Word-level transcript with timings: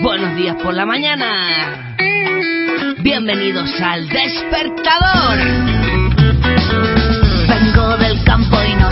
Buenos 0.00 0.36
días 0.36 0.56
por 0.62 0.72
la 0.72 0.86
mañana. 0.86 1.96
Bienvenidos 3.00 3.70
al 3.82 4.08
despertador. 4.08 5.38
Vengo 7.48 7.96
del 7.98 8.24
campo 8.24 8.56
y 8.64 8.74
no. 8.76 8.88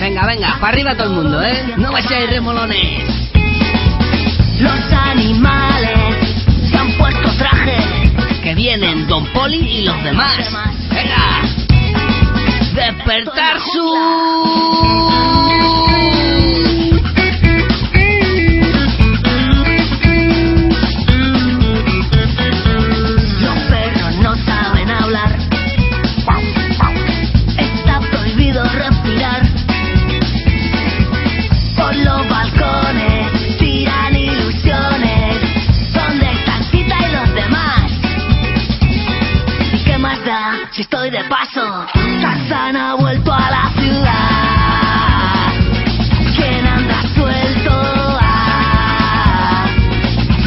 Venga, 0.00 0.26
venga, 0.26 0.58
para 0.60 0.68
arriba 0.68 0.96
todo 0.96 1.10
el 1.10 1.22
mundo, 1.22 1.42
¿eh? 1.42 1.74
No 1.76 1.94
a 1.94 2.00
ir 2.00 2.30
remolones. 2.30 3.30
Los 4.58 4.92
animales 4.92 6.44
se 6.68 6.76
han 6.76 6.92
puesto 6.98 7.30
traje. 7.38 7.76
Que 8.42 8.54
vienen 8.54 9.06
Don 9.06 9.26
Poli 9.26 9.58
y 9.58 9.84
los 9.84 10.02
demás. 10.02 10.38
Venga. 10.90 11.42
Despertar 12.74 13.60
su... 13.60 15.49
estoy 40.90 41.10
de 41.10 41.22
paso? 41.28 41.86
Tarzán 42.20 42.76
ha 42.76 42.94
vuelto 42.94 43.32
a 43.32 43.48
la 43.48 43.70
ciudad. 43.80 45.52
¿Quién 46.34 46.66
anda 46.66 47.02
suelto? 47.14 48.18
Ah, 48.20 49.66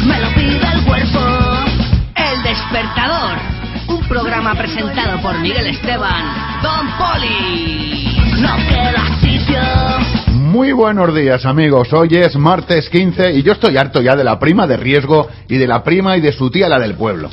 me 0.04 0.20
lo 0.20 0.28
pide 0.34 0.70
el 0.74 0.84
cuerpo. 0.84 1.20
El 2.14 2.42
despertador. 2.42 3.38
Un 3.88 4.06
programa 4.06 4.54
presentado 4.54 5.18
por 5.22 5.38
Miguel 5.38 5.66
Esteban. 5.68 6.24
Don 6.62 6.90
Poli. 6.98 8.18
No 8.38 8.54
queda 8.68 9.02
sitio. 9.22 10.03
Muy 10.54 10.70
buenos 10.70 11.12
días 11.12 11.44
amigos, 11.46 11.92
hoy 11.92 12.10
es 12.12 12.36
martes 12.36 12.88
15 12.88 13.32
y 13.32 13.42
yo 13.42 13.54
estoy 13.54 13.76
harto 13.76 14.00
ya 14.00 14.14
de 14.14 14.22
la 14.22 14.38
prima 14.38 14.68
de 14.68 14.76
riesgo 14.76 15.26
y 15.48 15.56
de 15.56 15.66
la 15.66 15.82
prima 15.82 16.16
y 16.16 16.20
de 16.20 16.30
su 16.30 16.48
tía 16.48 16.68
la 16.68 16.78
del 16.78 16.94
pueblo. 16.94 17.28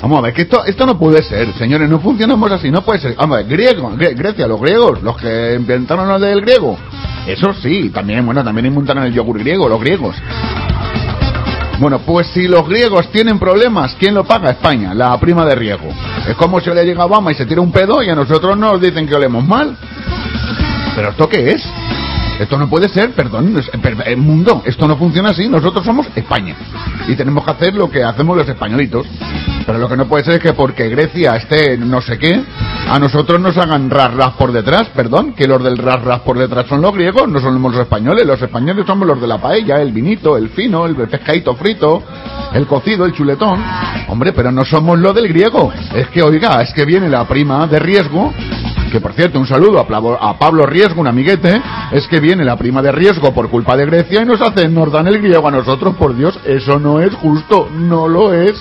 Vamos 0.00 0.18
a 0.20 0.20
ver, 0.22 0.32
que 0.32 0.42
esto, 0.42 0.64
esto 0.64 0.86
no 0.86 0.96
puede 0.96 1.20
ser, 1.24 1.52
señores, 1.58 1.88
no 1.90 1.98
funcionamos 1.98 2.48
así, 2.52 2.70
no 2.70 2.82
puede 2.82 3.00
ser. 3.00 3.16
Vamos 3.16 3.38
a 3.38 3.42
ver, 3.42 3.48
griego, 3.50 3.90
Gre- 3.96 4.16
Grecia, 4.16 4.46
los 4.46 4.60
griegos, 4.60 5.02
los 5.02 5.16
que 5.16 5.54
inventaron 5.56 6.06
lo 6.06 6.20
del 6.20 6.42
griego. 6.42 6.78
Eso 7.26 7.52
sí, 7.60 7.90
también, 7.90 8.24
bueno, 8.24 8.44
también 8.44 8.66
inventaron 8.66 9.02
el 9.02 9.12
yogur 9.14 9.40
griego, 9.40 9.68
los 9.68 9.80
griegos. 9.80 10.14
Bueno, 11.80 11.98
pues 12.06 12.28
si 12.28 12.46
los 12.46 12.68
griegos 12.68 13.10
tienen 13.10 13.40
problemas, 13.40 13.96
¿quién 13.98 14.14
lo 14.14 14.22
paga? 14.22 14.50
España, 14.52 14.94
la 14.94 15.18
prima 15.18 15.44
de 15.44 15.56
riesgo. 15.56 15.88
Es 16.28 16.36
como 16.36 16.60
si 16.60 16.70
le 16.70 16.84
llega 16.84 17.02
a 17.02 17.06
Obama 17.06 17.32
y 17.32 17.34
se 17.34 17.46
tira 17.46 17.62
un 17.62 17.72
pedo 17.72 18.00
y 18.00 18.10
a 18.10 18.14
nosotros 18.14 18.56
nos 18.56 18.80
dicen 18.80 19.08
que 19.08 19.16
olemos 19.16 19.44
mal. 19.44 19.76
¿Pero 20.94 21.08
esto 21.10 21.28
qué 21.28 21.50
es? 21.50 21.62
Esto 22.40 22.56
no 22.58 22.68
puede 22.70 22.88
ser, 22.88 23.10
perdón, 23.12 23.54
es- 23.58 23.68
per- 23.80 24.02
el 24.06 24.16
mundo, 24.16 24.62
esto 24.64 24.88
no 24.88 24.96
funciona 24.96 25.30
así, 25.30 25.46
nosotros 25.48 25.84
somos 25.84 26.06
España 26.16 26.56
y 27.06 27.14
tenemos 27.14 27.44
que 27.44 27.50
hacer 27.50 27.74
lo 27.74 27.90
que 27.90 28.02
hacemos 28.02 28.36
los 28.36 28.48
españolitos. 28.48 29.06
Pero 29.66 29.78
lo 29.78 29.88
que 29.88 29.96
no 29.96 30.06
puede 30.08 30.24
ser 30.24 30.34
es 30.34 30.40
que 30.40 30.54
porque 30.54 30.88
Grecia 30.88 31.36
esté 31.36 31.76
no 31.76 32.00
sé 32.00 32.18
qué, 32.18 32.42
a 32.88 32.98
nosotros 32.98 33.38
nos 33.40 33.56
hagan 33.58 33.90
ras 33.90 34.14
ras 34.14 34.30
por 34.38 34.52
detrás, 34.52 34.88
perdón, 34.96 35.34
que 35.34 35.46
los 35.46 35.62
del 35.62 35.76
ras 35.76 36.02
ras 36.02 36.20
por 36.20 36.38
detrás 36.38 36.66
son 36.66 36.80
los 36.80 36.94
griegos, 36.94 37.28
no 37.28 37.40
somos 37.40 37.72
los 37.72 37.82
españoles, 37.82 38.26
los 38.26 38.40
españoles 38.40 38.86
somos 38.86 39.06
los 39.06 39.20
de 39.20 39.26
la 39.26 39.38
paella, 39.38 39.76
el 39.82 39.92
vinito, 39.92 40.36
el 40.38 40.48
fino, 40.48 40.86
el 40.86 40.96
pescadito 40.96 41.54
frito, 41.56 42.02
el 42.54 42.66
cocido, 42.66 43.04
el 43.04 43.12
chuletón. 43.12 43.62
Hombre, 44.08 44.32
pero 44.32 44.50
no 44.50 44.64
somos 44.64 44.98
lo 44.98 45.12
del 45.12 45.28
griego. 45.28 45.70
Es 45.94 46.08
que, 46.08 46.22
oiga, 46.22 46.62
es 46.62 46.72
que 46.72 46.84
viene 46.86 47.08
la 47.08 47.28
prima 47.28 47.66
de 47.66 47.78
riesgo 47.78 48.32
que 48.90 49.00
por 49.00 49.12
cierto, 49.12 49.38
un 49.38 49.46
saludo 49.46 49.78
a, 49.78 50.38
Pablo 50.38 50.66
Riesgo, 50.66 51.00
un 51.00 51.06
amiguete, 51.06 51.60
es 51.92 52.06
que 52.08 52.20
viene 52.20 52.44
la 52.44 52.56
prima 52.56 52.82
de 52.82 52.92
riesgo 52.92 53.32
por 53.32 53.48
culpa 53.48 53.76
de 53.76 53.86
Grecia 53.86 54.22
y 54.22 54.24
nos 54.24 54.40
hacen, 54.40 54.74
nos 54.74 54.92
dan 54.92 55.06
el 55.06 55.20
griego 55.20 55.48
a 55.48 55.50
nosotros, 55.50 55.94
por 55.96 56.16
Dios, 56.16 56.38
eso 56.44 56.78
no 56.78 57.00
es 57.00 57.14
justo, 57.14 57.68
no 57.72 58.08
lo 58.08 58.32
es. 58.32 58.54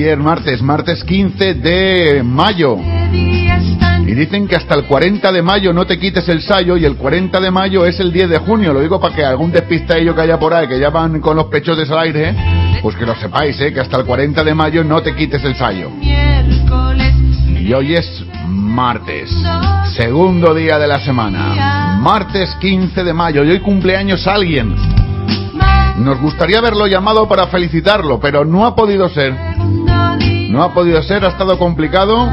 Viernes, 0.00 0.24
martes, 0.24 0.62
martes 0.62 1.04
15 1.04 1.54
de 1.56 2.22
mayo. 2.22 2.78
¿Qué 2.78 3.18
día 3.18 3.56
es 3.58 3.78
tan 3.78 4.08
Y 4.08 4.14
dicen 4.14 4.48
que 4.48 4.56
hasta 4.56 4.74
el 4.74 4.84
40 4.84 5.30
de 5.30 5.42
mayo 5.42 5.74
no 5.74 5.86
te 5.86 5.98
quites 5.98 6.26
el 6.30 6.40
sayo 6.40 6.78
y 6.78 6.86
el 6.86 6.96
40 6.96 7.38
de 7.38 7.50
mayo 7.50 7.84
es 7.84 8.00
el 8.00 8.10
10 8.10 8.30
de 8.30 8.38
junio. 8.38 8.72
Lo 8.72 8.80
digo 8.80 8.98
para 8.98 9.14
que 9.14 9.22
algún 9.22 9.52
despistadillo 9.52 10.14
que 10.14 10.22
haya 10.22 10.38
por 10.38 10.54
ahí, 10.54 10.66
que 10.68 10.80
ya 10.80 10.88
van 10.88 11.20
con 11.20 11.36
los 11.36 11.48
pechotes 11.48 11.90
al 11.90 11.98
aire, 11.98 12.34
pues 12.80 12.96
que 12.96 13.04
lo 13.04 13.14
sepáis, 13.14 13.60
¿eh? 13.60 13.74
que 13.74 13.80
hasta 13.80 13.98
el 13.98 14.06
40 14.06 14.42
de 14.42 14.54
mayo 14.54 14.82
no 14.84 15.02
te 15.02 15.14
quites 15.14 15.44
el 15.44 15.54
sayo. 15.54 15.90
Y 16.00 17.70
hoy 17.74 17.94
es 17.94 18.24
martes, 18.48 19.30
segundo 19.98 20.54
día 20.54 20.78
de 20.78 20.88
la 20.88 20.98
semana. 21.00 21.98
Martes 22.00 22.56
15 22.58 23.04
de 23.04 23.12
mayo 23.12 23.44
y 23.44 23.50
hoy 23.50 23.60
cumpleaños 23.60 24.26
alguien. 24.26 24.74
Nos 25.98 26.18
gustaría 26.18 26.58
haberlo 26.58 26.86
llamado 26.86 27.28
para 27.28 27.48
felicitarlo, 27.48 28.18
pero 28.18 28.46
no 28.46 28.64
ha 28.64 28.74
podido 28.74 29.06
ser. 29.10 29.49
No 30.50 30.64
ha 30.64 30.74
podido 30.74 31.00
ser, 31.04 31.24
ha 31.24 31.28
estado 31.28 31.56
complicado. 31.56 32.28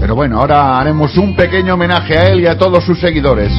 Pero 0.00 0.14
bueno, 0.14 0.38
ahora 0.38 0.78
haremos 0.78 1.16
un 1.16 1.34
pequeño 1.34 1.74
homenaje 1.74 2.16
a 2.16 2.28
él 2.28 2.42
y 2.42 2.46
a 2.46 2.56
todos 2.56 2.84
sus 2.84 3.00
seguidores. 3.00 3.52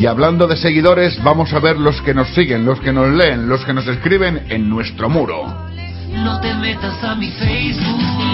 Y 0.00 0.06
hablando 0.06 0.48
de 0.48 0.56
seguidores, 0.56 1.22
vamos 1.22 1.52
a 1.52 1.60
ver 1.60 1.78
los 1.78 2.02
que 2.02 2.14
nos 2.14 2.28
siguen, 2.34 2.64
los 2.64 2.80
que 2.80 2.92
nos 2.92 3.08
leen, 3.10 3.48
los 3.48 3.64
que 3.64 3.74
nos 3.74 3.86
escriben 3.86 4.46
en 4.48 4.68
nuestro 4.68 5.08
muro. 5.08 5.46
No 6.14 6.40
te 6.40 6.52
metas 6.54 7.04
a 7.04 7.14
mi 7.14 7.30
Facebook. 7.30 8.27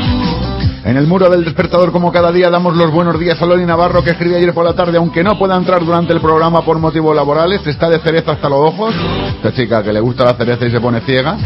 En 0.85 0.99
el 0.99 1.07
muro 1.07 1.31
del 1.31 1.45
despertador, 1.45 1.93
como 1.93 2.13
cada 2.13 2.31
día, 2.31 2.51
damos 2.51 2.77
los 2.77 2.91
buenos 2.91 3.19
días 3.19 3.41
a 3.41 3.47
Loli 3.47 3.65
Navarro, 3.65 4.05
que 4.05 4.11
escribe 4.11 4.37
ayer 4.37 4.53
por 4.53 4.67
la 4.67 4.75
tarde, 4.75 4.99
aunque 4.99 5.25
no 5.25 5.39
pueda 5.39 5.57
entrar 5.57 5.83
durante 5.83 6.13
el 6.13 6.21
programa 6.21 6.63
por 6.63 6.79
motivos 6.79 7.17
laborales, 7.17 7.67
está 7.67 7.89
de 7.89 8.01
cereza 8.01 8.33
hasta 8.33 8.51
los 8.51 8.59
ojos. 8.59 8.95
Esta 9.37 9.51
chica 9.55 9.83
que 9.83 9.95
le 9.95 10.01
gusta 10.01 10.27
la 10.27 10.35
cereza 10.35 10.67
y 10.67 10.71
se 10.71 10.81
pone 10.81 11.01
ciega. 11.01 11.39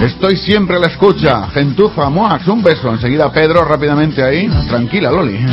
Estoy 0.00 0.36
siempre 0.36 0.76
a 0.76 0.78
la 0.78 0.86
escucha. 0.86 1.48
Gentuza, 1.48 2.08
Moax, 2.08 2.46
un 2.46 2.62
beso. 2.62 2.92
Enseguida 2.92 3.32
Pedro, 3.32 3.64
rápidamente 3.64 4.22
ahí. 4.22 4.48
Tranquila, 4.68 5.10
Loli. 5.10 5.44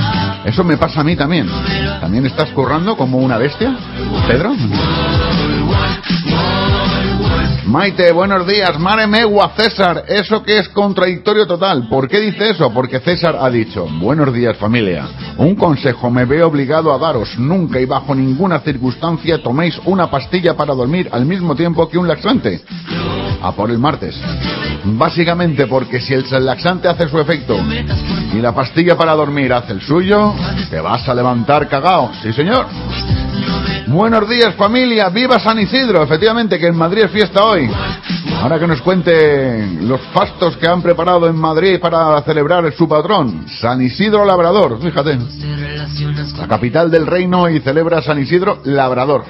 Eso 0.46 0.64
me 0.64 0.78
pasa 0.78 1.02
a 1.02 1.04
mí 1.04 1.16
también. 1.16 1.50
¿También 2.00 2.28
estás 2.28 2.52
currando 2.52 2.96
como 2.96 3.18
una 3.18 3.40
bestia, 3.40 3.76
Pedro? 4.28 4.54
Maite, 7.66 8.12
buenos 8.12 8.46
días. 8.46 8.78
Mare 8.80 9.08
megua, 9.08 9.52
César. 9.58 10.04
Eso 10.08 10.44
que 10.44 10.60
es 10.60 10.70
contradictorio 10.70 11.48
total. 11.48 11.88
¿Por 11.90 12.08
qué 12.08 12.20
dice 12.20 12.52
eso? 12.52 12.72
Porque 12.72 13.00
César 13.00 13.38
ha 13.42 13.50
dicho, 13.50 13.88
buenos 14.00 14.32
días 14.32 14.56
familia. 14.58 15.08
Un 15.38 15.56
consejo 15.56 16.12
me 16.12 16.26
veo 16.26 16.48
obligado 16.48 16.94
a 16.94 17.00
daros. 17.00 17.40
Nunca 17.40 17.80
y 17.80 17.86
bajo 17.86 18.14
ninguna 18.14 18.60
circunstancia 18.60 19.42
toméis 19.42 19.80
una 19.86 20.12
pastilla 20.12 20.56
para 20.56 20.76
dormir 20.76 21.10
al 21.12 21.26
mismo 21.26 21.56
tiempo 21.56 21.90
que 21.90 21.98
un 21.98 22.08
laxante. 22.08 22.62
a 23.42 23.52
por 23.52 23.72
el 23.72 23.80
martes. 23.80 24.16
Básicamente 24.84 25.66
porque 25.66 26.00
si 26.00 26.14
el 26.14 26.46
laxante 26.46 26.88
hace 26.88 27.10
su 27.10 27.20
efecto 27.20 27.58
y 28.34 28.38
la 28.38 28.54
pastilla 28.54 28.96
para 28.96 29.14
dormir 29.14 29.52
hace 29.54 29.74
el 29.74 29.82
suyo, 29.82 30.36
te 30.70 30.80
vas 30.80 31.08
a 31.10 31.16
levantar 31.16 31.68
cagao. 31.68 32.12
Sí, 32.22 32.32
señor. 32.32 32.68
Buenos 33.88 34.28
días 34.28 34.56
familia, 34.56 35.10
viva 35.10 35.40
San 35.40 35.60
Isidro, 35.60 36.02
efectivamente 36.02 36.58
que 36.58 36.68
en 36.68 36.76
Madrid 36.76 37.04
es 37.04 37.12
fiesta 37.12 37.44
hoy. 37.44 37.70
Ahora 38.42 38.60
que 38.60 38.68
nos 38.68 38.82
cuenten 38.82 39.88
los 39.88 40.02
fastos 40.14 40.58
que 40.58 40.68
han 40.68 40.82
preparado 40.82 41.28
en 41.28 41.36
Madrid 41.36 41.80
para 41.80 42.22
celebrar 42.22 42.72
su 42.74 42.88
patrón, 42.88 43.46
San 43.60 43.82
Isidro 43.82 44.24
Labrador, 44.24 44.80
fíjate. 44.82 45.18
La 46.38 46.48
capital 46.48 46.92
del 46.92 47.08
reino 47.08 47.50
y 47.50 47.60
celebra 47.60 48.02
San 48.02 48.20
Isidro 48.20 48.60
Labrador. 48.66 49.26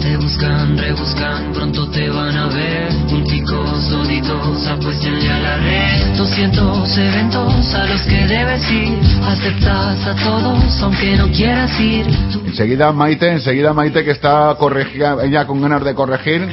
Te 0.00 0.16
buscan, 0.18 0.76
rebuscan, 0.78 1.52
pronto 1.52 1.88
te 1.90 2.08
van 2.10 2.36
a 2.36 2.46
ver. 2.48 2.88
Punticos, 3.08 3.90
doditos, 3.90 4.66
apuestenle 4.66 5.30
a 5.30 5.38
la 5.38 5.56
red. 5.56 6.16
200 6.16 6.98
eventos 6.98 7.74
a 7.74 7.86
los 7.86 8.02
que 8.02 8.26
debes 8.26 8.70
ir. 8.70 8.98
Aceptas 9.24 10.06
a 10.06 10.14
todos, 10.16 10.82
aunque 10.82 11.16
no 11.16 11.28
quieras 11.28 11.80
ir. 11.80 12.06
Enseguida 12.46 12.92
Maite, 12.92 13.32
enseguida 13.32 13.72
Maite 13.72 14.04
que 14.04 14.12
está 14.12 14.54
corregida, 14.58 15.16
ella 15.24 15.46
con 15.46 15.60
ganas 15.60 15.84
de 15.84 15.94
corregir. 15.94 16.48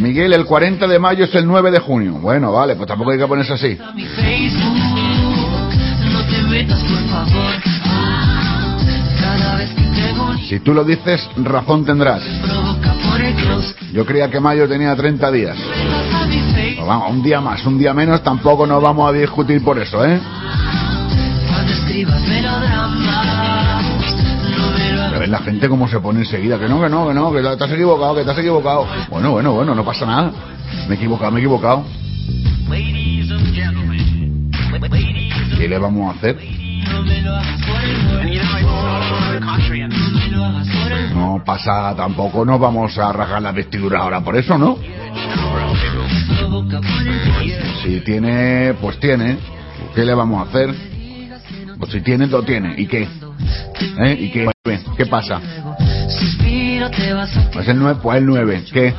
Miguel, 0.00 0.32
el 0.32 0.44
40 0.44 0.86
de 0.90 0.98
mayo 0.98 1.24
es 1.24 1.34
el 1.34 1.46
9 1.46 1.70
de 1.70 1.78
junio. 1.78 2.14
Bueno, 2.20 2.52
vale, 2.52 2.76
pues 2.76 2.86
tampoco 2.88 3.12
hay 3.12 3.18
que 3.18 3.26
ponerse 3.26 3.54
así. 3.54 3.78
Si 10.48 10.60
tú 10.60 10.74
lo 10.74 10.84
dices, 10.84 11.28
razón 11.36 11.84
tendrás. 11.84 12.22
Yo 13.92 14.04
creía 14.04 14.30
que 14.30 14.40
mayo 14.40 14.68
tenía 14.68 14.94
30 14.96 15.30
días. 15.30 15.56
Facebook. 15.56 16.76
Pues 16.76 16.86
vamos, 16.86 17.10
un 17.10 17.22
día 17.22 17.40
más, 17.40 17.64
un 17.66 17.78
día 17.78 17.94
menos, 17.94 18.22
tampoco 18.22 18.66
nos 18.66 18.82
vamos 18.82 19.08
a 19.08 19.12
discutir 19.12 19.62
por 19.62 19.78
eso, 19.78 20.04
¿eh? 20.04 20.20
Pero 25.08 25.20
ves 25.20 25.28
la 25.28 25.38
gente 25.38 25.68
cómo 25.68 25.88
se 25.88 26.00
pone 26.00 26.20
enseguida, 26.20 26.58
que 26.58 26.68
no, 26.68 26.80
que 26.80 26.88
no, 26.88 27.08
que 27.08 27.14
no, 27.14 27.32
que 27.32 27.42
te 27.42 27.64
has 27.64 27.72
equivocado, 27.72 28.14
que 28.14 28.24
te 28.24 28.30
has 28.30 28.38
equivocado. 28.38 28.86
Bueno, 29.08 29.32
bueno, 29.32 29.52
bueno, 29.52 29.74
no 29.74 29.84
pasa 29.84 30.06
nada. 30.06 30.32
Me 30.88 30.94
he 30.94 30.98
equivocado, 30.98 31.30
me 31.30 31.38
he 31.38 31.42
equivocado. 31.42 31.84
¿Qué 35.58 35.68
le 35.68 35.78
vamos 35.78 36.14
a 36.14 36.18
hacer? 36.18 36.38
No 41.14 41.42
pasa 41.44 41.94
tampoco, 41.96 42.44
no 42.44 42.58
vamos 42.58 42.96
a 42.98 43.12
rasgar 43.12 43.42
la 43.42 43.52
vestidura 43.52 44.00
ahora 44.00 44.20
por 44.20 44.36
eso, 44.36 44.56
¿no? 44.58 44.78
Si 47.82 48.00
tiene, 48.00 48.74
pues 48.80 48.98
tiene. 49.00 49.38
¿Qué 49.94 50.04
le 50.04 50.14
vamos 50.14 50.46
a 50.46 50.48
hacer? 50.48 50.74
Pues 51.78 51.92
si 51.92 52.00
tiene, 52.02 52.26
lo 52.26 52.42
tiene. 52.42 52.74
¿Y 52.76 52.86
qué? 52.86 53.08
¿Eh? 54.04 54.16
¿Y 54.20 54.30
qué? 54.30 54.48
¿Qué 54.96 55.06
pasa? 55.06 55.40
Pues 57.52 57.68
el 57.68 57.78
9, 57.78 58.00
pues 58.02 58.18
el 58.18 58.26
9. 58.26 58.64
¿Qué? 58.72 58.94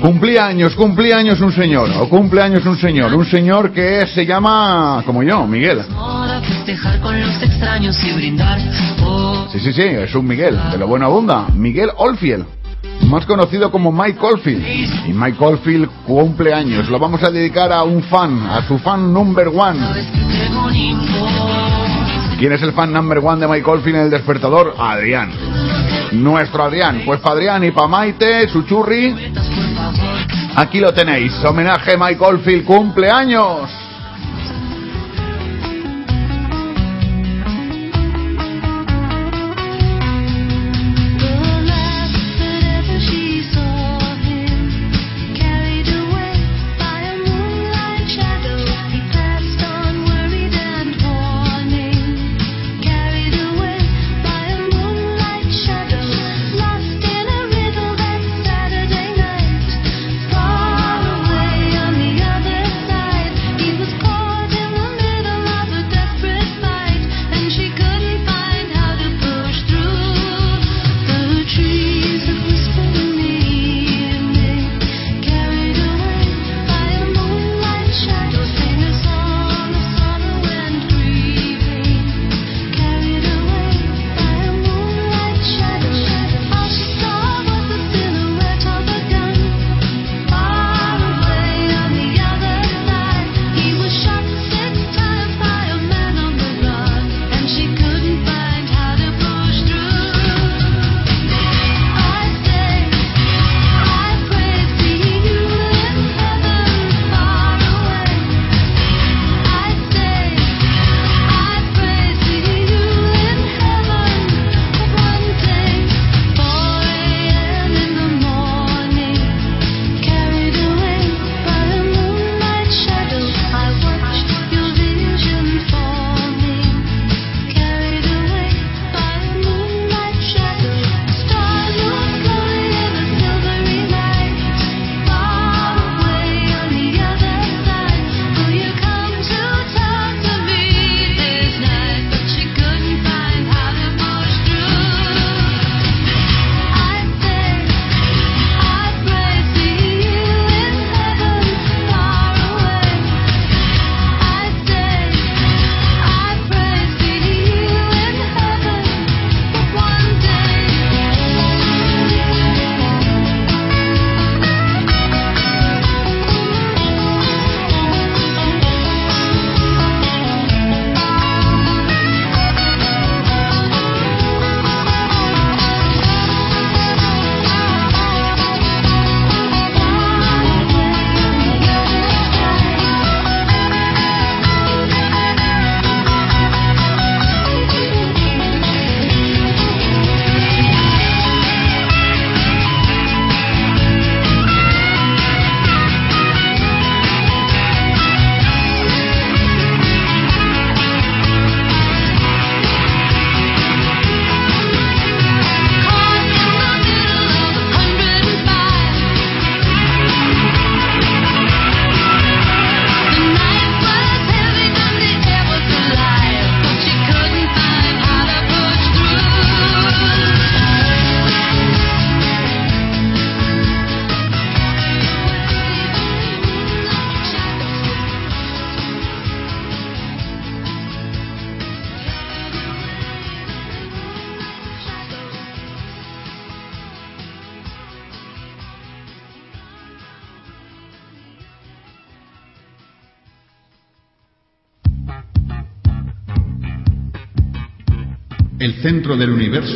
Más. 0.00 0.10
No 0.10 0.16
me 0.16 0.16
digas 0.16 0.20
Cumplía 0.20 0.46
años, 0.46 0.74
cumplía 0.74 1.16
años 1.18 1.40
un 1.40 1.52
señor, 1.52 1.90
o 2.00 2.08
cumple 2.08 2.42
años 2.42 2.64
un 2.66 2.76
señor, 2.76 3.14
un 3.14 3.26
señor 3.26 3.72
que 3.72 4.06
se 4.06 4.24
llama, 4.26 5.02
como 5.04 5.22
yo, 5.22 5.46
Miguel. 5.46 5.82
Sí, 9.52 9.60
sí, 9.60 9.72
sí, 9.72 9.82
es 9.82 10.14
un 10.14 10.26
Miguel, 10.26 10.58
de 10.70 10.78
lo 10.78 10.86
bueno 10.86 11.06
abunda. 11.06 11.46
Miguel 11.54 11.90
Oldfield, 11.96 12.46
más 13.08 13.26
conocido 13.26 13.70
como 13.70 13.92
Mike 13.92 14.18
Oldfield. 14.20 15.08
Y 15.08 15.12
Mike 15.12 15.36
Oldfield 15.38 15.88
cumple 16.06 16.54
años, 16.54 16.88
lo 16.88 16.98
vamos 16.98 17.22
a 17.22 17.30
dedicar 17.30 17.72
a 17.72 17.82
un 17.82 18.02
fan, 18.02 18.46
a 18.48 18.66
su 18.66 18.78
fan 18.78 19.12
number 19.12 19.48
one. 19.48 19.78
¿Quién 22.38 22.52
es 22.52 22.62
el 22.62 22.72
fan 22.72 22.92
number 22.92 23.18
one 23.18 23.40
de 23.40 23.48
Mike 23.48 23.68
Oldfield 23.68 23.96
en 23.96 24.02
el 24.04 24.10
despertador? 24.10 24.74
Adrián. 24.78 25.30
Nuestro 26.12 26.64
Adrián. 26.64 27.02
Pues 27.04 27.20
para 27.20 27.34
Adrián 27.34 27.64
y 27.64 27.70
para 27.70 27.88
Maite, 27.88 28.48
su 28.48 28.62
churri. 28.62 29.14
Aquí 30.56 30.80
lo 30.80 30.92
tenéis. 30.92 31.32
Homenaje 31.44 31.94
a 31.94 31.98
Mike 31.98 32.24
Oldfield, 32.24 32.64
cumpleaños. 32.64 33.89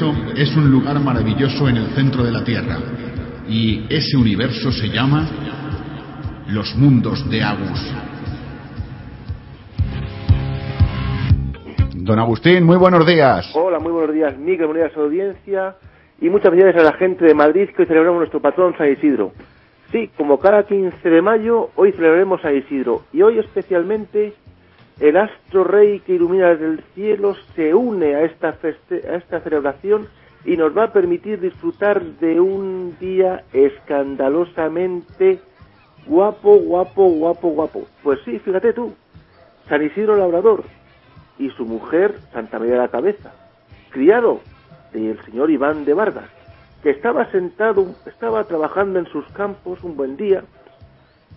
Universo 0.03 0.33
es 0.37 0.57
un 0.57 0.71
lugar 0.71 0.99
maravilloso 1.01 1.69
en 1.69 1.77
el 1.77 1.87
centro 1.95 2.25
de 2.25 2.33
la 2.33 2.43
Tierra. 2.43 2.79
Y 3.49 3.87
ese 3.89 4.17
universo 4.17 4.73
se 4.73 4.89
llama 4.89 5.27
los 6.49 6.75
mundos 6.77 7.29
de 7.31 7.43
Agus. 7.43 7.95
Don 11.95 12.19
Agustín, 12.19 12.65
muy 12.65 12.77
buenos 12.77 13.07
días. 13.07 13.51
Hola, 13.55 13.79
muy 13.79 13.93
buenos 13.93 14.15
días, 14.15 14.37
Miguel, 14.37 14.67
buenos 14.67 14.85
días 14.85 14.93
a 14.95 14.99
la 14.99 15.05
audiencia 15.05 15.77
y 16.21 16.29
muchas 16.29 16.51
felicidades 16.51 16.81
a 16.81 16.91
la 16.91 16.97
gente 16.99 17.25
de 17.25 17.35
Madrid 17.35 17.69
que 17.75 17.83
hoy 17.83 17.89
celebramos 17.89 18.19
nuestro 18.19 18.41
patrón 18.41 18.75
San 18.77 18.91
Isidro. 18.91 19.33
Sí, 19.93 20.11
como 20.17 20.39
cada 20.39 20.65
15 20.65 21.09
de 21.09 21.23
mayo, 21.23 21.71
hoy 21.77 21.93
celebraremos 21.93 22.45
a 22.45 22.53
Isidro 22.53 23.03
y 23.13 23.23
hoy 23.23 23.39
especialmente 23.39 24.35
el 25.01 25.17
astro 25.17 25.65
rey 25.65 26.01
que 26.01 26.15
ilumina 26.15 26.51
desde 26.51 26.67
el 26.67 26.81
cielo 26.95 27.35
se 27.55 27.75
une 27.75 28.15
a 28.15 28.23
esta, 28.23 28.55
feste- 28.61 29.05
a 29.09 29.17
esta 29.17 29.41
celebración 29.41 30.07
y 30.45 30.57
nos 30.57 30.77
va 30.77 30.85
a 30.85 30.93
permitir 30.93 31.41
disfrutar 31.41 32.03
de 32.03 32.41
un 32.41 32.97
día 33.01 33.45
escandalosamente 33.53 35.41
guapo, 36.07 36.57
guapo, 36.59 37.09
guapo, 37.09 37.49
guapo. 37.49 37.87
Pues 38.03 38.21
sí, 38.25 38.39
fíjate 38.39 38.73
tú, 38.73 38.95
San 39.69 39.83
Isidro 39.85 40.17
Labrador 40.17 40.65
y 41.39 41.51
su 41.51 41.65
mujer 41.65 42.15
Santa 42.33 42.59
María 42.59 42.75
de 42.75 42.81
la 42.81 42.89
Cabeza, 42.89 43.33
criado 43.91 44.41
del 44.93 45.21
señor 45.25 45.51
Iván 45.51 45.85
de 45.85 45.95
Vargas, 45.95 46.29
que 46.83 46.91
estaba 46.91 47.31
sentado, 47.31 47.87
estaba 48.07 48.45
trabajando 48.45 48.99
en 48.99 49.07
sus 49.07 49.27
campos 49.33 49.83
un 49.83 49.97
buen 49.97 50.17
día 50.17 50.45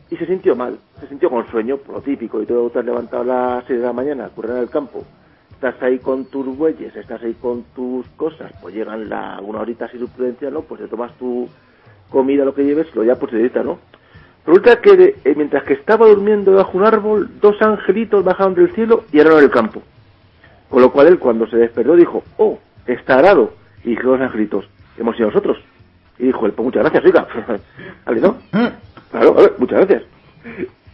y 0.10 0.16
se 0.18 0.26
sintió 0.26 0.56
mal, 0.56 0.78
se 1.00 1.08
sintió 1.08 1.30
con 1.30 1.48
sueño, 1.48 1.78
por 1.78 1.96
lo 1.96 2.02
típico, 2.02 2.42
y 2.42 2.46
todo 2.46 2.70
te 2.70 2.80
has 2.80 2.86
levantado 2.86 3.24
a 3.24 3.26
las 3.26 3.66
6 3.66 3.80
de 3.80 3.86
la 3.86 3.94
mañana 3.94 4.26
a 4.26 4.30
correr 4.30 4.52
en 4.52 4.64
el 4.64 4.70
campo, 4.70 5.04
estás 5.52 5.82
ahí 5.82 6.00
con 6.00 6.26
tus 6.26 6.46
bueyes, 6.58 6.96
estás 6.96 7.22
ahí 7.24 7.34
con 7.34 7.64
tus 7.76 8.08
cosas, 8.10 8.52
pues 8.62 8.76
llegan 8.76 9.10
la, 9.10 9.40
una 9.42 9.60
horita 9.60 9.90
sin 9.90 10.08
prudencia, 10.08 10.50
¿no? 10.50 10.62
Pues 10.62 10.82
te 10.82 10.88
tomas 10.88 11.12
tu 11.18 11.50
comida, 12.10 12.46
lo 12.46 12.54
que 12.54 12.64
lleves, 12.64 12.94
lo 12.96 13.04
ya 13.04 13.16
pues 13.16 13.34
edita, 13.34 13.64
¿no? 13.64 13.80
Resulta 14.46 14.80
que 14.80 15.16
eh, 15.26 15.34
mientras 15.36 15.64
que 15.64 15.74
estaba 15.74 16.08
durmiendo 16.08 16.54
bajo 16.54 16.78
un 16.78 16.86
árbol, 16.86 17.30
dos 17.42 17.62
angelitos 17.62 18.24
bajaron 18.24 18.56
del 18.56 18.74
cielo 18.74 19.04
y 19.12 19.20
araron 19.20 19.44
el 19.44 19.50
campo. 19.50 19.82
Con 20.70 20.82
lo 20.82 20.92
cual 20.92 21.08
él 21.08 21.20
cuando 21.20 21.48
se 21.48 21.58
despertó 21.58 21.96
dijo, 21.96 22.24
oh, 22.38 22.58
está 22.86 23.20
arado. 23.20 23.52
Y 23.84 23.90
dijo 23.90 24.04
los 24.04 24.22
angelitos, 24.22 24.66
hemos 24.98 25.18
sido 25.18 25.28
nosotros. 25.30 25.58
Y 26.18 26.28
dijo 26.28 26.46
él, 26.46 26.54
pues 26.54 26.66
muchas 26.66 26.84
gracias, 26.84 27.04
oiga. 27.04 27.28
¿Vale, 28.06 28.22
no? 28.22 28.38
Claro, 29.20 29.38
a 29.38 29.42
ver, 29.42 29.54
muchas 29.58 29.80
gracias. 29.80 30.04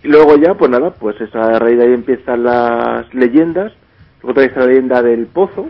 Y 0.04 0.08
luego 0.08 0.36
ya, 0.38 0.54
pues 0.56 0.70
nada, 0.72 0.92
pues 0.92 1.20
esa 1.22 1.60
raíz 1.60 1.78
de 1.78 1.86
ahí 1.86 1.94
empiezan 1.94 2.44
las 2.44 3.14
leyendas. 3.14 3.74
Luego 4.22 4.42
está 4.42 4.62
la 4.62 4.68
leyenda 4.68 5.02
del 5.02 5.28
pozo. 5.28 5.70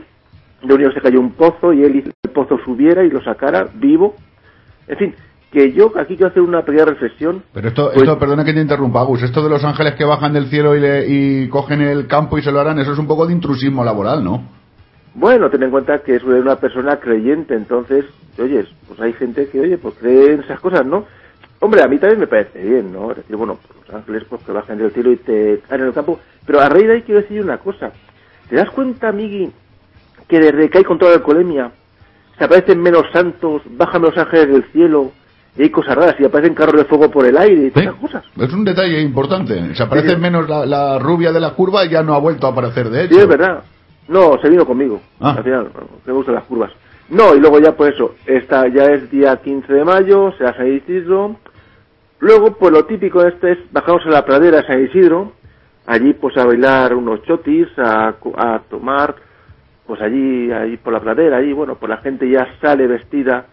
De 0.63 0.73
un 0.73 0.79
niño 0.81 0.93
se 0.93 1.01
cayó 1.01 1.19
un 1.19 1.31
pozo 1.31 1.73
y 1.73 1.83
él 1.83 1.95
hizo 1.97 2.09
que 2.09 2.15
el 2.29 2.31
pozo 2.31 2.57
subiera 2.63 3.03
y 3.03 3.09
lo 3.09 3.21
sacara 3.23 3.67
vivo. 3.75 4.15
En 4.87 4.97
fin, 4.97 5.15
que 5.51 5.71
yo 5.73 5.91
aquí 5.97 6.15
quiero 6.15 6.29
hacer 6.31 6.41
una 6.41 6.63
pequeña 6.63 6.85
reflexión. 6.85 7.43
Pero 7.53 7.67
esto, 7.67 7.85
Pues- 7.93 8.03
esto, 8.03 8.17
perdona 8.17 8.43
que 8.45 8.53
te 8.53 8.61
interrumpa, 8.61 9.01
Agus, 9.01 9.21
esto 9.23 9.43
de 9.43 9.49
los 9.49 9.63
ángeles 9.63 9.95
que 9.95 10.05
bajan 10.05 10.33
del 10.33 10.45
cielo 10.47 10.75
y, 10.75 10.79
le- 10.79 11.05
y 11.07 11.49
cogen 11.49 11.81
el 11.81 12.07
campo 12.07 12.37
y 12.37 12.41
se 12.41 12.51
lo 12.51 12.59
harán, 12.59 12.79
eso 12.79 12.93
es 12.93 12.99
un 12.99 13.07
poco 13.07 13.27
de 13.27 13.33
intrusismo 13.33 13.83
laboral, 13.83 14.23
¿no? 14.23 14.43
Bueno, 15.15 15.49
ten 15.51 15.61
en 15.61 15.69
cuenta 15.69 15.99
que 15.99 16.15
es 16.15 16.23
una 16.23 16.55
persona 16.55 16.95
creyente, 16.99 17.53
entonces, 17.53 18.05
oyes, 18.39 18.65
pues 18.87 18.99
hay 18.99 19.13
gente 19.13 19.47
que, 19.47 19.59
oye, 19.59 19.77
pues 19.77 19.93
cree 19.99 20.33
en 20.33 20.39
esas 20.41 20.59
cosas, 20.59 20.85
¿no? 20.87 21.05
Hombre, 21.63 21.81
a 21.81 21.87
mí 21.87 21.97
también 21.97 22.19
me 22.19 22.27
parece 22.27 22.59
bien, 22.61 22.91
¿no? 22.91 23.11
Es 23.11 23.17
decir, 23.17 23.37
bueno, 23.37 23.57
pues 23.65 23.87
los 23.87 23.95
ángeles 23.95 24.23
pues 24.29 24.41
que 24.43 24.51
bajan 24.51 24.77
del 24.77 24.91
cielo 24.91 25.11
y 25.13 25.15
te 25.15 25.61
caen 25.69 25.81
en 25.81 25.87
el 25.87 25.93
campo. 25.93 26.19
Pero 26.45 26.59
a 26.59 26.67
raíz 26.67 26.87
de 26.87 26.93
ahí 26.95 27.01
quiero 27.03 27.21
decir 27.21 27.41
una 27.41 27.57
cosa. 27.57 27.91
¿Te 28.49 28.57
das 28.57 28.69
cuenta, 28.71 29.13
Migui, 29.13 29.49
que 30.27 30.39
desde 30.39 30.69
que 30.69 30.79
hay 30.79 30.83
control 30.83 31.11
de 31.11 31.15
alcoholemia 31.17 31.71
se 32.37 32.43
aparecen 32.43 32.81
menos 32.81 33.03
santos, 33.13 33.61
bajan 33.77 34.01
los 34.01 34.17
ángeles 34.17 34.49
del 34.49 34.63
cielo 34.73 35.11
y 35.55 35.61
hay 35.63 35.69
cosas 35.69 35.95
raras 35.95 36.15
y 36.19 36.25
aparecen 36.25 36.53
carros 36.53 36.75
de 36.81 36.85
fuego 36.85 37.09
por 37.09 37.25
el 37.25 37.37
aire 37.37 37.67
y 37.67 37.71
todas 37.71 37.87
esas 37.87 37.99
cosas? 38.01 38.25
Es 38.37 38.51
un 38.53 38.65
detalle 38.65 38.99
importante. 39.01 39.73
Se 39.75 39.83
aparece 39.83 40.09
Sí, 40.09 40.15
sí. 40.15 40.19
menos 40.21 40.49
la, 40.49 40.65
la 40.65 40.99
rubia 40.99 41.31
de 41.31 41.39
la 41.39 41.51
curva 41.51 41.85
y 41.85 41.89
ya 41.89 42.03
no 42.03 42.13
ha 42.13 42.19
vuelto 42.19 42.47
a 42.47 42.49
aparecer, 42.49 42.89
de 42.89 43.05
hecho. 43.05 43.13
Sí, 43.15 43.21
es 43.21 43.27
verdad. 43.27 43.63
No, 44.09 44.37
se 44.41 44.49
vino 44.49 44.65
conmigo. 44.65 44.99
Ah. 45.21 45.35
Al 45.37 45.43
final, 45.45 45.69
me 46.05 46.11
gustan 46.11 46.35
las 46.35 46.43
curvas. 46.43 46.71
No, 47.09 47.33
y 47.35 47.39
luego 47.39 47.59
ya 47.59 47.71
pues 47.73 47.93
eso, 47.93 48.15
esta 48.25 48.67
ya 48.67 48.85
es 48.85 49.09
día 49.11 49.37
15 49.37 49.71
de 49.71 49.85
mayo, 49.85 50.33
se 50.37 50.43
hace 50.45 50.67
Isidro. 50.69 51.37
Luego, 52.23 52.53
pues 52.53 52.71
lo 52.71 52.85
típico 52.85 53.21
de 53.21 53.31
este 53.31 53.51
es 53.51 53.57
bajamos 53.73 54.05
a 54.05 54.09
la 54.09 54.23
pradera 54.23 54.61
de 54.61 54.67
San 54.67 54.81
Isidro, 54.81 55.33
allí 55.85 56.13
pues 56.13 56.37
a 56.37 56.45
bailar 56.45 56.95
unos 56.95 57.21
chotis, 57.23 57.67
a, 57.77 58.15
a 58.37 58.61
tomar, 58.69 59.13
pues 59.85 59.99
allí, 59.99 60.49
allí 60.49 60.77
por 60.77 60.93
la 60.93 61.01
pradera, 61.01 61.35
allí, 61.35 61.51
bueno, 61.51 61.75
pues 61.75 61.89
la 61.89 61.97
gente 61.97 62.29
ya 62.29 62.47
sale 62.61 62.87
vestida 62.87 63.47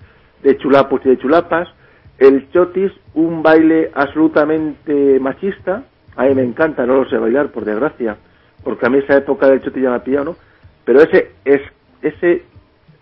de 0.44 0.56
chulapos 0.56 1.00
y 1.04 1.08
de 1.08 1.18
chulapas. 1.18 1.68
El 2.16 2.48
chotis, 2.52 2.92
un 3.14 3.42
baile 3.42 3.90
absolutamente 3.92 5.18
machista, 5.18 5.82
a 6.14 6.22
mí 6.26 6.34
me 6.36 6.44
encanta, 6.44 6.86
no 6.86 6.94
lo 6.94 7.10
sé 7.10 7.18
bailar, 7.18 7.48
por 7.48 7.64
desgracia, 7.64 8.18
porque 8.62 8.86
a 8.86 8.88
mí 8.88 8.98
esa 8.98 9.16
época 9.16 9.48
del 9.48 9.62
chotis 9.62 9.82
ya 9.82 9.90
me 9.90 9.96
ha 9.96 10.04
pillado. 10.04 10.36
Pero 10.84 11.00
ese, 11.00 11.32
es, 11.44 11.60
ese 12.02 12.44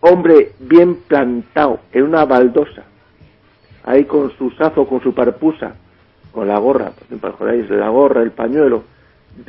hombre 0.01 0.53
bien 0.61 0.95
plantado 1.07 1.81
en 1.93 2.05
una 2.05 2.25
baldosa, 2.25 2.85
ahí 3.89 4.05
con 4.05 4.31
su 4.37 4.51
sazo, 4.53 4.87
con 4.87 5.01
su 5.03 5.15
parpusa, 5.15 5.75
con 6.33 6.47
la 6.47 6.59
gorra, 6.59 6.93
jodáis, 7.39 7.69
la 7.71 7.89
gorra, 7.89 8.23
el 8.23 8.33
pañuelo, 8.33 8.85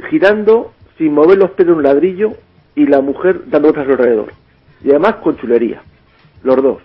girando 0.09 0.71
sin 0.97 1.13
mover 1.13 1.37
los 1.37 1.51
pelos 1.51 1.77
un 1.77 1.83
ladrillo 1.83 2.33
y 2.75 2.85
la 2.85 3.01
mujer 3.01 3.41
dando 3.47 3.73
su 3.73 3.79
alrededor. 3.79 4.31
Y 4.83 4.89
además 4.91 5.15
con 5.15 5.37
chulería, 5.37 5.81
los 6.43 6.55
dos. 6.61 6.77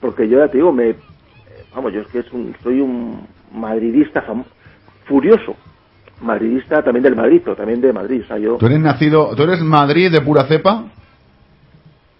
Porque 0.00 0.28
yo 0.28 0.38
ya 0.38 0.48
te 0.48 0.58
digo, 0.58 0.72
me, 0.72 0.94
vamos, 1.74 1.92
yo 1.92 2.00
es 2.00 2.06
que 2.08 2.20
es 2.20 2.32
un, 2.32 2.54
soy 2.62 2.80
un 2.80 3.26
madridista 3.52 4.24
fam- 4.24 4.44
furioso. 5.04 5.56
Madridista 6.22 6.82
también 6.82 7.02
del 7.02 7.16
Madrid, 7.16 7.40
pero 7.42 7.56
también 7.56 7.80
de 7.80 7.92
Madrid. 7.92 8.22
O 8.24 8.26
sea, 8.26 8.38
yo, 8.38 8.56
¿Tú 8.56 8.66
eres 8.66 8.78
nacido, 8.80 9.34
tú 9.34 9.42
eres 9.42 9.60
Madrid 9.62 10.12
de 10.12 10.20
pura 10.20 10.44
cepa? 10.44 10.84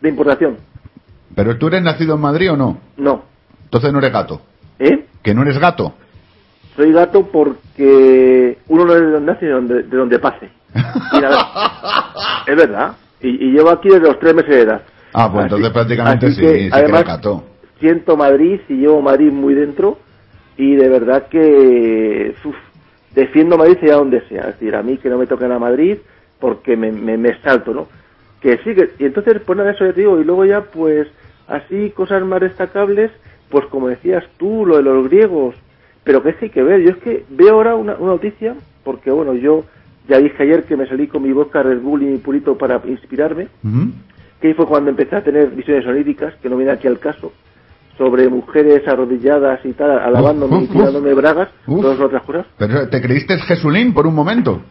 de 0.01 0.09
importación, 0.09 0.57
¿Pero 1.37 1.59
tú 1.59 1.67
eres 1.69 1.83
nacido 1.83 2.15
en 2.15 2.21
Madrid 2.23 2.51
o 2.53 2.57
no? 2.57 2.79
no. 2.97 3.23
Entonces 3.65 3.93
no 3.93 3.99
eres 3.99 4.13
gato. 4.13 4.41
¿Eh? 4.81 5.05
¿Que 5.23 5.35
no 5.35 5.43
eres 5.43 5.59
gato? 5.59 5.95
Soy 6.75 6.93
gato 6.93 7.27
porque 7.27 8.59
uno 8.69 8.85
no 8.87 8.95
es 8.95 9.01
de 9.01 9.11
donde 9.11 9.33
nace, 9.33 9.47
de 9.47 9.53
donde, 9.53 9.83
de 9.85 9.97
donde 9.97 10.19
pase. 10.19 10.49
Y 11.13 11.21
la- 11.21 12.43
es 12.47 12.57
verdad. 12.57 12.93
Y, 13.21 13.29
y 13.29 13.53
llevo 13.53 13.71
aquí 13.71 13.89
desde 13.89 14.07
los 14.09 14.19
tres 14.19 14.35
meses 14.35 14.51
de 14.51 14.61
edad. 14.63 14.83
Ah, 15.13 15.31
pues 15.31 15.45
Así- 15.47 15.55
entonces 15.55 15.71
prácticamente 15.73 16.31
sí, 16.33 16.41
que, 16.41 16.55
sí 16.65 16.71
que 16.71 16.77
además, 16.77 17.05
gato. 17.05 17.45
siento 17.79 18.17
Madrid 18.17 18.61
y 18.69 18.75
llevo 18.75 19.03
Madrid 19.03 19.31
muy 19.31 19.55
dentro 19.55 19.99
y 20.57 20.75
de 20.77 20.89
verdad 20.89 21.27
que 21.29 22.35
uf, 22.45 22.57
defiendo 23.15 23.59
Madrid 23.59 23.79
sea 23.81 23.97
donde 23.97 24.23
sea. 24.29 24.43
Es 24.43 24.59
decir, 24.59 24.75
a 24.75 24.83
mí 24.83 24.97
que 24.99 25.09
no 25.11 25.19
me 25.19 25.27
toquen 25.27 25.53
a 25.53 25.59
Madrid 25.59 25.99
porque 26.39 26.77
me, 26.77 26.91
me, 26.93 27.19
me 27.19 27.39
salto, 27.43 27.75
¿no? 27.75 27.89
Que 28.41 28.57
sí, 28.65 28.75
que, 28.75 28.91
y 28.99 29.05
entonces, 29.05 29.39
pues 29.45 29.57
nada, 29.59 29.73
eso 29.73 29.85
ya 29.85 29.93
te 29.93 30.01
digo, 30.01 30.19
y 30.19 30.25
luego 30.25 30.47
ya, 30.47 30.63
pues, 30.63 31.07
así, 31.47 31.91
cosas 31.91 32.23
más 32.23 32.41
destacables, 32.41 33.11
pues 33.51 33.67
como 33.67 33.89
decías 33.89 34.25
tú, 34.39 34.65
lo 34.67 34.77
de 34.77 34.83
los 34.83 35.09
griegos, 35.09 35.55
pero 36.05 36.23
que 36.23 36.31
es 36.31 36.37
que 36.37 36.45
hay 36.47 36.51
que 36.51 36.63
ver, 36.63 36.81
yo 36.83 36.91
es 36.91 36.97
que 36.99 37.25
veo 37.31 37.55
ahora 37.55 37.75
una, 37.75 37.95
una 37.97 38.13
noticia, 38.13 38.55
porque 38.85 39.11
bueno, 39.11 39.35
yo 39.35 39.65
ya 40.09 40.19
dije 40.19 40.43
ayer 40.43 40.65
que 40.65 40.77
me 40.77 40.87
salí 40.87 41.07
con 41.07 41.23
mi 41.23 41.33
vodka 41.33 41.63
Red 41.63 41.81
Bull 41.81 42.03
y 42.03 42.07
mi 42.07 42.19
purito 42.19 42.57
para 42.57 42.81
inspirarme, 42.87 43.49
que 44.41 44.49
ahí 44.49 44.55
fue 44.55 44.67
cuando 44.67 44.91
empecé 44.91 45.17
a 45.17 45.23
tener 45.25 45.51
visiones 45.51 45.87
oníricas, 45.87 46.35
que 46.43 46.49
no 46.49 46.57
viene 46.57 46.73
aquí 46.73 46.87
al 46.89 46.99
caso, 46.99 47.33
sobre 47.99 48.29
mujeres 48.31 48.87
arrodilladas 48.89 49.61
y 49.65 49.73
tal, 49.75 49.91
alabándome 49.99 50.57
Uf, 50.57 50.63
y 50.63 50.65
uf, 50.67 50.73
tirándome 50.73 51.13
bragas, 51.15 51.49
uf. 51.67 51.83
todas 51.83 52.01
otras 52.01 52.23
cosas, 52.23 52.47
Pero 52.57 52.89
te 52.89 53.01
creíste 53.03 53.37
Jesulín 53.39 53.93
por 53.93 54.07
un 54.07 54.15
momento. 54.15 54.63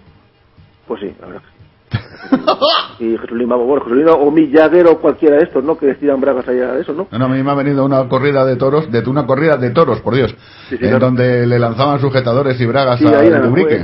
pues 0.87 1.01
sí, 1.01 1.13
la 1.21 1.27
verdad 1.27 1.41
que 1.41 1.47
sí. 1.47 1.58
Y 2.99 3.17
Jesulín, 3.17 3.47
bueno, 3.47 3.81
Jesulín 3.83 4.07
o 4.09 4.29
Mick 4.29 4.53
Jagger 4.53 4.87
o 4.87 4.99
cualquiera 4.99 5.37
de 5.37 5.43
estos, 5.43 5.63
¿no? 5.63 5.77
Que 5.77 5.95
tiran 5.95 6.19
bragas 6.19 6.47
allá 6.47 6.73
de 6.73 6.81
eso, 6.81 6.93
¿no? 6.93 7.07
No, 7.11 7.17
no, 7.17 7.25
a 7.25 7.29
mí 7.29 7.41
me 7.41 7.51
ha 7.51 7.55
venido 7.55 7.85
una 7.85 8.07
corrida 8.09 8.45
de 8.45 8.57
toros, 8.57 8.91
de 8.91 8.99
una 9.09 9.25
corrida 9.25 9.55
de 9.57 9.69
toros, 9.71 10.01
por 10.01 10.15
Dios, 10.15 10.31
Sí, 10.67 10.75
sí, 10.77 10.83
en 10.83 10.89
claro. 10.89 10.99
donde 11.05 11.47
le 11.47 11.57
lanzaban 11.57 11.99
sujetadores 12.01 12.59
y 12.59 12.65
bragas 12.65 12.99
Sí, 12.99 13.05
a 13.07 13.19
ahí 13.19 13.29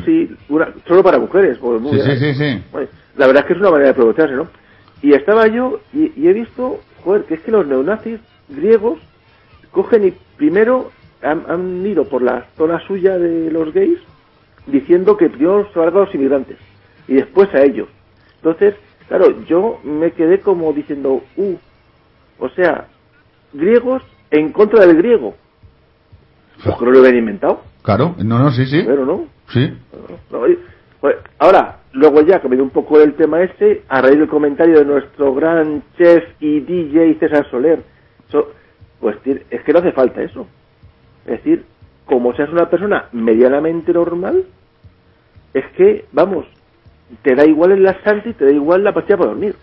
sí, 0.05 0.35
una- 0.50 0.67
solo 0.85 1.01
para 1.01 1.17
mujeres. 1.17 1.57
pues, 1.59 1.81
muy 1.81 1.93
Sí, 1.93 2.01
sí, 2.01 2.17
sí, 2.17 2.33
sí. 2.35 2.63
Bueno, 2.71 2.88
la 3.15 3.27
verdad 3.27 3.43
es 3.43 3.47
que 3.47 3.53
es 3.53 3.59
una 3.59 3.69
manera 3.71 3.85
de 3.85 3.91
aprovecharse, 3.91 4.35
¿no? 4.35 4.47
Y 5.01 5.13
estaba 5.13 5.47
yo 5.47 5.79
y, 5.93 6.12
y 6.19 6.27
he 6.27 6.33
visto, 6.33 6.79
joder, 7.03 7.24
que 7.24 7.35
es 7.35 7.39
que 7.41 7.51
los 7.51 7.65
neonazis 7.65 8.19
griegos 8.50 9.00
cogen 9.71 10.07
y 10.07 10.13
primero 10.38 10.91
han, 11.24 11.43
han 11.47 11.85
ido 11.85 12.03
por 12.03 12.21
la 12.21 12.45
zona 12.57 12.79
suya 12.85 13.17
de 13.17 13.50
los 13.50 13.74
gays 13.74 14.00
diciendo 14.67 15.15
que 15.15 15.29
primero 15.29 15.67
se 15.74 15.79
a 15.79 15.85
los 15.89 16.13
inmigrantes 16.13 16.57
y 17.07 17.13
después 17.15 17.53
a 17.53 17.62
ellos. 17.62 17.88
Entonces, 18.46 18.75
claro, 19.08 19.44
yo 19.46 19.80
me 19.84 20.12
quedé 20.12 20.40
como 20.40 20.72
diciendo, 20.72 21.24
uh, 21.36 21.56
o 22.38 22.50
sea, 22.50 22.86
griegos 23.54 24.04
en 24.30 24.52
contra 24.52 24.86
del 24.86 24.98
griego. 24.98 25.34
Pues 26.64 26.75
que 26.78 26.86
no 26.86 26.92
lo 26.92 27.00
habían 27.00 27.18
inventado, 27.18 27.62
Claro, 27.82 28.16
no, 28.20 28.38
no, 28.40 28.52
sí, 28.52 28.66
sí. 28.68 28.84
pero 28.86 29.04
no. 29.06 29.25
Sí. 29.50 29.75
Pues, 31.02 31.16
ahora, 31.40 31.80
luego 31.94 32.22
ya, 32.22 32.40
cambiando 32.40 32.64
un 32.66 32.70
poco 32.70 33.00
el 33.02 33.16
tema 33.16 33.42
este, 33.42 33.84
a 33.90 34.02
raíz 34.02 34.20
del 34.20 34.28
comentario 34.28 34.78
de 34.80 34.86
nuestro 34.86 35.34
gran 35.34 35.82
chef 35.98 36.24
y 36.40 36.60
DJ 36.60 37.16
César 37.20 37.50
Soler, 37.50 37.82
so- 38.30 38.52
pues 39.00 39.18
es 39.25 39.62
que 39.64 39.74
no 39.74 39.80
hace 39.80 39.92
falta 39.92 40.22
eso. 40.22 40.46
Es 41.25 41.44
decir, 41.44 41.66
como 42.06 42.36
seas 42.36 42.50
una 42.50 42.70
persona 42.70 43.06
medianamente 43.12 43.92
normal, 43.92 44.46
es 45.54 45.66
que, 45.78 46.06
vamos, 46.12 46.46
te 47.21 47.35
da 47.35 47.45
igual 47.45 47.71
el 47.71 47.83
laxante 47.83 48.29
y 48.29 48.33
te 48.33 48.45
da 48.45 48.51
igual 48.51 48.83
la 48.83 48.93
pastilla 48.93 49.17
para 49.17 49.29
dormir. 49.31 49.55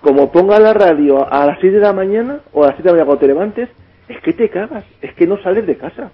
Como 0.00 0.30
ponga 0.30 0.58
la 0.58 0.74
radio 0.74 1.30
a 1.32 1.46
las 1.46 1.60
6 1.60 1.72
de 1.72 1.80
la 1.80 1.92
mañana 1.92 2.40
o 2.52 2.62
a 2.64 2.68
las 2.68 2.76
7 2.76 2.82
de 2.82 2.88
la 2.90 2.92
mañana 3.04 3.06
cuando 3.06 3.20
te 3.20 3.26
levantes, 3.26 3.68
es 4.08 4.20
que 4.20 4.32
te 4.34 4.50
cagas, 4.50 4.84
es 5.00 5.14
que 5.14 5.26
no 5.26 5.38
sales 5.38 5.66
de 5.66 5.76
casa. 5.76 6.10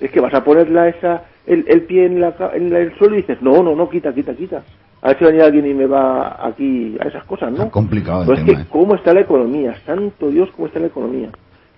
Es 0.00 0.10
que 0.10 0.20
vas 0.20 0.34
a 0.34 0.42
ponerla 0.44 0.88
esa, 0.88 1.22
el, 1.46 1.64
el 1.68 1.82
pie 1.82 2.06
en, 2.06 2.20
la, 2.20 2.34
en 2.54 2.70
la- 2.72 2.80
el 2.80 2.96
suelo 2.98 3.14
y 3.14 3.18
dices, 3.18 3.40
no, 3.42 3.62
no, 3.62 3.74
no, 3.76 3.88
quita, 3.88 4.12
quita, 4.12 4.34
quita. 4.34 4.62
A 5.02 5.08
ver 5.08 5.18
si 5.18 5.24
va 5.24 5.28
a 5.28 5.32
venir 5.32 5.44
alguien 5.44 5.66
y 5.66 5.74
me 5.74 5.86
va 5.86 6.44
aquí 6.44 6.96
a 7.00 7.04
esas 7.06 7.24
cosas, 7.24 7.50
¿no? 7.50 7.58
Está 7.58 7.70
complicado 7.70 8.22
el 8.22 8.26
Pero 8.26 8.38
es 8.40 8.44
tema, 8.44 8.58
que, 8.58 8.62
¿eh? 8.64 8.66
¿cómo 8.70 8.94
está 8.96 9.14
la 9.14 9.20
economía? 9.20 9.76
Santo 9.86 10.28
Dios, 10.30 10.50
¿cómo 10.56 10.66
está 10.66 10.80
la 10.80 10.86
economía? 10.86 11.28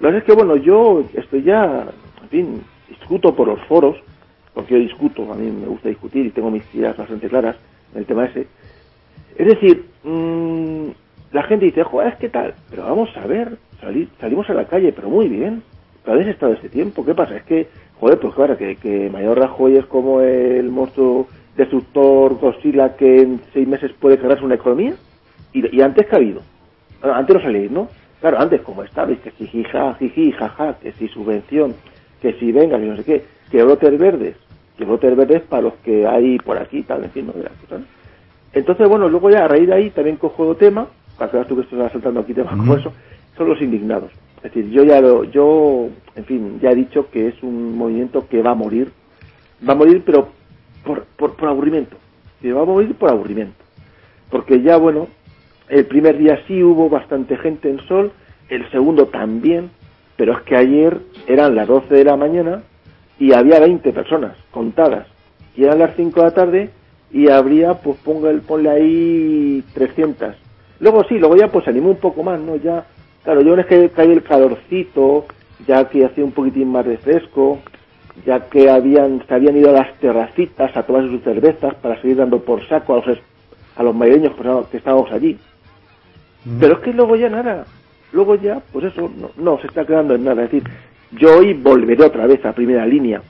Lo 0.01 0.09
que 0.09 0.15
pasa 0.15 0.19
es 0.19 0.25
que, 0.25 0.33
bueno, 0.33 0.57
yo 0.57 1.03
estoy 1.15 1.43
ya, 1.43 1.87
en 2.23 2.29
fin, 2.31 2.63
discuto 2.89 3.35
por 3.35 3.49
los 3.49 3.61
foros, 3.67 3.97
porque 4.55 4.75
yo 4.75 4.81
discuto, 4.81 5.31
a 5.31 5.37
mí 5.37 5.51
me 5.51 5.67
gusta 5.67 5.91
discutir 5.91 6.25
y 6.27 6.31
tengo 6.31 6.51
mis 6.51 6.63
ideas 6.75 6.97
bastante 6.97 7.29
claras 7.29 7.57
el 7.95 8.07
tema 8.07 8.27
ese. 8.27 8.47
Es 9.37 9.47
decir, 9.47 9.87
mm, 10.05 10.89
la 11.33 11.43
gente 11.45 11.67
dice, 11.67 11.85
joder, 11.85 12.13
es 12.13 12.19
que 12.19 12.29
tal, 12.29 12.55
pero 12.69 12.85
vamos 12.85 13.09
a 13.17 13.27
ver, 13.27 13.57
salir, 13.81 14.09
salimos 14.21 14.49
a 14.51 14.55
la 14.55 14.67
calle, 14.67 14.93
pero 14.93 15.09
muy 15.09 15.29
bien. 15.29 15.63
¿Pero 16.03 16.15
habéis 16.15 16.31
estado 16.31 16.55
este 16.55 16.69
tiempo? 16.69 17.05
¿Qué 17.05 17.15
pasa? 17.15 17.37
Es 17.37 17.45
que, 17.45 17.69
joder, 17.99 18.19
pues 18.19 18.35
claro, 18.35 18.57
que, 18.57 18.77
que 18.77 19.11
Mayor 19.11 19.39
Rajoy 19.39 19.77
es 19.77 19.87
como 19.87 20.21
el 20.21 20.71
monstruo 20.71 21.29
destructor 21.57 22.39
Godzilla 22.39 22.97
que 22.97 23.23
en 23.23 23.41
seis 23.53 23.69
meses 23.69 23.93
puede 23.93 24.19
cargarse 24.19 24.45
una 24.45 24.55
economía. 24.55 24.95
¿Y, 25.53 25.77
y 25.77 25.81
antes 25.83 26.07
qué 26.07 26.15
ha 26.15 26.19
habido? 26.19 26.41
Antes 27.03 27.37
no 27.37 27.43
salíais, 27.43 27.71
¿no? 27.71 27.89
Claro, 28.21 28.39
antes 28.39 28.61
como 28.63 28.83
estabais, 28.83 29.19
que 29.21 29.31
si 29.33 29.47
jija, 29.47 29.95
jiji, 29.95 30.33
jaja, 30.33 30.79
que 30.79 30.93
si 30.93 31.09
subvención, 31.09 31.75
que 32.21 32.35
si 32.35 32.53
venga, 32.53 32.79
que 32.79 32.87
no 32.87 32.97
sé 32.97 33.05
qué, 33.05 33.25
que 33.51 33.63
brotes 33.63 33.99
verdes, 33.99 34.37
que 34.81 34.87
brotes 34.87 35.15
verdes 35.15 35.43
para 35.43 35.63
los 35.63 35.75
que 35.85 36.07
hay 36.07 36.39
por 36.39 36.57
aquí, 36.57 36.83
tal, 36.83 37.05
en 37.05 37.11
fin, 37.11 37.27
no. 37.27 37.35
Entonces, 38.53 38.89
bueno, 38.89 39.09
luego 39.09 39.31
ya 39.31 39.45
a 39.45 39.49
raíz 39.49 39.67
de 39.67 39.75
ahí 39.75 39.91
también 39.91 40.17
cojo 40.17 40.43
otro 40.43 40.57
tema, 40.57 40.87
para 41.19 41.31
que 41.31 41.37
veas 41.37 41.49
tú 41.49 41.57
que 41.57 41.63
estás 41.63 41.93
saltando 41.93 42.21
aquí 42.21 42.33
temas 42.33 42.57
como 42.57 42.75
eso, 42.75 42.93
son 43.37 43.49
los 43.49 43.61
indignados. 43.61 44.11
Es 44.39 44.45
decir, 44.45 44.71
yo 44.71 44.83
ya 44.83 45.01
lo, 45.03 45.25
yo, 45.25 45.89
en 46.17 46.25
fin, 46.25 46.59
ya 46.63 46.71
he 46.71 46.75
dicho 46.75 47.11
que 47.11 47.29
es 47.29 47.43
un 47.43 47.77
movimiento 47.77 48.27
que 48.27 48.43
va 48.43 48.53
a 48.53 48.55
morir, 48.55 48.91
va 49.69 49.75
a 49.75 49.77
morir 49.77 50.03
pero 50.05 50.29
por, 50.83 51.05
por, 51.05 51.37
por 51.37 51.49
aburrimiento, 51.51 51.97
que 52.41 52.53
va 52.53 52.63
a 52.63 52.65
morir 52.65 52.95
por 52.95 53.11
aburrimiento. 53.11 53.63
Porque 54.31 54.63
ya, 54.63 54.79
bueno, 54.79 55.09
el 55.69 55.85
primer 55.85 56.17
día 56.17 56.41
sí 56.49 56.63
hubo 56.65 56.89
bastante 56.89 57.37
gente 57.37 57.69
en 57.69 57.81
Sol, 57.87 58.13
el 58.49 58.69
segundo 58.71 59.09
también, 59.09 59.71
pero 60.17 60.33
es 60.33 60.41
que 60.41 60.57
ayer 60.57 61.01
eran 61.27 61.55
las 61.55 61.69
12 61.69 61.95
de 61.95 62.05
la 62.05 62.17
mañana 62.17 62.63
y 63.21 63.33
había 63.35 63.61
20 63.61 63.93
personas 63.93 64.37
contadas. 64.51 65.07
Y 65.55 65.65
eran 65.65 65.79
las 65.79 65.95
5 65.97 66.21
de 66.21 66.27
la 66.27 66.35
tarde 66.35 66.71
y 67.13 67.29
habría, 67.29 67.75
pues 67.75 67.99
ponga 67.99 68.31
el, 68.31 68.41
ponle 68.41 68.71
ahí 68.71 69.65
300. 69.75 70.35
Luego 70.81 71.05
sí, 71.05 71.19
luego 71.19 71.37
ya 71.37 71.53
pues 71.53 71.65
se 71.65 71.71
animó 71.71 71.91
un 71.91 71.99
poco 72.01 72.23
más, 72.25 72.41
¿no? 72.41 72.57
Ya, 72.57 72.87
claro, 73.23 73.43
yo 73.43 73.55
es 73.57 73.67
que 73.67 73.91
cae 73.91 74.13
el 74.13 74.23
calorcito, 74.25 75.27
ya 75.67 75.89
que 75.91 76.05
hacía 76.07 76.25
un 76.25 76.33
poquitín 76.33 76.69
más 76.73 76.87
de 76.87 76.97
fresco, 76.99 77.61
ya 78.27 78.49
que 78.49 78.71
habían, 78.71 79.23
se 79.29 79.35
habían 79.35 79.57
ido 79.57 79.71
a 79.71 79.75
las 79.75 79.99
terracitas 79.99 80.75
a 80.77 80.83
tomar 80.85 81.03
sus 81.05 81.23
cervezas 81.23 81.75
para 81.77 82.01
seguir 82.01 82.17
dando 82.17 82.43
por 82.43 82.67
saco 82.69 82.95
a 82.95 83.07
los, 83.07 83.19
a 83.77 83.83
los 83.83 83.95
madrileños 83.95 84.33
que 84.35 84.41
estábamos- 84.41 84.69
que 84.69 84.77
estábamos 84.79 85.13
allí. 85.13 85.39
Pero 86.59 86.75
es 86.75 86.79
que 86.81 86.93
luego 86.95 87.17
ya 87.17 87.29
nada. 87.29 87.67
Luego 88.13 88.35
ya, 88.37 88.61
pues 88.73 88.87
eso, 88.87 89.11
no, 89.15 89.31
no 89.37 89.59
se 89.61 89.67
está 89.67 89.85
quedando 89.87 90.15
en 90.15 90.25
nada. 90.25 90.45
Es 90.45 90.51
decir, 90.51 90.65
yo 91.13 91.39
hoy 91.39 91.55
volveré 91.55 92.05
otra 92.05 92.27
vez 92.27 92.45
a 92.45 92.53
primera 92.53 92.87
línea. 92.87 93.23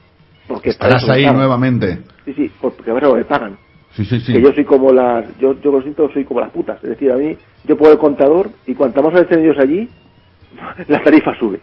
Porque 0.46 0.70
Estarás 0.70 1.08
ahí 1.08 1.24
nuevamente. 1.26 1.98
Sí, 2.24 2.34
sí, 2.34 2.50
porque 2.60 2.82
para 2.82 3.06
eso 3.06 3.16
me 3.16 3.24
pagan. 3.24 3.56
Sí, 3.92 4.04
sí, 4.04 4.20
sí. 4.20 4.32
Que 4.32 4.42
yo 4.42 4.52
soy 4.52 4.64
como 4.64 4.92
las, 4.92 5.26
yo, 5.38 5.60
yo 5.60 5.72
lo 5.72 5.82
siento, 5.82 6.10
soy 6.12 6.24
como 6.24 6.40
las 6.40 6.50
putas. 6.50 6.82
Es 6.82 6.90
decir, 6.90 7.10
a 7.10 7.16
mí, 7.16 7.36
yo 7.64 7.76
pongo 7.76 7.92
el 7.92 7.98
contador 7.98 8.50
y 8.66 8.74
cuanta 8.74 9.02
más 9.02 9.14
estén 9.14 9.40
ellos 9.40 9.58
allí, 9.58 9.88
la 10.88 11.02
tarifa 11.02 11.34
sube. 11.38 11.60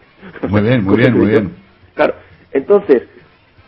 Muy 0.47 0.61
bien, 0.61 0.83
muy 0.83 0.97
bien, 0.97 1.17
muy 1.17 1.27
bien. 1.27 1.51
Claro, 1.93 2.15
entonces, 2.51 3.03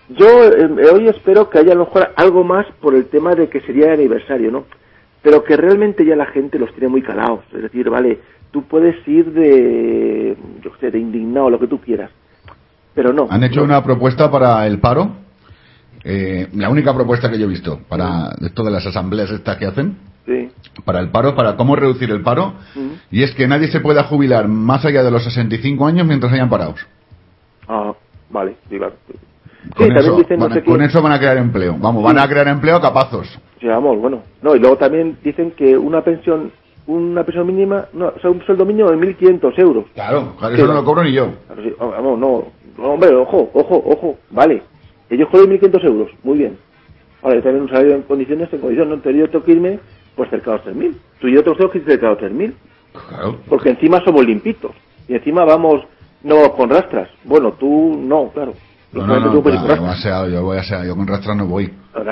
yo 0.09 0.27
eh, 0.43 0.89
hoy 0.93 1.07
espero 1.07 1.49
que 1.49 1.59
haya 1.59 1.73
a 1.73 1.75
lo 1.75 1.85
mejor 1.85 2.11
algo 2.15 2.43
más 2.43 2.65
por 2.81 2.95
el 2.95 3.05
tema 3.05 3.35
de 3.35 3.47
que 3.47 3.61
sería 3.61 3.87
el 3.87 3.99
aniversario, 3.99 4.51
¿no? 4.51 4.65
Pero 5.21 5.43
que 5.43 5.57
realmente 5.57 6.05
ya 6.05 6.15
la 6.15 6.25
gente 6.25 6.57
los 6.57 6.71
tiene 6.71 6.87
muy 6.87 7.01
calados. 7.01 7.41
Es 7.53 7.61
decir, 7.61 7.89
vale, 7.89 8.19
tú 8.51 8.63
puedes 8.63 8.95
ir 9.07 9.31
de, 9.33 10.35
yo 10.61 10.71
sé, 10.79 10.91
de 10.91 10.99
indignado, 10.99 11.49
lo 11.49 11.59
que 11.59 11.67
tú 11.67 11.79
quieras. 11.79 12.11
Pero 12.93 13.13
no. 13.13 13.27
Han 13.29 13.43
hecho 13.43 13.59
no. 13.59 13.65
una 13.65 13.83
propuesta 13.83 14.29
para 14.31 14.65
el 14.67 14.79
paro. 14.79 15.11
eh, 16.03 16.47
la 16.53 16.69
única 16.69 16.93
propuesta 16.93 17.29
que 17.29 17.37
yo 17.37 17.45
he 17.45 17.49
visto 17.49 17.81
para 17.89 18.29
de 18.39 18.49
todas 18.51 18.71
las 18.71 18.85
asambleas 18.87 19.29
estas 19.31 19.57
que 19.57 19.65
hacen 19.65 19.97
Sí. 20.25 20.49
para 20.85 20.99
el 21.01 21.09
paro, 21.09 21.35
para 21.35 21.57
cómo 21.57 21.75
reducir 21.75 22.09
el 22.11 22.21
paro, 22.21 22.53
Ujú. 22.75 22.91
y 23.11 23.23
es 23.23 23.33
que 23.35 23.47
nadie 23.47 23.67
se 23.67 23.79
pueda 23.81 24.03
jubilar 24.03 24.47
más 24.47 24.85
allá 24.85 25.03
de 25.03 25.11
los 25.11 25.23
65 25.25 25.85
años 25.87 26.05
mientras 26.07 26.31
hayan 26.31 26.49
parados. 26.49 26.79
Ah, 27.67 27.93
vale, 28.29 28.55
sí, 28.69 28.77
claro. 28.77 28.93
Sí, 29.07 29.13
Con, 29.75 29.87
también 29.87 29.97
eso, 29.97 30.15
dicen, 30.17 30.39
no 30.39 30.45
van 30.45 30.51
a, 30.51 30.55
sé 30.55 30.63
con 30.63 30.81
eso 30.81 31.01
van 31.01 31.11
a 31.11 31.19
crear 31.19 31.37
empleo. 31.37 31.75
Vamos, 31.79 32.01
van 32.03 32.15
Sí. 32.17 32.23
a 32.23 32.27
crear 32.29 32.47
empleo 32.47 32.79
capazos. 32.79 33.27
Sí, 33.59 33.67
vamos, 33.67 33.97
bueno. 33.99 34.21
No, 34.41 34.55
y 34.55 34.59
luego 34.59 34.77
también 34.77 35.17
dicen 35.23 35.51
que 35.51 35.77
una 35.77 36.01
pensión, 36.03 36.51
una 36.87 37.23
pensión 37.23 37.45
mínima, 37.47 37.85
no, 37.93 38.07
o 38.15 38.19
sea, 38.21 38.29
un 38.29 38.41
sueldo 38.45 38.65
mínimo 38.65 38.89
de 38.89 38.97
1.500 38.97 39.53
euros. 39.59 39.85
Claro, 39.95 40.35
claro 40.39 40.55
Sí, 40.55 40.61
eso 40.61 40.67
no 40.71 40.75
lo 40.79 40.85
cobro 40.85 41.03
ni 41.03 41.11
yo. 41.11 41.29
Claro, 41.47 41.61
sí, 41.63 41.73
vamos, 41.77 42.17
no, 42.17 42.17
no, 42.17 42.43
hombre, 42.81 43.13
ojo, 43.15 43.49
ojo, 43.53 43.83
ojo, 43.85 44.17
vale. 44.31 44.63
Ellos 45.09 45.27
cobran 45.29 45.49
1.500 45.49 45.83
euros, 45.85 46.11
muy 46.23 46.37
bien. 46.37 46.57
Ahora, 47.21 47.35
yo 47.37 47.43
también 47.43 47.63
un 47.63 47.69
salario 47.69 47.95
en 47.95 48.03
condiciones, 48.03 48.51
en 48.53 48.59
condiciones, 48.59 48.99
no, 49.03 49.11
yo 49.11 49.29
tengo 49.29 49.43
que 49.45 49.51
irme, 49.51 49.79
pues 50.15 50.29
cerca 50.29 50.51
de 50.51 50.57
los 50.57 50.65
3.000. 50.65 50.95
Tú 51.19 51.27
y 51.27 51.33
yo 51.33 51.43
tenemos 51.43 51.71
que 51.71 51.77
ir 51.79 51.85
cerca 51.85 52.05
de 52.07 52.11
los 52.13 52.21
3.000, 52.21 52.53
Claro. 53.09 53.37
porque 53.47 53.69
encima 53.69 54.01
somos 54.05 54.25
limpitos. 54.25 54.71
Y 55.07 55.15
encima 55.15 55.43
vamos, 55.45 55.83
no 56.23 56.35
vamos 56.35 56.51
con 56.51 56.69
rastras. 56.69 57.09
Bueno, 57.23 57.53
tú 57.53 57.99
no, 58.01 58.29
claro. 58.29 58.53
No, 58.93 59.05
no, 59.05 59.19
no, 59.19 59.41
claro, 59.43 60.27
yo 60.29 60.43
voy 60.43 60.57
a 60.57 60.63
ser- 60.63 60.85
yo 60.87 60.95
con 60.95 61.07
rastras 61.07 61.35
no 61.37 61.45
voy. 61.45 61.71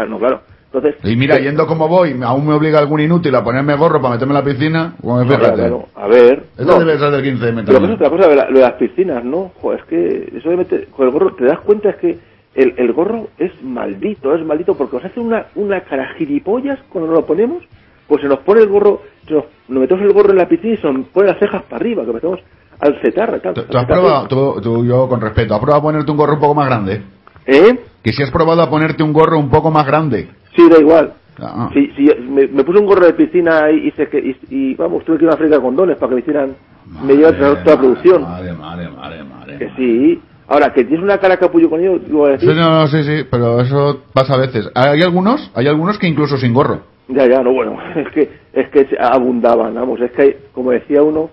No, 0.10 0.20
claro. 0.20 0.42
Entonces, 0.74 0.96
Y 1.04 1.16
mira, 1.16 1.38
yendo 1.40 1.66
como 1.66 1.88
voy, 1.88 2.14
aún 2.24 2.46
me 2.46 2.54
obliga 2.54 2.78
algún 2.80 3.00
inútil 3.00 3.34
a 3.36 3.44
ponerme 3.44 3.76
gorro 3.76 4.02
para 4.02 4.16
meterme 4.16 4.34
en 4.34 4.40
la 4.40 4.44
piscina, 4.44 4.96
no, 5.02 5.24
fíjate. 5.26 5.54
claro, 5.54 5.86
a 5.96 6.08
ver. 6.08 6.44
Esto 6.58 6.74
no. 6.74 6.80
debe 6.80 7.00
ser 7.00 7.12
del 7.12 7.24
15 7.24 7.46
de 7.46 7.64
Pero 7.64 7.86
es 7.86 7.92
otra 7.92 8.10
cosa, 8.10 8.24
lo 8.24 8.30
de 8.30 8.36
la- 8.36 8.50
lo 8.50 8.56
de 8.60 8.62
las 8.66 8.74
piscinas, 8.74 9.24
¿no? 9.24 9.52
Joder, 9.62 9.80
es 9.80 9.86
que 9.86 10.38
eso 10.38 10.50
de 10.50 10.58
meter, 10.58 10.88
con 10.90 11.06
el 11.08 11.14
gorro, 11.14 11.34
te 11.36 11.46
das 11.46 11.60
cuenta 11.62 11.90
es 11.92 11.96
que 11.96 12.20
el, 12.56 12.74
el 12.78 12.92
gorro 12.92 13.28
es 13.38 13.52
maldito, 13.64 14.36
es 14.36 14.46
maldito, 14.46 14.76
porque 14.76 14.98
os 14.98 15.06
hace 15.06 15.20
una, 15.22 15.46
una 15.56 15.82
cara 15.82 16.14
gilipollas 16.18 16.80
cuando 16.90 17.12
nos 17.12 17.20
lo 17.22 17.26
ponemos, 17.26 17.64
pues 18.08 18.22
se 18.22 18.28
nos 18.28 18.40
pone 18.40 18.62
el 18.62 18.68
gorro, 18.68 19.02
se 19.26 19.34
nos, 19.36 19.46
nos 19.70 19.80
metemos 19.82 20.04
el 20.04 20.12
gorro 20.14 20.32
en 20.32 20.38
la 20.38 20.50
piscina 20.50 20.74
y 20.74 20.78
se 20.78 20.92
nos 20.92 21.08
pone 21.08 21.28
las 21.28 21.40
cejas 21.40 21.64
para 21.64 21.78
arriba, 21.78 22.04
que 22.06 22.12
metemos 22.12 22.40
al 22.80 23.00
cetarra, 23.02 23.40
tal. 23.40 23.54
¿Tú, 23.54 23.62
al 23.70 23.78
has 23.78 23.86
probado, 23.86 24.28
tú, 24.28 24.62
tú, 24.62 24.86
yo 24.86 25.08
con 25.08 25.22
respeto, 25.22 25.54
has 25.56 25.62
probado 25.62 25.80
a 25.80 25.84
ponerte 25.84 26.12
un 26.12 26.18
gorro 26.18 26.34
un 26.34 26.40
poco 26.40 26.56
más 26.56 26.68
grande? 26.68 27.02
¿Eh? 27.46 27.80
Que 28.04 28.12
si 28.12 28.24
has 28.24 28.32
probado 28.32 28.62
a 28.62 28.70
ponerte 28.70 29.04
un 29.04 29.14
gorro 29.14 29.40
un 29.40 29.50
poco 29.50 29.72
más 29.72 29.86
grande. 29.86 30.28
Sí, 30.58 30.68
da 30.70 30.80
igual. 30.80 31.14
Ah. 31.40 31.70
Sí, 31.74 31.90
sí, 31.96 32.10
me, 32.28 32.48
me 32.48 32.64
puse 32.64 32.80
un 32.80 32.86
gorro 32.88 33.06
de 33.06 33.14
piscina 33.14 33.70
y, 33.72 33.88
y, 33.88 33.92
se 33.92 34.10
que- 34.10 34.18
y, 34.20 34.36
y, 34.50 34.74
vamos, 34.76 35.06
tuve 35.06 35.18
que 35.20 35.24
ir 35.24 35.30
a 35.30 35.34
una 35.34 35.38
fábrica 35.38 35.56
de 35.58 35.62
condones 35.62 35.98
para 35.98 36.10
que 36.10 36.16
me 36.16 36.22
hicieran, 36.22 36.56
me 37.04 37.14
llevan 37.16 37.38
toda, 37.38 37.64
la 37.64 37.78
producción. 37.78 38.22
Madre, 38.24 38.54
madre, 38.54 38.90
madre, 38.90 39.24
madre. 39.24 39.58
Que 39.60 39.70
sí. 39.78 40.20
Ahora, 40.50 40.74
que 40.74 40.84
tienes 40.86 41.04
una 41.04 41.18
cara 41.20 41.38
capullo 41.38 41.70
con 41.70 41.80
ellos, 41.82 42.02
digo, 42.06 42.26
a 42.26 42.30
decir, 42.32 42.50
Sí, 42.50 42.56
no, 42.56 42.70
no, 42.72 42.88
sí, 42.88 43.04
sí, 43.04 43.26
pero 43.30 43.62
eso 43.62 44.02
pasa 44.14 44.34
a 44.34 44.38
veces. 44.40 44.70
Hay 44.76 45.02
algunos, 45.04 45.52
hay 45.54 45.68
algunos 45.68 46.00
que 46.00 46.08
incluso 46.08 46.38
sin 46.38 46.54
gorro. 46.54 46.82
Ya, 47.10 47.28
ya, 47.28 47.42
no, 47.44 47.54
bueno, 47.54 47.78
es 47.96 48.08
que, 48.14 48.30
es 48.54 48.70
que 48.70 48.88
abundaban, 49.00 49.76
vamos, 49.76 50.00
es 50.02 50.12
que 50.12 50.22
hay, 50.22 50.36
como 50.54 50.72
decía 50.72 51.04
uno, 51.04 51.30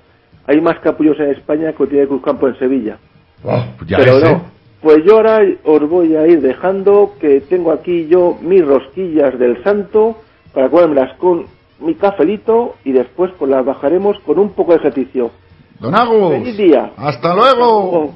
hay 0.47 0.61
más 0.61 0.79
capullos 0.81 1.19
en 1.21 1.31
España 1.31 1.73
que 1.73 1.87
tiene 1.87 2.07
Cruzcampo 2.07 2.47
en 2.49 2.59
Sevilla. 2.59 2.99
Oh, 3.43 3.65
ya 3.87 3.97
Pero 3.99 4.17
ves, 4.17 4.25
¿eh? 4.25 4.39
Pues 4.85 5.03
yo 5.07 5.17
ahora 5.17 5.41
os 5.65 5.89
voy 5.89 6.15
a 6.15 6.27
ir 6.27 6.43
dejando 6.43 7.15
que 7.19 7.41
tengo 7.41 7.73
aquí 7.73 8.07
yo 8.07 8.37
mis 8.43 8.63
rosquillas 8.63 9.39
del 9.39 9.65
santo 9.65 10.19
para 10.53 10.69
comérmelas 10.69 11.17
con 11.17 11.47
mi 11.81 11.95
cafelito 11.95 12.75
y 12.85 12.93
después 12.93 13.33
pues 13.39 13.51
las 13.51 13.65
bajaremos 13.65 14.19
con 14.27 14.39
un 14.39 14.51
poco 14.51 14.73
de 14.73 14.79
ejercicio. 14.79 15.31
Don 15.81 15.95
Agus, 15.95 16.33
¡Feliz 16.33 16.57
día! 16.59 16.93
¡Hasta 16.99 17.35
luego! 17.35 18.15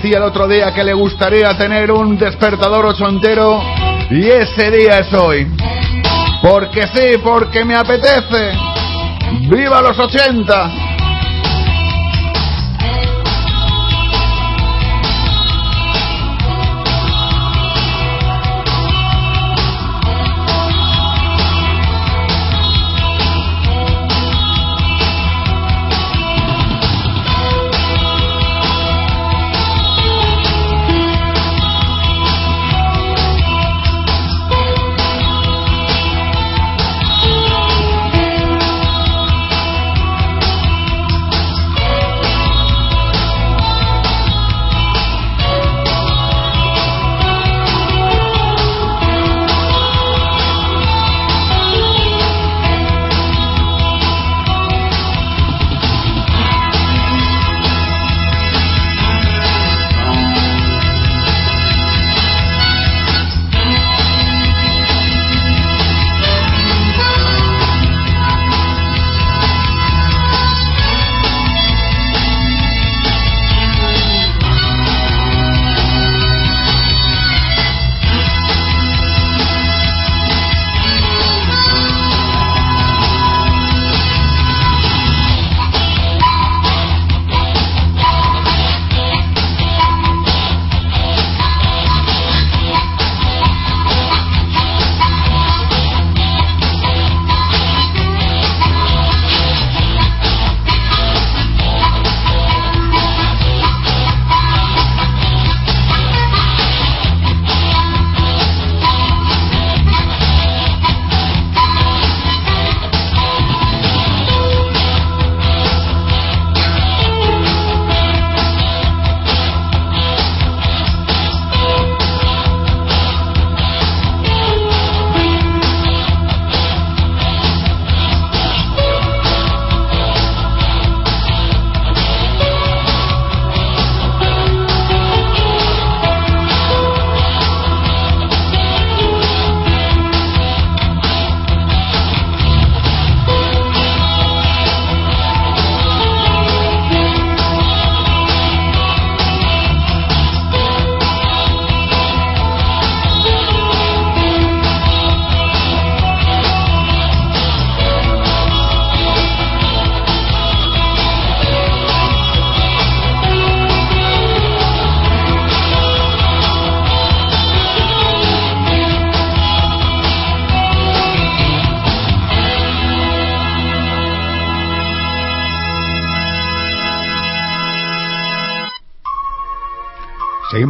Decía 0.00 0.18
el 0.18 0.24
otro 0.24 0.46
día 0.46 0.72
que 0.72 0.84
le 0.84 0.92
gustaría 0.94 1.56
tener 1.58 1.90
un 1.90 2.16
despertador 2.16 2.86
ochentero 2.86 3.60
y 4.10 4.28
ese 4.28 4.70
día 4.70 5.00
es 5.00 5.12
hoy. 5.12 5.48
Porque 6.40 6.86
sí, 6.86 7.18
porque 7.22 7.64
me 7.64 7.74
apetece. 7.74 8.52
¡Viva 9.48 9.82
los 9.82 9.98
80! 9.98 10.87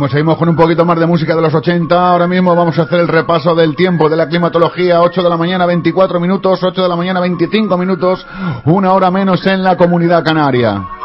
Seguimos, 0.08 0.12
seguimos 0.12 0.38
con 0.38 0.48
un 0.48 0.56
poquito 0.56 0.84
más 0.84 0.98
de 0.98 1.06
música 1.06 1.34
de 1.34 1.42
los 1.42 1.54
80. 1.54 2.10
Ahora 2.10 2.26
mismo 2.26 2.54
vamos 2.54 2.78
a 2.78 2.82
hacer 2.82 3.00
el 3.00 3.08
repaso 3.08 3.54
del 3.54 3.76
tiempo 3.76 4.08
de 4.08 4.16
la 4.16 4.28
climatología. 4.28 5.02
8 5.02 5.22
de 5.22 5.28
la 5.28 5.36
mañana 5.36 5.66
24 5.66 6.20
minutos, 6.20 6.60
8 6.62 6.82
de 6.82 6.88
la 6.88 6.96
mañana 6.96 7.20
25 7.20 7.76
minutos, 7.76 8.26
una 8.64 8.92
hora 8.92 9.10
menos 9.10 9.46
en 9.46 9.62
la 9.62 9.76
comunidad 9.76 10.24
canaria. 10.24 10.97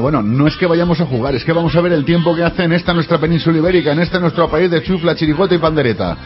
Bueno, 0.00 0.22
no 0.22 0.46
es 0.46 0.56
que 0.56 0.66
vayamos 0.66 1.00
a 1.00 1.06
jugar, 1.06 1.34
es 1.34 1.44
que 1.44 1.52
vamos 1.52 1.74
a 1.74 1.80
ver 1.80 1.92
el 1.92 2.04
tiempo 2.04 2.34
que 2.34 2.42
hace 2.42 2.64
en 2.64 2.72
esta 2.72 2.94
nuestra 2.94 3.18
península 3.18 3.58
ibérica, 3.58 3.92
en 3.92 4.00
este 4.00 4.18
nuestro 4.20 4.48
país 4.48 4.70
de 4.70 4.82
chufla, 4.82 5.14
chirigota 5.14 5.54
y 5.54 5.58
pandereta. 5.58 6.16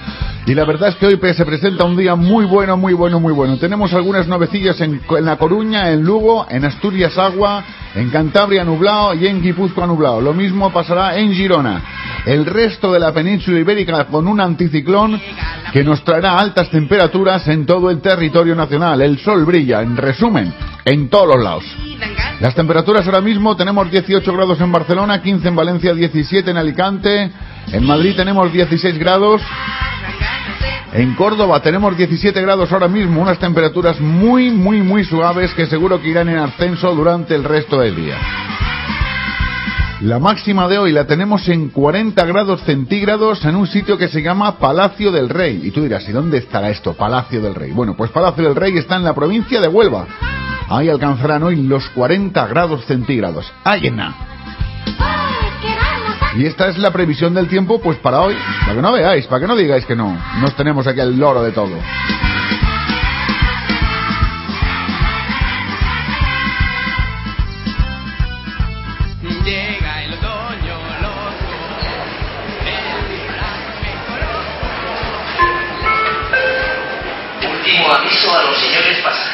Y 0.46 0.54
la 0.54 0.64
verdad 0.64 0.90
es 0.90 0.94
que 0.96 1.06
hoy 1.06 1.18
se 1.34 1.44
presenta 1.44 1.84
un 1.84 1.96
día 1.96 2.14
muy 2.14 2.44
bueno, 2.44 2.76
muy 2.76 2.92
bueno, 2.92 3.18
muy 3.18 3.32
bueno. 3.32 3.56
Tenemos 3.58 3.92
algunas 3.94 4.28
novecillas 4.28 4.80
en, 4.80 5.00
en 5.08 5.24
La 5.24 5.36
Coruña, 5.36 5.90
en 5.90 6.02
Lugo, 6.02 6.46
en 6.48 6.64
Asturias 6.64 7.16
Agua, 7.18 7.64
en 7.94 8.10
Cantabria 8.10 8.64
nublado 8.64 9.14
y 9.14 9.26
en 9.26 9.42
Guipúzcoa 9.42 9.86
nublado. 9.86 10.20
Lo 10.20 10.34
mismo 10.34 10.70
pasará 10.72 11.16
en 11.16 11.32
Girona. 11.32 11.82
El 12.26 12.44
resto 12.44 12.92
de 12.92 13.00
la 13.00 13.12
península 13.12 13.58
ibérica 13.58 14.04
con 14.06 14.28
un 14.28 14.40
anticiclón 14.40 15.20
que 15.72 15.82
nos 15.82 16.04
traerá 16.04 16.38
altas 16.38 16.70
temperaturas 16.70 17.46
en 17.48 17.64
todo 17.64 17.90
el 17.90 18.00
territorio 18.00 18.54
nacional. 18.54 19.00
El 19.00 19.18
sol 19.18 19.44
brilla, 19.44 19.82
en 19.82 19.96
resumen, 19.96 20.52
en 20.84 21.08
todos 21.08 21.34
los 21.34 21.44
lados. 21.44 21.64
Las 22.40 22.54
temperaturas 22.54 23.06
ahora 23.06 23.22
mismo 23.22 23.56
tenemos 23.56 23.90
18 23.90 24.30
grados 24.32 24.60
en 24.60 24.70
Barcelona, 24.70 25.22
15 25.22 25.48
en 25.48 25.56
Valencia, 25.56 25.94
17 25.94 26.50
en 26.50 26.56
Alicante, 26.58 27.30
en 27.72 27.84
Madrid 27.84 28.14
tenemos 28.14 28.52
16 28.52 28.98
grados, 28.98 29.40
en 30.92 31.14
Córdoba 31.14 31.60
tenemos 31.60 31.96
17 31.96 32.38
grados 32.42 32.70
ahora 32.72 32.88
mismo, 32.88 33.22
unas 33.22 33.38
temperaturas 33.38 33.98
muy, 34.02 34.50
muy, 34.50 34.82
muy 34.82 35.04
suaves 35.04 35.54
que 35.54 35.66
seguro 35.66 36.02
que 36.02 36.08
irán 36.08 36.28
en 36.28 36.36
ascenso 36.36 36.94
durante 36.94 37.34
el 37.34 37.42
resto 37.42 37.80
del 37.80 37.96
día. 37.96 38.16
La 40.02 40.18
máxima 40.18 40.68
de 40.68 40.76
hoy 40.76 40.92
la 40.92 41.06
tenemos 41.06 41.48
en 41.48 41.70
40 41.70 42.22
grados 42.26 42.60
centígrados 42.64 43.42
en 43.46 43.56
un 43.56 43.66
sitio 43.66 43.96
que 43.96 44.08
se 44.08 44.20
llama 44.20 44.58
Palacio 44.58 45.10
del 45.10 45.30
Rey. 45.30 45.62
Y 45.64 45.70
tú 45.70 45.82
dirás, 45.82 46.06
¿y 46.06 46.12
dónde 46.12 46.36
estará 46.36 46.68
esto, 46.68 46.92
Palacio 46.92 47.40
del 47.40 47.54
Rey? 47.54 47.72
Bueno, 47.72 47.96
pues 47.96 48.10
Palacio 48.10 48.44
del 48.44 48.56
Rey 48.56 48.76
está 48.76 48.96
en 48.96 49.04
la 49.04 49.14
provincia 49.14 49.58
de 49.58 49.68
Huelva. 49.68 50.06
Ahí 50.68 50.88
alcanzarán 50.88 51.44
hoy 51.44 51.56
los 51.56 51.88
40 51.90 52.46
grados 52.48 52.84
centígrados. 52.86 53.52
¡Ahí 53.64 53.86
en 53.86 53.96
nada! 53.96 54.14
Y 56.36 56.44
esta 56.44 56.68
es 56.68 56.76
la 56.76 56.90
previsión 56.90 57.32
del 57.34 57.48
tiempo, 57.48 57.80
pues 57.80 57.98
para 57.98 58.20
hoy, 58.20 58.36
para 58.60 58.74
que 58.74 58.82
no 58.82 58.92
veáis, 58.92 59.26
para 59.26 59.40
que 59.40 59.46
no 59.46 59.56
digáis 59.56 59.86
que 59.86 59.96
no, 59.96 60.18
nos 60.40 60.54
tenemos 60.54 60.86
aquí 60.86 61.00
el 61.00 61.18
loro 61.18 61.42
de 61.42 61.52
todo. 61.52 61.70
Llega 69.44 70.04
el 70.04 70.12
otoño, 70.12 70.76
los 71.00 71.34
Último 77.50 77.92
aviso 77.92 78.36
a 78.36 78.42
los 78.42 78.58
señores 78.58 78.98
pasajeros 79.02 79.25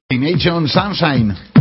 y 0.09 0.19
Nation 0.19 0.67
Sunshine. 0.67 1.52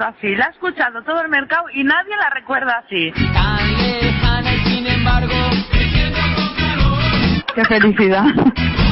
Recuerdo 0.00 0.04
así. 0.06 0.34
La 0.36 0.46
ha 0.46 0.50
escuchado 0.50 1.02
todo 1.02 1.20
el 1.20 1.28
mercado 1.28 1.64
y 1.74 1.84
nadie 1.84 2.16
la 2.16 2.30
recuerda 2.30 2.82
así. 2.84 3.12
Tan 3.32 3.76
lejana 3.76 4.54
y 4.54 4.58
sin 4.64 4.86
embargo, 4.86 5.34
¡Qué 7.54 7.64
felicidad! 7.64 8.24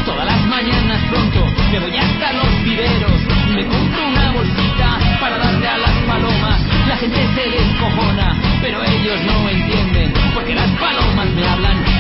todas 0.05 0.27
las 0.27 0.43
mañanas 0.47 1.01
pronto 1.11 1.47
me 1.71 1.81
voy 1.81 1.97
hasta 1.97 2.33
los 2.33 2.63
viveros. 2.65 3.21
Me 3.55 3.65
compro 3.67 4.09
una 4.09 4.33
bolsita 4.33 4.99
para 5.21 5.39
darle 5.39 5.69
a 5.69 5.79
las 5.79 5.97
palomas. 6.07 6.61
La 6.89 6.97
gente 6.97 7.29
se 7.35 7.51
descojona, 7.51 8.35
pero 8.63 8.83
ellos 8.83 9.21
no 9.25 9.49
entienden. 9.49 10.13
Porque 10.35 10.55
las 10.55 10.71
palomas 10.79 11.29
me 11.31 11.47
hablan 11.47 11.98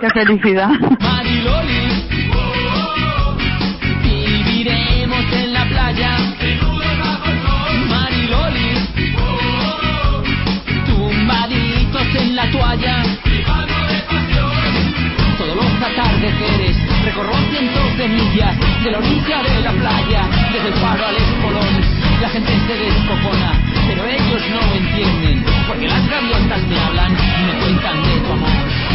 ¡Qué 0.00 0.08
felicidad! 0.08 0.70
Mariloli. 0.98 1.82
Viviremos 4.02 5.24
en 5.30 5.52
la 5.52 5.64
playa. 5.66 6.16
Mariloli. 7.86 8.70
Tumbaditos 10.86 12.14
en 12.14 12.34
la 12.34 12.50
toalla. 12.50 13.02
Todos 15.36 15.56
los 15.56 15.66
atardeceres 15.66 16.76
recorro 17.04 17.34
cientos 17.50 17.98
de 17.98 18.08
millas 18.08 18.56
de 18.82 18.90
la 18.92 18.98
orilla 18.98 19.42
de 19.42 19.60
la 19.60 19.72
playa, 19.72 20.22
desde 20.50 20.68
el 20.68 20.74
faro 20.80 21.06
al 21.08 21.16
espolón. 21.16 21.74
La 22.22 22.28
gente 22.30 22.52
se 22.66 22.74
descojona, 22.74 23.52
pero 23.86 24.06
ellos 24.06 24.42
no 24.48 24.60
entienden, 24.76 25.44
porque 25.68 25.88
las 25.88 26.08
gaviotas 26.08 26.62
me 26.68 26.78
hablan 26.78 27.12
y 27.12 27.44
me 27.44 27.60
cuentan 27.60 28.02
de 28.02 28.20
tu 28.20 28.32
amor. 28.32 28.89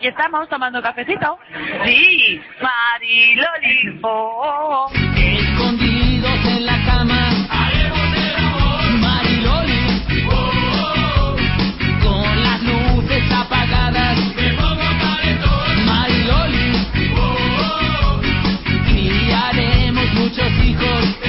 Aquí 0.00 0.08
estamos 0.08 0.48
tomando 0.48 0.80
cafecito. 0.80 1.38
Sí, 1.84 2.40
Mariloli. 2.58 4.00
Oh, 4.00 4.08
oh, 4.08 4.86
oh. 4.86 4.92
Escondidos 5.14 6.46
en 6.46 6.64
la 6.64 6.82
cama. 6.86 7.28
Haremos. 7.50 7.98
Mariloli. 8.98 10.02
Con 12.02 12.42
las 12.42 12.62
luces 12.62 13.30
apagadas. 13.30 14.18
Me 14.36 14.54
pongo. 14.54 14.88
Mariloli. 15.84 16.88
Criaremos 18.94 20.14
muchos 20.14 20.50
hijos. 20.64 21.19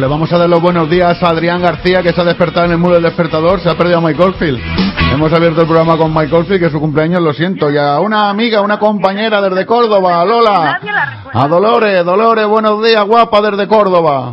Le 0.00 0.06
vamos 0.06 0.32
a 0.32 0.38
dar 0.38 0.48
los 0.48 0.62
buenos 0.62 0.88
días 0.88 1.22
a 1.22 1.28
Adrián 1.28 1.60
García, 1.60 2.02
que 2.02 2.14
se 2.14 2.20
ha 2.22 2.24
despertado 2.24 2.64
en 2.64 2.72
el 2.72 2.78
muro 2.78 2.94
del 2.94 3.02
despertador. 3.02 3.60
Se 3.60 3.68
ha 3.68 3.76
perdido 3.76 3.98
a 3.98 4.00
Mike 4.00 4.22
Oldfield. 4.22 4.58
Hemos 5.12 5.30
abierto 5.30 5.60
el 5.60 5.66
programa 5.66 5.98
con 5.98 6.14
Mike 6.14 6.34
Oldfield, 6.34 6.58
que 6.58 6.66
es 6.66 6.72
su 6.72 6.80
cumpleaños, 6.80 7.20
lo 7.20 7.34
siento. 7.34 7.70
Y 7.70 7.76
a 7.76 8.00
una 8.00 8.30
amiga, 8.30 8.62
una 8.62 8.78
compañera 8.78 9.42
desde 9.42 9.66
Córdoba, 9.66 10.24
Lola. 10.24 10.78
Nadie 10.80 10.92
la 10.92 11.04
recuerda. 11.04 11.42
A 11.42 11.48
Dolores, 11.48 12.04
Dolores, 12.04 12.46
buenos 12.46 12.82
días, 12.82 13.04
guapa, 13.04 13.42
desde 13.42 13.68
Córdoba. 13.68 14.30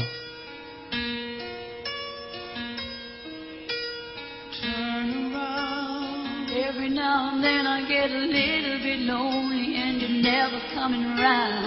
Every 6.56 6.90
now 6.90 7.32
and 7.34 7.44
then 7.44 7.68
I 7.68 7.86
get 7.88 8.10
a 8.10 8.20
little 8.20 8.80
bit 8.82 9.00
lonely 9.02 9.76
and 9.76 10.02
you're 10.02 10.24
never 10.24 10.62
coming 10.74 11.04
around. 11.20 11.67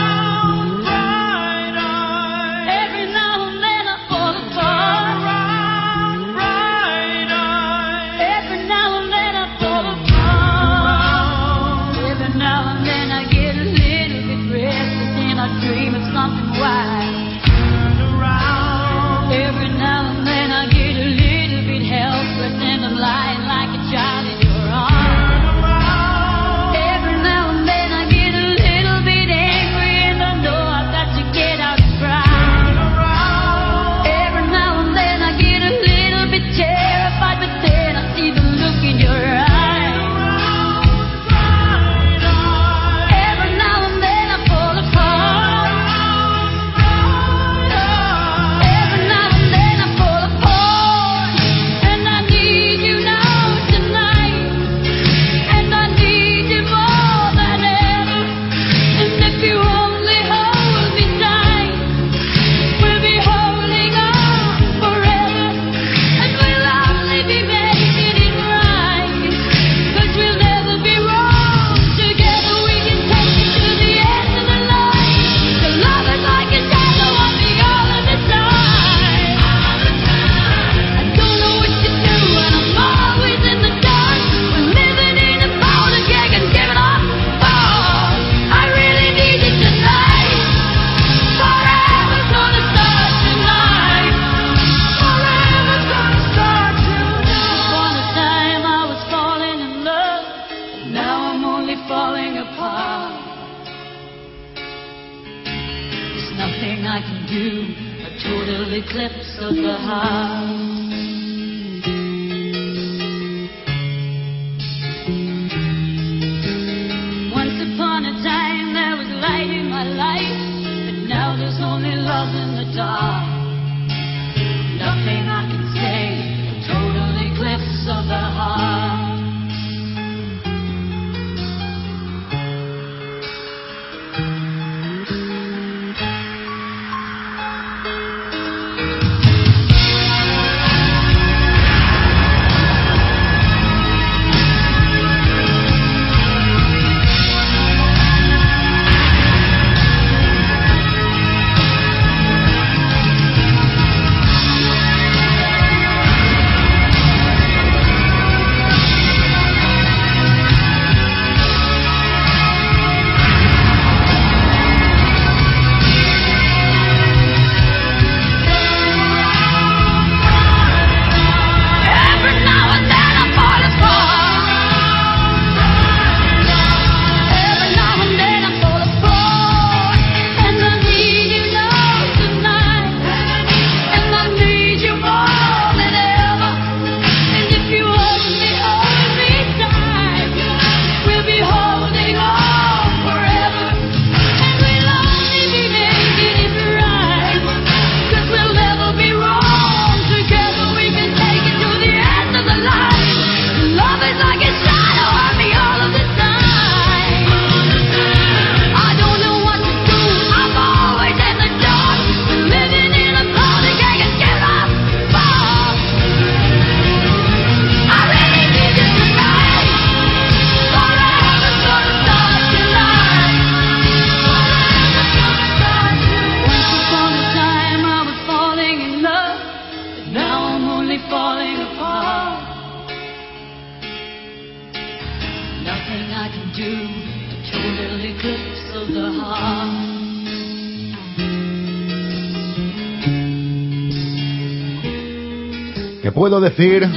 puedo 246.21 246.39
decir 246.39 246.87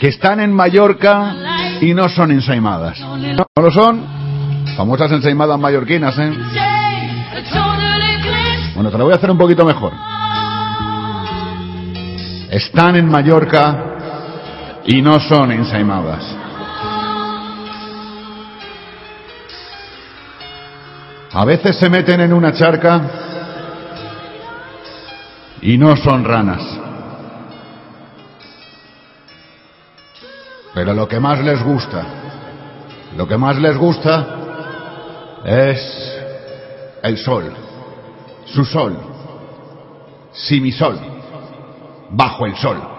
que 0.00 0.06
están 0.06 0.38
en 0.38 0.52
Mallorca 0.52 1.34
y 1.80 1.92
no 1.94 2.08
son 2.08 2.30
ensaimadas. 2.30 2.96
No 3.00 3.44
lo 3.56 3.72
son. 3.72 4.06
Famosas 4.76 5.10
ensaimadas 5.10 5.58
mallorquinas, 5.58 6.16
¿eh? 6.16 6.32
Bueno, 8.76 8.88
te 8.88 8.98
lo 8.98 9.02
voy 9.02 9.14
a 9.14 9.16
hacer 9.16 9.32
un 9.32 9.36
poquito 9.36 9.64
mejor. 9.64 9.92
Están 12.52 12.94
en 12.94 13.08
Mallorca 13.08 13.96
y 14.86 15.02
no 15.02 15.18
son 15.18 15.50
ensaimadas. 15.50 16.24
A 21.32 21.44
veces 21.44 21.76
se 21.76 21.90
meten 21.90 22.20
en 22.20 22.32
una 22.32 22.52
charca 22.52 23.00
y 25.62 25.76
no 25.76 25.96
son 25.96 26.24
ranas. 26.24 26.89
Pero 30.74 30.94
lo 30.94 31.08
que 31.08 31.18
más 31.18 31.40
les 31.40 31.62
gusta, 31.62 32.04
lo 33.16 33.26
que 33.26 33.36
más 33.36 33.58
les 33.58 33.76
gusta 33.76 34.26
es 35.44 36.22
el 37.02 37.18
sol, 37.18 37.52
su 38.44 38.64
sol, 38.64 38.96
simisol, 40.32 40.98
bajo 42.10 42.46
el 42.46 42.56
sol. 42.56 42.89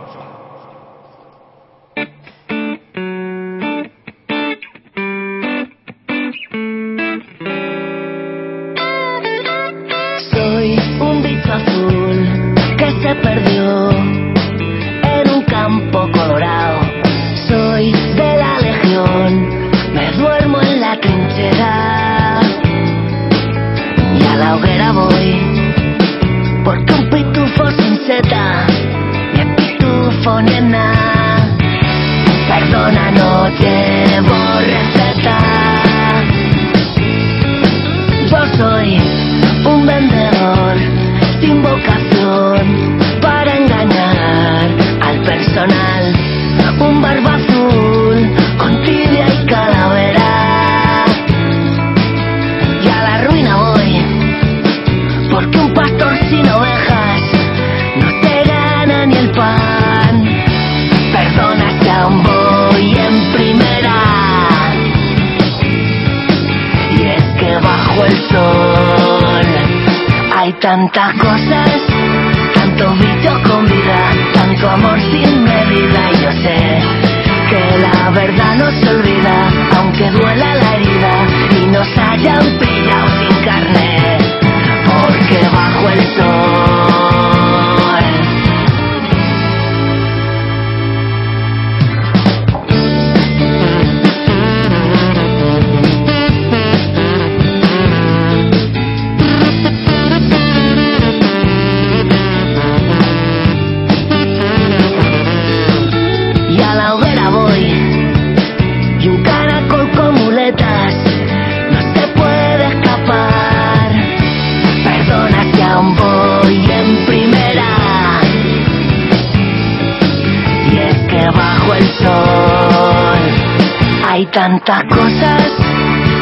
Tantas 124.31 124.83
cosas, 124.85 125.43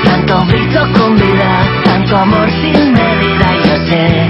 tantos 0.04 0.48
bichos 0.48 0.88
con 0.98 1.16
vida, 1.16 1.64
tanto 1.84 2.18
amor 2.18 2.50
sin 2.50 2.94
medida. 2.94 3.48
Yo 3.66 3.76
sé 3.88 4.30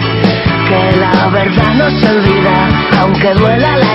que 0.67 0.97
la 0.97 1.27
verdad 1.29 1.73
no 1.75 1.89
se 1.99 2.09
olvida, 2.09 2.67
aunque 2.99 3.33
duela 3.33 3.77
la 3.77 3.88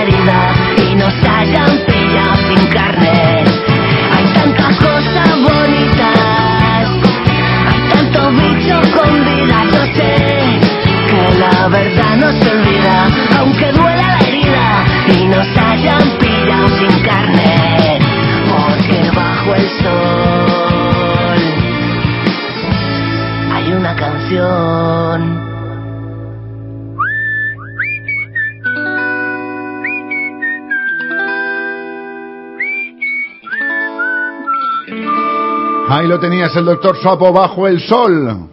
Lo 36.07 36.19
tenías, 36.19 36.55
el 36.55 36.65
doctor 36.65 36.97
Sapo 37.01 37.33
bajo 37.33 37.67
el 37.67 37.81
sol. 37.81 38.47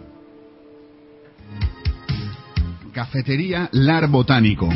Cafetería 2.91 3.69
Lar 3.71 4.07
Botánico. 4.07 4.67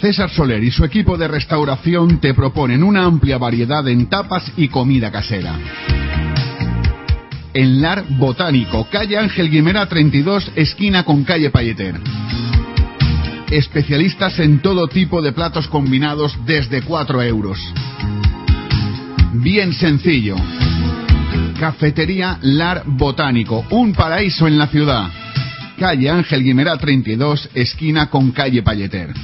César 0.00 0.30
Soler 0.30 0.64
y 0.64 0.70
su 0.70 0.84
equipo 0.84 1.18
de 1.18 1.28
restauración 1.28 2.20
te 2.20 2.32
proponen 2.32 2.82
una 2.82 3.04
amplia 3.04 3.36
variedad 3.36 3.86
en 3.86 4.06
tapas 4.06 4.50
y 4.56 4.68
comida 4.68 5.12
casera. 5.12 5.58
En 7.52 7.82
Lar 7.82 8.04
Botánico, 8.08 8.88
calle 8.90 9.18
Ángel 9.18 9.50
Guimera 9.50 9.86
32, 9.86 10.52
esquina 10.56 11.04
con 11.04 11.22
calle 11.24 11.50
Payeter. 11.50 12.00
Especialistas 13.50 14.38
en 14.38 14.60
todo 14.60 14.88
tipo 14.88 15.20
de 15.20 15.32
platos 15.32 15.68
combinados 15.68 16.36
desde 16.46 16.82
4 16.82 17.22
euros. 17.22 17.58
Bien 19.34 19.72
sencillo. 19.74 20.36
Cafetería 21.58 22.38
Lar 22.42 22.82
Botánico, 22.86 23.64
un 23.70 23.92
paraíso 23.92 24.46
en 24.46 24.58
la 24.58 24.66
ciudad. 24.66 25.08
Calle 25.78 26.10
Ángel 26.10 26.42
Guimerá 26.42 26.76
32, 26.76 27.48
esquina 27.54 28.10
con 28.10 28.32
calle 28.32 28.62
Payeter. 28.62 29.14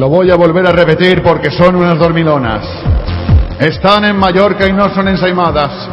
Voy 0.07 0.31
a 0.31 0.35
volver 0.35 0.65
a 0.67 0.71
repetir 0.71 1.21
porque 1.21 1.51
son 1.51 1.75
unas 1.75 1.97
dormilonas. 1.97 2.65
Están 3.59 4.05
en 4.05 4.15
Mallorca 4.15 4.67
y 4.67 4.73
no 4.73 4.93
son 4.93 5.07
ensaimadas. 5.07 5.89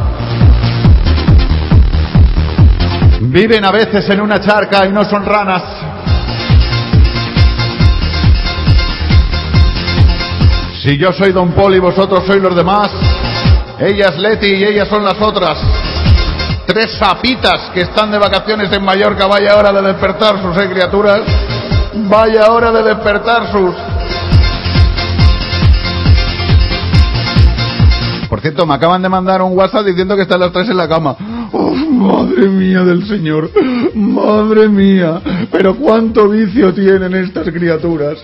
Viven 3.21 3.65
a 3.65 3.71
veces 3.71 4.07
en 4.09 4.21
una 4.21 4.39
charca 4.39 4.85
y 4.85 4.91
no 4.91 5.03
son 5.05 5.25
ranas. 5.25 5.63
Si 10.81 10.97
yo 10.97 11.11
soy 11.11 11.31
Don 11.31 11.51
Paul 11.53 11.73
y 11.75 11.79
vosotros 11.79 12.23
sois 12.27 12.41
los 12.41 12.55
demás, 12.55 12.91
ella 13.79 14.09
es 14.09 14.17
Leti 14.19 14.47
y 14.47 14.63
ellas 14.63 14.87
son 14.87 15.03
las 15.03 15.19
otras. 15.19 15.57
Tres 16.67 16.95
sapitas 16.97 17.71
que 17.73 17.81
están 17.81 18.11
de 18.11 18.19
vacaciones 18.19 18.71
en 18.71 18.83
Mallorca, 18.85 19.25
vaya 19.25 19.57
hora 19.57 19.71
de 19.71 19.81
despertar 19.81 20.41
sus, 20.41 20.55
eh, 20.57 20.69
criaturas. 20.69 21.21
Vaya 22.07 22.51
hora 22.51 22.71
de 22.71 22.83
despertar 22.83 23.51
sus. 23.51 23.73
Cierto, 28.45 28.67
me 28.67 28.75
acaban 28.75 29.01
de 29.01 29.09
mandar 29.09 29.41
un 29.41 29.57
WhatsApp 29.57 29.87
diciendo 29.87 30.15
que 30.15 30.21
están 30.21 30.39
las 30.39 30.51
tres 30.51 30.69
en 30.69 30.77
la 30.77 30.87
cama. 30.87 31.15
¡Oh, 31.51 31.73
madre 31.73 32.47
mía 32.47 32.83
del 32.83 33.07
Señor! 33.07 33.49
¡Madre 33.95 34.69
mía! 34.69 35.19
Pero 35.51 35.75
cuánto 35.75 36.29
vicio 36.29 36.71
tienen 36.71 37.15
estas 37.15 37.49
criaturas. 37.49 38.19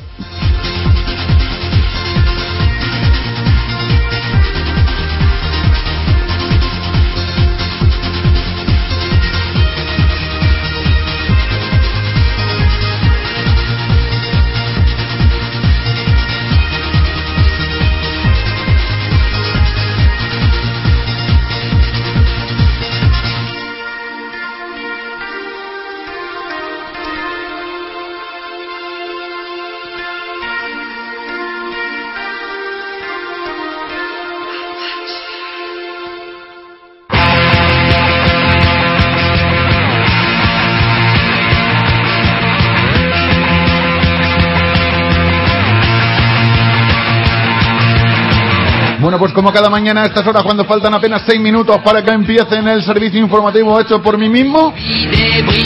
Pues 49.31 49.45
como 49.45 49.53
cada 49.53 49.69
mañana 49.69 50.01
a 50.01 50.05
estas 50.07 50.27
horas, 50.27 50.43
cuando 50.43 50.65
faltan 50.65 50.93
apenas 50.93 51.21
seis 51.25 51.39
minutos 51.39 51.77
para 51.85 52.03
que 52.03 52.11
empiece 52.11 52.53
en 52.53 52.67
el 52.67 52.83
servicio 52.83 53.17
informativo 53.17 53.79
hecho 53.79 54.01
por 54.01 54.17
mí 54.17 54.27
mismo 54.27 54.73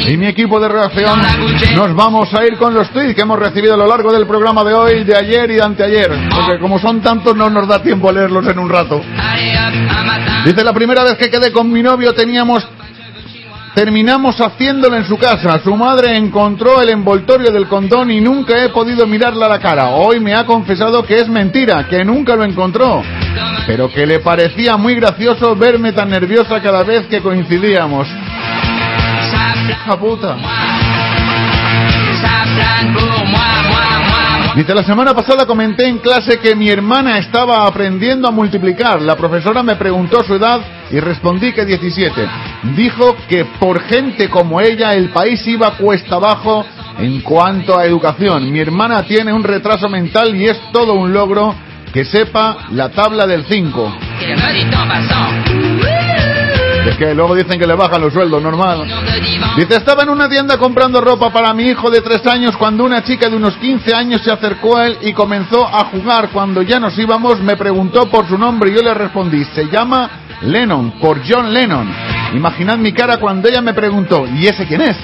y 0.07 0.15
mi 0.17 0.27
equipo 0.27 0.59
de 0.59 0.67
reacción, 0.67 1.19
nos 1.75 1.95
vamos 1.95 2.31
a 2.35 2.45
ir 2.45 2.57
con 2.57 2.75
los 2.75 2.91
tweets 2.91 3.15
que 3.15 3.21
hemos 3.21 3.39
recibido 3.39 3.73
a 3.73 3.77
lo 3.77 3.87
largo 3.87 4.13
del 4.13 4.27
programa 4.27 4.63
de 4.63 4.71
hoy, 4.75 5.03
de 5.03 5.17
ayer 5.17 5.49
y 5.49 5.55
de 5.55 5.63
anteayer. 5.63 6.11
Porque 6.29 6.59
como 6.59 6.77
son 6.77 7.01
tantos, 7.01 7.35
no 7.35 7.49
nos 7.49 7.67
da 7.67 7.81
tiempo 7.81 8.07
a 8.07 8.11
leerlos 8.11 8.47
en 8.47 8.59
un 8.59 8.69
rato. 8.69 9.01
Dice, 10.45 10.63
la 10.63 10.71
primera 10.73 11.03
vez 11.03 11.17
que 11.17 11.31
quedé 11.31 11.51
con 11.51 11.71
mi 11.71 11.81
novio 11.81 12.13
teníamos... 12.13 12.67
Terminamos 13.75 14.39
haciéndolo 14.39 14.95
en 14.95 15.05
su 15.05 15.17
casa. 15.17 15.59
Su 15.61 15.75
madre 15.75 16.15
encontró 16.15 16.81
el 16.81 16.89
envoltorio 16.89 17.51
del 17.51 17.67
condón 17.67 18.09
y 18.09 18.21
nunca 18.21 18.63
he 18.63 18.69
podido 18.69 19.05
mirarla 19.05 19.47
a 19.47 19.49
la 19.49 19.59
cara. 19.59 19.89
Hoy 19.89 20.21
me 20.21 20.33
ha 20.33 20.45
confesado 20.45 21.03
que 21.03 21.17
es 21.19 21.27
mentira, 21.27 21.85
que 21.89 22.05
nunca 22.05 22.37
lo 22.37 22.45
encontró. 22.45 23.03
Pero 23.67 23.89
que 23.89 24.05
le 24.05 24.19
parecía 24.21 24.77
muy 24.77 24.95
gracioso 24.95 25.57
verme 25.57 25.91
tan 25.91 26.09
nerviosa 26.09 26.61
cada 26.61 26.83
vez 26.83 27.05
que 27.07 27.21
coincidíamos. 27.21 28.07
Hija 29.67 29.99
puta. 29.99 30.37
Dice, 34.55 34.73
la 34.73 34.83
semana 34.83 35.13
pasada 35.13 35.45
comenté 35.45 35.85
en 35.85 35.97
clase 35.97 36.39
que 36.39 36.55
mi 36.55 36.69
hermana 36.69 37.17
estaba 37.17 37.67
aprendiendo 37.67 38.29
a 38.29 38.31
multiplicar. 38.31 39.01
La 39.01 39.17
profesora 39.17 39.61
me 39.61 39.75
preguntó 39.75 40.23
su 40.23 40.35
edad 40.35 40.61
y 40.89 40.97
respondí 41.01 41.51
que 41.51 41.65
17. 41.65 42.25
Dijo 42.73 43.17
que 43.27 43.43
por 43.59 43.81
gente 43.81 44.29
como 44.29 44.61
ella 44.61 44.93
el 44.93 45.09
país 45.09 45.45
iba 45.45 45.71
cuesta 45.71 46.15
abajo 46.15 46.65
en 46.97 47.19
cuanto 47.19 47.77
a 47.77 47.85
educación. 47.85 48.49
Mi 48.49 48.61
hermana 48.61 49.03
tiene 49.03 49.33
un 49.33 49.43
retraso 49.43 49.89
mental 49.89 50.33
y 50.33 50.45
es 50.45 50.57
todo 50.71 50.93
un 50.93 51.11
logro 51.11 51.53
que 51.91 52.05
sepa 52.05 52.67
la 52.71 52.89
tabla 52.91 53.27
del 53.27 53.43
5. 53.43 53.97
Es 56.85 56.97
que 56.97 57.15
luego 57.15 57.35
dicen 57.35 57.59
que 57.59 57.65
le 57.65 57.73
bajan 57.73 57.99
los 58.01 58.13
sueldos, 58.13 58.41
normal. 58.41 58.85
Dice, 59.57 59.77
estaba 59.77 60.03
en 60.03 60.09
una 60.09 60.29
tienda 60.29 60.57
comprando 60.57 61.01
ropa 61.01 61.31
para 61.31 61.53
mi 61.53 61.63
hijo 61.63 61.89
de 61.89 62.01
3 62.01 62.27
años 62.27 62.55
cuando 62.57 62.83
una 62.83 63.03
chica 63.03 63.29
de 63.29 63.35
unos 63.35 63.55
15 63.57 63.95
años 63.95 64.21
se 64.21 64.31
acercó 64.31 64.77
a 64.77 64.87
él 64.87 64.97
y 65.01 65.13
comenzó 65.13 65.67
a 65.67 65.85
jugar. 65.85 66.29
Cuando 66.29 66.61
ya 66.61 66.79
nos 66.79 66.97
íbamos 66.97 67.39
me 67.41 67.57
preguntó 67.57 68.09
por 68.09 68.27
su 68.27 68.37
nombre 68.37 68.69
y 68.69 68.75
yo 68.75 68.81
le 68.83 68.93
respondí, 68.93 69.43
se 69.55 69.67
llama 69.67 70.09
Lennon, 70.41 70.99
por 70.99 71.21
John 71.27 71.51
Lennon. 71.53 71.91
Imaginad 72.33 72.77
mi 72.77 72.91
cara 72.93 73.17
cuando 73.17 73.49
ella 73.49 73.61
me 73.61 73.73
preguntó, 73.73 74.25
¿y 74.27 74.47
ese 74.47 74.65
quién 74.65 74.81
es? 74.81 74.97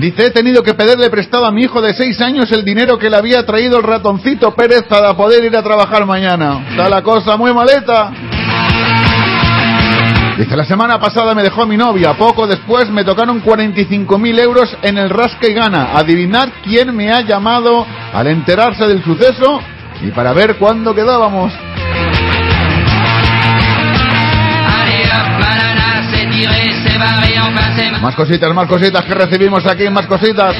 Dice, 0.00 0.26
he 0.26 0.30
tenido 0.30 0.62
que 0.62 0.74
pedirle 0.74 1.10
prestado 1.10 1.44
a 1.44 1.50
mi 1.50 1.62
hijo 1.62 1.82
de 1.82 1.92
6 1.92 2.20
años 2.20 2.52
el 2.52 2.64
dinero 2.64 2.98
que 2.98 3.10
le 3.10 3.16
había 3.16 3.44
traído 3.44 3.78
el 3.78 3.82
ratoncito 3.82 4.54
Pérez 4.54 4.84
para 4.88 5.14
poder 5.16 5.44
ir 5.44 5.56
a 5.56 5.62
trabajar 5.62 6.06
mañana. 6.06 6.64
Está 6.70 6.88
la 6.88 7.02
cosa 7.02 7.36
muy 7.36 7.52
maleta. 7.52 8.12
Dice, 10.38 10.56
la 10.56 10.64
semana 10.64 11.00
pasada 11.00 11.34
me 11.34 11.42
dejó 11.42 11.66
mi 11.66 11.76
novia. 11.76 12.14
Poco 12.14 12.46
después 12.46 12.88
me 12.90 13.02
tocaron 13.02 13.42
45.000 13.42 14.38
euros 14.38 14.76
en 14.82 14.98
el 14.98 15.10
Rasca 15.10 15.48
y 15.48 15.52
Gana. 15.52 15.88
Adivinar 15.96 16.52
quién 16.62 16.94
me 16.94 17.10
ha 17.10 17.22
llamado 17.22 17.84
al 18.14 18.28
enterarse 18.28 18.86
del 18.86 19.02
suceso 19.02 19.60
y 20.00 20.12
para 20.12 20.32
ver 20.32 20.56
cuándo 20.56 20.94
quedábamos. 20.94 21.52
Más 28.00 28.14
cositas, 28.14 28.54
más 28.54 28.68
cositas 28.68 29.04
que 29.04 29.14
recibimos 29.14 29.66
aquí, 29.66 29.88
más 29.90 30.06
cositas. 30.06 30.54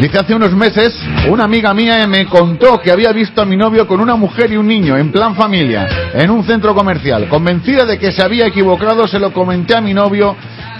Dice 0.00 0.18
hace 0.18 0.34
unos 0.34 0.52
meses, 0.52 0.94
una 1.28 1.44
amiga 1.44 1.74
mía 1.74 2.06
me 2.06 2.26
contó 2.26 2.80
que 2.80 2.90
había 2.90 3.12
visto 3.12 3.42
a 3.42 3.44
mi 3.44 3.56
novio 3.56 3.86
con 3.86 4.00
una 4.00 4.16
mujer 4.16 4.52
y 4.52 4.56
un 4.56 4.66
niño, 4.66 4.96
en 4.96 5.10
plan 5.12 5.34
familia, 5.34 5.88
en 6.14 6.30
un 6.30 6.44
centro 6.44 6.74
comercial. 6.74 7.28
Convencida 7.28 7.84
de 7.84 7.98
que 7.98 8.12
se 8.12 8.22
había 8.22 8.46
equivocado, 8.46 9.06
se 9.06 9.18
lo 9.18 9.32
comenté 9.32 9.76
a 9.76 9.80
mi 9.80 9.92
novio 9.92 10.36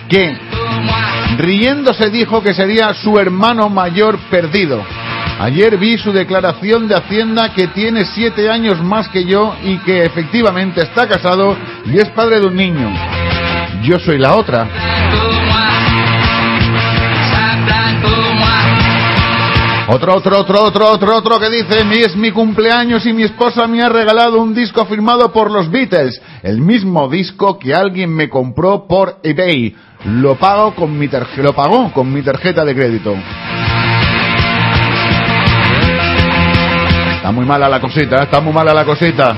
que, 0.08 0.36
riéndose, 1.36 2.10
dijo 2.10 2.42
que 2.42 2.54
sería 2.54 2.94
su 2.94 3.18
hermano 3.18 3.68
mayor 3.68 4.18
perdido. 4.30 4.82
Ayer 5.40 5.76
vi 5.76 5.96
su 5.98 6.10
declaración 6.12 6.88
de 6.88 6.96
Hacienda 6.96 7.54
que 7.54 7.68
tiene 7.68 8.04
siete 8.04 8.50
años 8.50 8.82
más 8.82 9.08
que 9.08 9.24
yo 9.24 9.54
y 9.62 9.78
que 9.78 10.02
efectivamente 10.02 10.82
está 10.82 11.06
casado 11.06 11.56
y 11.86 11.96
es 11.96 12.08
padre 12.10 12.40
de 12.40 12.46
un 12.46 12.56
niño. 12.56 12.90
Yo 13.82 13.98
soy 13.98 14.18
la 14.18 14.34
otra. 14.34 14.66
Otro, 19.90 20.16
otro, 20.16 20.38
otro, 20.40 20.62
otro, 20.64 20.90
otro, 20.90 21.16
otro 21.16 21.38
que 21.40 21.48
dice, 21.48 21.82
"Mi- 21.84 21.96
es 22.02 22.14
mi 22.14 22.30
cumpleaños 22.30 23.06
y 23.06 23.12
mi 23.14 23.22
esposa 23.22 23.66
me 23.66 23.82
ha 23.82 23.88
regalado 23.88 24.38
un 24.38 24.54
disco 24.54 24.84
firmado 24.84 25.32
por 25.32 25.50
los 25.50 25.70
Beatles, 25.70 26.20
el 26.42 26.60
mismo 26.60 27.08
disco 27.08 27.58
que 27.58 27.74
alguien 27.74 28.14
me 28.14 28.28
compró 28.28 28.86
por 28.86 29.16
eBay. 29.22 29.74
Lo 30.04 30.34
pago 30.34 30.74
con 30.74 30.96
mi 30.98 31.08
tarjeta, 31.08 31.42
lo 31.42 31.54
pagó 31.54 31.90
con 31.92 32.12
mi 32.12 32.20
tarjeta 32.20 32.66
de 32.66 32.74
crédito. 32.74 33.14
Está 37.16 37.32
muy 37.32 37.46
mala 37.46 37.68
la 37.70 37.80
cosita, 37.80 38.22
está 38.24 38.40
muy 38.42 38.52
mala 38.52 38.74
la 38.74 38.84
cosita. 38.84 39.34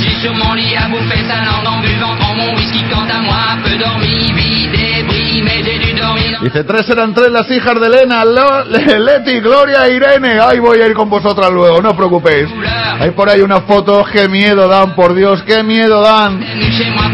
J'ai 0.00 0.20
sur 0.20 0.34
mon 0.34 0.54
lit 0.54 0.76
à 0.76 0.88
bouffer 0.88 1.24
sa 1.28 1.44
langue 1.44 1.66
en 1.66 1.80
buvant 1.80 2.16
mon 2.34 2.54
whisky. 2.56 2.82
Quant 2.90 3.08
à 3.08 3.20
moi, 3.20 3.58
peu 3.62 3.76
dormi, 3.76 4.32
vie 4.32 4.68
débris, 4.68 5.42
mais 5.42 5.62
j'ai 5.64 5.78
dû 5.78 5.92
dormir. 5.98 6.38
Dice, 6.42 6.64
tres 6.64 6.88
eran 6.88 7.12
tres 7.14 7.30
las 7.30 7.50
hijas 7.50 7.80
de 7.80 7.86
Elena, 7.86 8.24
Leti, 8.98 9.40
Gloria 9.40 9.86
e 9.86 9.94
Irene. 9.94 10.40
Ay, 10.40 10.58
voy 10.58 10.80
a 10.80 10.86
ir 10.86 10.94
con 10.94 11.08
vosotras 11.08 11.50
luego, 11.50 11.80
no 11.80 11.90
os 11.90 11.96
preocupéis. 11.96 12.48
Hay 13.00 13.10
por 13.10 13.28
ahí 13.28 13.40
unas 13.40 13.62
fotos, 13.64 14.08
qué 14.10 14.28
miedo 14.28 14.68
dan, 14.68 14.94
por 14.94 15.14
Dios, 15.14 15.42
qué 15.44 15.62
miedo 15.62 16.00
dan. 16.02 16.40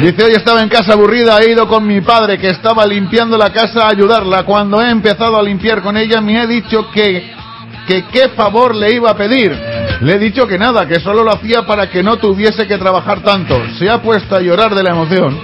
Dice, 0.00 0.24
hoy 0.24 0.32
estaba 0.32 0.62
en 0.62 0.68
casa 0.68 0.92
aburrida, 0.92 1.38
he 1.40 1.50
ido 1.52 1.66
con 1.68 1.86
mi 1.86 2.00
padre 2.00 2.38
que 2.38 2.48
estaba 2.48 2.86
limpiando 2.86 3.36
la 3.36 3.50
casa 3.50 3.86
a 3.86 3.90
ayudarla. 3.90 4.44
Cuando 4.44 4.80
he 4.80 4.90
empezado 4.90 5.38
a 5.38 5.42
limpiar 5.42 5.82
con 5.82 5.96
ella 5.96 6.20
me 6.20 6.42
he 6.42 6.46
dicho 6.46 6.90
que, 6.90 7.32
que 7.86 8.06
qué 8.06 8.28
favor 8.30 8.74
le 8.74 8.94
iba 8.94 9.10
a 9.10 9.16
pedir. 9.16 9.77
Le 10.00 10.14
he 10.14 10.18
dicho 10.18 10.46
que 10.46 10.58
nada, 10.58 10.86
que 10.86 11.00
solo 11.00 11.24
lo 11.24 11.32
hacía 11.32 11.66
para 11.66 11.90
que 11.90 12.02
no 12.02 12.16
tuviese 12.18 12.66
que 12.66 12.78
trabajar 12.78 13.20
tanto. 13.22 13.60
Se 13.78 13.90
ha 13.90 14.00
puesto 14.00 14.36
a 14.36 14.40
llorar 14.40 14.74
de 14.74 14.82
la 14.82 14.90
emoción. 14.90 15.38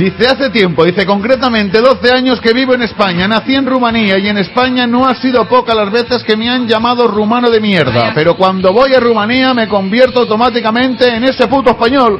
Dice 0.00 0.26
hace 0.26 0.48
tiempo, 0.48 0.82
dice 0.86 1.04
concretamente 1.04 1.78
12 1.78 2.10
años 2.10 2.40
que 2.40 2.54
vivo 2.54 2.72
en 2.72 2.80
España, 2.80 3.28
nací 3.28 3.54
en 3.54 3.66
Rumanía 3.66 4.16
y 4.18 4.28
en 4.28 4.38
España 4.38 4.86
no 4.86 5.06
ha 5.06 5.14
sido 5.14 5.46
pocas 5.46 5.76
las 5.76 5.92
veces 5.92 6.24
que 6.24 6.38
me 6.38 6.48
han 6.48 6.66
llamado 6.66 7.06
rumano 7.06 7.50
de 7.50 7.60
mierda, 7.60 8.12
pero 8.14 8.34
cuando 8.34 8.72
voy 8.72 8.94
a 8.94 9.00
Rumanía 9.00 9.52
me 9.52 9.68
convierto 9.68 10.20
automáticamente 10.20 11.06
en 11.06 11.24
ese 11.24 11.46
puto 11.48 11.72
español. 11.72 12.18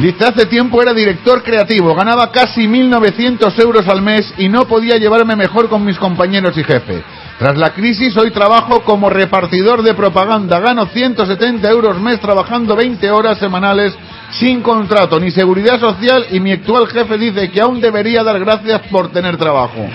Dice 0.00 0.24
hace 0.24 0.46
tiempo 0.46 0.80
era 0.80 0.94
director 0.94 1.42
creativo, 1.42 1.96
ganaba 1.96 2.30
casi 2.30 2.68
1.900 2.68 3.60
euros 3.60 3.88
al 3.88 4.02
mes 4.02 4.32
y 4.38 4.48
no 4.48 4.66
podía 4.66 4.98
llevarme 4.98 5.34
mejor 5.34 5.68
con 5.68 5.84
mis 5.84 5.98
compañeros 5.98 6.56
y 6.56 6.62
jefe. 6.62 7.25
Tras 7.38 7.58
la 7.58 7.74
crisis 7.74 8.16
hoy 8.16 8.30
trabajo 8.30 8.82
como 8.82 9.10
repartidor 9.10 9.82
de 9.82 9.92
propaganda, 9.92 10.58
gano 10.58 10.86
170 10.86 11.68
euros 11.68 12.00
mes 12.00 12.18
trabajando 12.18 12.74
20 12.74 13.10
horas 13.10 13.38
semanales 13.38 13.94
sin 14.30 14.62
contrato. 14.62 15.20
Ni 15.20 15.30
seguridad 15.30 15.78
social 15.78 16.26
y 16.30 16.40
mi 16.40 16.52
actual 16.52 16.86
jefe 16.88 17.18
dice 17.18 17.50
que 17.50 17.60
aún 17.60 17.78
debería 17.78 18.22
dar 18.22 18.40
gracias 18.40 18.80
por 18.90 19.12
tener 19.12 19.36
trabajo. 19.36 19.86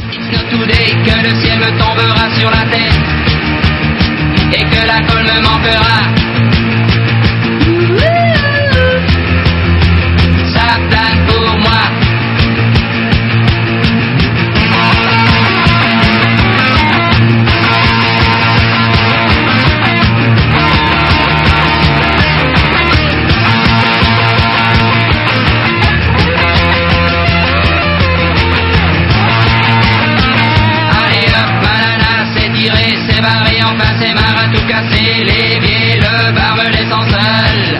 Enfin 33.66 33.94
c'est 34.00 34.14
marre 34.14 34.44
à 34.44 34.48
tout 34.54 34.66
casser. 34.68 35.24
L'évier, 35.24 36.00
le 36.00 36.32
bar 36.34 36.58
laissant 36.72 37.06
seul. 37.10 37.80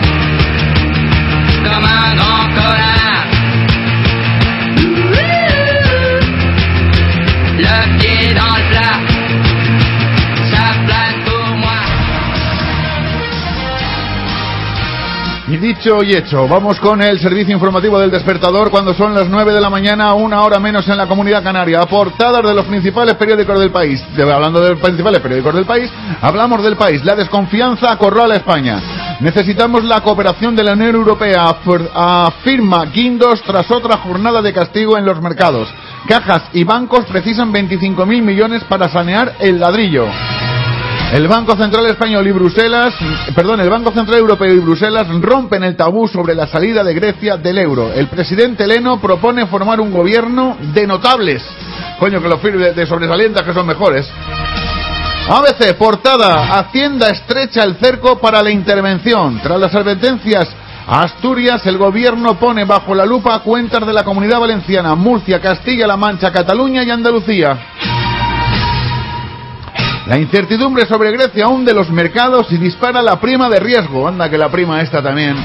Comme 1.64 1.84
un 1.84 2.14
grand 2.16 2.31
dicho 15.74 16.02
y 16.02 16.12
hecho, 16.14 16.46
vamos 16.48 16.78
con 16.80 17.00
el 17.00 17.18
servicio 17.18 17.54
informativo 17.54 17.98
del 17.98 18.10
despertador 18.10 18.70
cuando 18.70 18.92
son 18.94 19.14
las 19.14 19.28
9 19.28 19.52
de 19.54 19.60
la 19.60 19.70
mañana, 19.70 20.12
una 20.14 20.42
hora 20.42 20.58
menos 20.58 20.86
en 20.88 20.96
la 20.98 21.06
comunidad 21.06 21.42
canaria. 21.42 21.80
Portadas 21.86 22.42
de 22.42 22.52
los 22.54 22.66
principales 22.66 23.14
periódicos 23.14 23.58
del 23.58 23.70
país. 23.70 24.02
Hablando 24.18 24.60
de 24.60 24.70
los 24.70 24.80
principales 24.80 25.20
periódicos 25.20 25.54
del 25.54 25.64
país, 25.64 25.90
hablamos 26.20 26.62
del 26.62 26.76
país. 26.76 27.02
La 27.04 27.14
desconfianza 27.16 27.90
acorrala 27.90 28.34
a 28.34 28.36
España. 28.38 29.16
Necesitamos 29.20 29.84
la 29.84 30.00
cooperación 30.02 30.54
de 30.54 30.64
la 30.64 30.72
Unión 30.74 30.94
Europea, 30.94 31.46
afir- 31.46 31.88
afirma 31.94 32.84
Guindos 32.86 33.40
tras 33.42 33.70
otra 33.70 33.96
jornada 33.98 34.42
de 34.42 34.52
castigo 34.52 34.98
en 34.98 35.06
los 35.06 35.20
mercados. 35.22 35.68
Cajas 36.06 36.42
y 36.52 36.64
bancos 36.64 37.06
precisan 37.06 37.52
25.000 37.52 38.22
millones 38.22 38.62
para 38.64 38.88
sanear 38.88 39.36
el 39.40 39.58
ladrillo. 39.58 40.06
El 41.12 41.28
Banco 41.28 41.54
Central 41.56 41.84
Español 41.88 42.26
y 42.26 42.32
Bruselas, 42.32 42.94
perdón, 43.34 43.60
el 43.60 43.68
Banco 43.68 43.92
Central 43.92 44.18
Europeo 44.18 44.50
y 44.50 44.60
Bruselas 44.60 45.06
rompen 45.20 45.62
el 45.62 45.76
tabú 45.76 46.08
sobre 46.08 46.34
la 46.34 46.46
salida 46.46 46.82
de 46.82 46.94
Grecia 46.94 47.36
del 47.36 47.58
euro. 47.58 47.92
El 47.92 48.06
presidente 48.06 48.66
Leno 48.66 48.98
propone 48.98 49.46
formar 49.46 49.78
un 49.78 49.90
gobierno 49.90 50.56
de 50.72 50.86
notables. 50.86 51.44
Coño, 51.98 52.22
que 52.22 52.28
los 52.30 52.40
firmes 52.40 52.74
de 52.74 52.86
sobresalientes 52.86 53.42
que 53.42 53.52
son 53.52 53.66
mejores. 53.66 54.08
ABC, 55.28 55.74
portada, 55.76 56.58
Hacienda 56.58 57.10
estrecha 57.10 57.62
el 57.62 57.76
cerco 57.76 58.18
para 58.18 58.42
la 58.42 58.50
intervención. 58.50 59.38
Tras 59.42 59.60
las 59.60 59.74
advertencias 59.74 60.48
a 60.86 61.02
Asturias, 61.02 61.66
el 61.66 61.76
gobierno 61.76 62.38
pone 62.38 62.64
bajo 62.64 62.94
la 62.94 63.04
lupa 63.04 63.38
cuentas 63.40 63.86
de 63.86 63.92
la 63.92 64.02
Comunidad 64.02 64.40
Valenciana, 64.40 64.94
Murcia, 64.94 65.42
Castilla-La 65.42 65.98
Mancha, 65.98 66.32
Cataluña 66.32 66.82
y 66.84 66.90
Andalucía. 66.90 67.58
La 70.06 70.18
incertidumbre 70.18 70.84
sobre 70.86 71.12
Grecia 71.12 71.46
hunde 71.46 71.72
los 71.72 71.88
mercados 71.90 72.50
y 72.50 72.56
dispara 72.56 73.00
la 73.02 73.20
prima 73.20 73.48
de 73.48 73.60
riesgo. 73.60 74.08
Anda 74.08 74.28
que 74.28 74.36
la 74.36 74.50
prima 74.50 74.80
esta 74.80 75.00
también. 75.00 75.36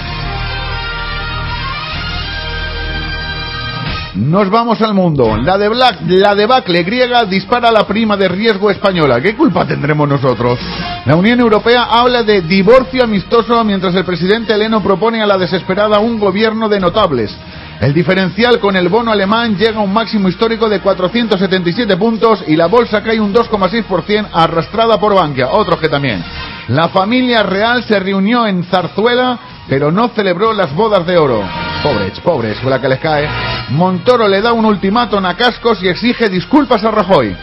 Nos 4.15 4.49
vamos 4.49 4.81
al 4.81 4.95
mundo. 4.95 5.37
La, 5.37 5.59
de 5.59 5.69
Black, 5.69 5.99
la 6.07 6.33
debacle 6.33 6.81
griega 6.81 7.23
dispara 7.25 7.71
la 7.71 7.85
prima 7.85 8.17
de 8.17 8.27
riesgo 8.27 8.71
española. 8.71 9.21
¿Qué 9.21 9.35
culpa 9.35 9.67
tendremos 9.67 10.09
nosotros? 10.09 10.57
La 11.05 11.15
Unión 11.15 11.39
Europea 11.39 11.83
habla 11.83 12.23
de 12.23 12.41
divorcio 12.41 13.03
amistoso 13.03 13.63
mientras 13.63 13.93
el 13.93 14.05
presidente 14.05 14.53
Heleno 14.53 14.81
propone 14.81 15.21
a 15.21 15.27
la 15.27 15.37
desesperada 15.37 15.99
un 15.99 16.19
gobierno 16.19 16.67
de 16.67 16.79
notables. 16.79 17.31
El 17.79 17.93
diferencial 17.93 18.59
con 18.59 18.75
el 18.75 18.89
bono 18.89 19.11
alemán 19.11 19.55
llega 19.55 19.77
a 19.77 19.83
un 19.83 19.93
máximo 19.93 20.29
histórico 20.29 20.67
de 20.67 20.79
477 20.79 21.95
puntos 21.95 22.43
y 22.47 22.55
la 22.55 22.65
bolsa 22.65 23.03
cae 23.03 23.19
un 23.19 23.31
2,6% 23.31 24.29
arrastrada 24.33 24.99
por 24.99 25.13
Bankia. 25.13 25.49
Otros 25.49 25.79
que 25.79 25.87
también. 25.87 26.23
La 26.69 26.89
familia 26.89 27.43
real 27.43 27.83
se 27.83 27.99
reunió 27.99 28.47
en 28.47 28.63
Zarzuela, 28.63 29.37
pero 29.69 29.91
no 29.91 30.09
celebró 30.09 30.53
las 30.53 30.73
bodas 30.73 31.05
de 31.05 31.17
oro. 31.17 31.43
Pobres, 31.83 32.19
pobres, 32.21 32.57
fue 32.59 32.71
la 32.71 32.81
que 32.81 32.89
les 32.89 32.99
cae. 32.99 33.29
Montoro 33.69 34.27
le 34.27 34.41
da 34.41 34.53
un 34.53 34.65
ultimátum 34.65 35.23
a 35.25 35.35
Cascos 35.35 35.81
y 35.83 35.87
exige 35.87 36.29
disculpas 36.29 36.83
a 36.83 36.89
Rajoy. 36.89 37.35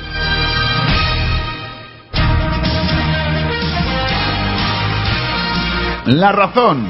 La 6.06 6.32
razón. 6.32 6.86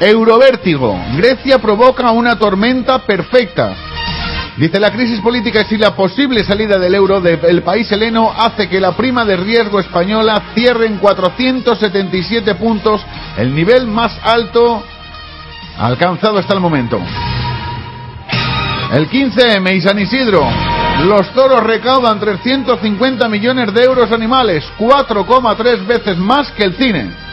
Eurovértigo. 0.00 0.98
Grecia 1.16 1.58
provoca 1.58 2.10
una 2.10 2.38
tormenta 2.38 2.98
perfecta. 3.00 3.74
Dice 4.56 4.80
la 4.80 4.90
crisis 4.90 5.20
política 5.20 5.66
y 5.68 5.76
la 5.76 5.94
posible 5.94 6.42
salida 6.42 6.78
del 6.78 6.94
euro 6.94 7.20
del 7.20 7.62
país 7.62 7.90
heleno 7.92 8.32
hace 8.34 8.68
que 8.68 8.80
la 8.80 8.92
prima 8.92 9.24
de 9.24 9.36
riesgo 9.36 9.80
española 9.80 10.42
cierre 10.54 10.86
en 10.86 10.96
477 10.96 12.54
puntos, 12.54 13.02
el 13.36 13.54
nivel 13.54 13.86
más 13.86 14.18
alto 14.22 14.82
alcanzado 15.78 16.38
hasta 16.38 16.54
el 16.54 16.60
momento. 16.60 16.98
El 18.92 19.10
15M 19.10 19.76
y 19.76 19.80
San 19.82 19.98
Isidro. 19.98 20.46
Los 21.04 21.30
toros 21.32 21.62
recaudan 21.62 22.18
350 22.18 23.28
millones 23.28 23.74
de 23.74 23.82
euros 23.82 24.10
animales, 24.10 24.64
4,3 24.78 25.86
veces 25.86 26.16
más 26.16 26.50
que 26.52 26.64
el 26.64 26.74
cine. 26.76 27.25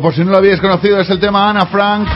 Por 0.00 0.14
si 0.14 0.24
no 0.24 0.30
lo 0.30 0.38
habéis 0.38 0.60
conocido 0.60 1.00
es 1.00 1.10
el 1.10 1.18
tema 1.18 1.50
Ana 1.50 1.66
Frank 1.66 2.08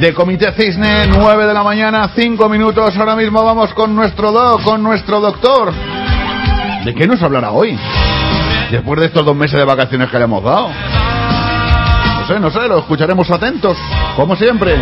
de 0.00 0.12
Comité 0.12 0.50
Cisne, 0.52 1.06
9 1.06 1.46
de 1.46 1.54
la 1.54 1.62
mañana, 1.62 2.10
5 2.16 2.48
minutos. 2.48 2.96
Ahora 2.96 3.14
mismo 3.14 3.44
vamos 3.44 3.72
con 3.74 3.94
nuestro 3.94 4.32
doc, 4.32 4.62
con 4.62 4.82
nuestro 4.82 5.20
doctor. 5.20 5.72
¿De 6.84 6.94
qué 6.94 7.06
nos 7.06 7.22
hablará 7.22 7.52
hoy? 7.52 7.78
Después 8.72 8.98
de 8.98 9.06
estos 9.06 9.24
dos 9.24 9.36
meses 9.36 9.58
de 9.58 9.64
vacaciones 9.64 10.10
que 10.10 10.18
le 10.18 10.24
hemos 10.24 10.42
dado. 10.42 10.68
No 10.68 12.26
sé, 12.26 12.40
no 12.40 12.50
sé, 12.50 12.66
lo 12.66 12.78
escucharemos 12.78 13.30
atentos, 13.30 13.76
como 14.16 14.34
siempre. 14.34 14.76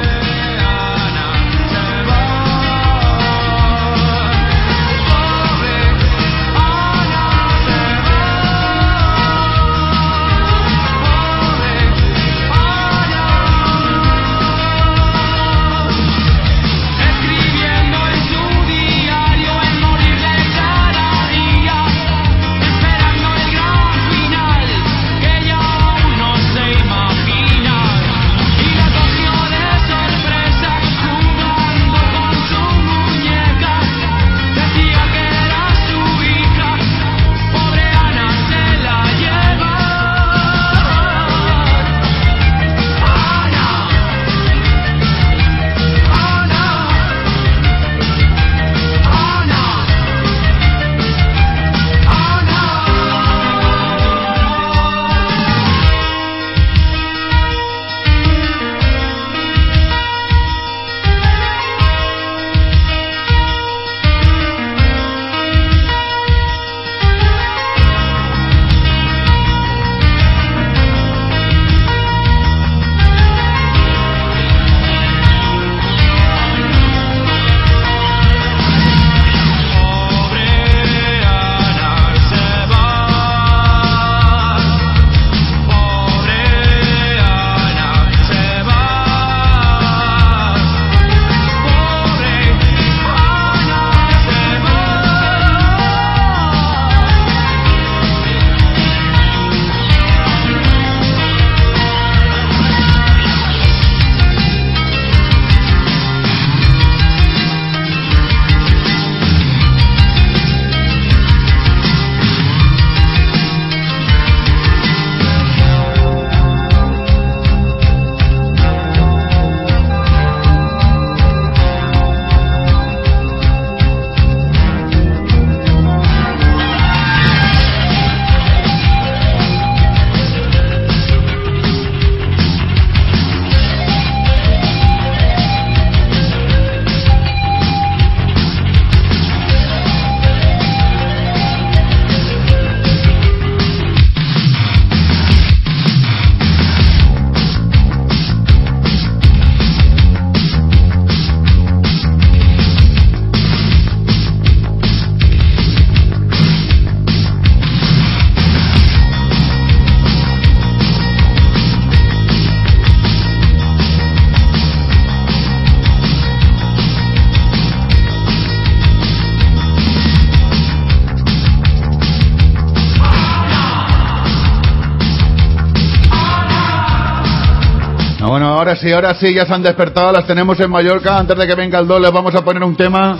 Ahora 178.59 178.77
sí, 178.77 178.93
ahora 178.93 179.15
sí, 179.15 179.33
ya 179.33 179.47
se 179.47 179.55
han 179.55 179.63
despertado, 179.63 180.13
las 180.13 180.27
tenemos 180.27 180.59
en 180.61 180.71
Mallorca. 180.71 181.17
Antes 181.17 181.37
de 181.39 181.47
que 181.47 181.55
venga 181.55 181.79
el 181.79 181.87
dos 181.87 182.01
les 182.01 182.13
vamos 182.13 182.35
a 182.35 182.45
poner 182.45 182.63
un 182.65 182.77
tema. 182.77 183.17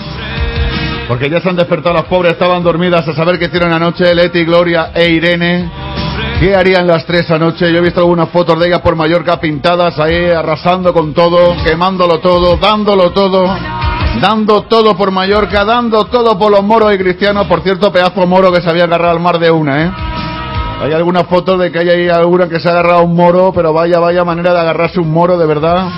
Porque 1.07 1.31
ya 1.31 1.41
se 1.41 1.49
han 1.49 1.57
despertado 1.57 1.95
las 1.95 2.05
pobres, 2.05 2.33
estaban 2.33 2.63
dormidas 2.63 3.07
a 3.09 3.15
saber 3.15 3.39
qué 3.39 3.47
hicieron 3.47 3.73
anoche 3.73 4.15
Leti, 4.15 4.45
Gloria 4.45 4.91
e 4.95 5.09
Irene. 5.09 5.71
¿Qué 6.41 6.55
harían 6.55 6.87
las 6.87 7.07
tres 7.07 7.31
anoche? 7.31 7.73
Yo 7.73 7.79
he 7.79 7.81
visto 7.81 8.01
algunas 8.01 8.29
fotos 8.29 8.59
de 8.59 8.67
ellas 8.67 8.81
por 8.81 8.95
Mallorca 8.95 9.41
pintadas 9.41 9.99
ahí, 9.99 10.31
arrasando 10.31 10.93
con 10.93 11.15
todo, 11.15 11.57
quemándolo 11.65 12.19
todo, 12.19 12.57
dándolo 12.57 13.11
todo, 13.13 13.45
dando 14.21 14.63
todo 14.63 14.97
por 14.97 15.11
Mallorca, 15.11 15.65
dando 15.65 16.05
todo 16.07 16.39
por 16.39 16.53
los 16.53 16.63
moros 16.63 16.95
y 16.95 16.99
cristianos. 16.99 17.47
Por 17.47 17.63
cierto, 17.63 17.91
pedazo 17.91 18.27
moro 18.27 18.53
que 18.53 18.61
se 18.61 18.69
había 18.69 18.85
agarrado 18.85 19.13
al 19.13 19.21
mar 19.21 19.39
de 19.39 19.51
una, 19.51 19.85
¿eh? 19.85 20.08
Hay 20.81 20.93
algunas 20.93 21.27
fotos 21.27 21.59
de 21.59 21.73
que 21.73 21.81
hay 21.81 21.89
ahí 21.89 22.09
alguna 22.09 22.49
que 22.49 22.61
se 22.61 22.69
ha 22.69 22.71
agarrado 22.71 23.03
un 23.03 23.15
moro, 23.15 23.53
pero 23.53 23.73
vaya, 23.73 23.99
vaya 23.99 24.25
manera 24.25 24.53
de 24.55 24.61
agarrarse 24.61 25.01
un 25.01 25.11
moro, 25.11 25.37
de 25.37 25.45
verdad. 25.45 25.89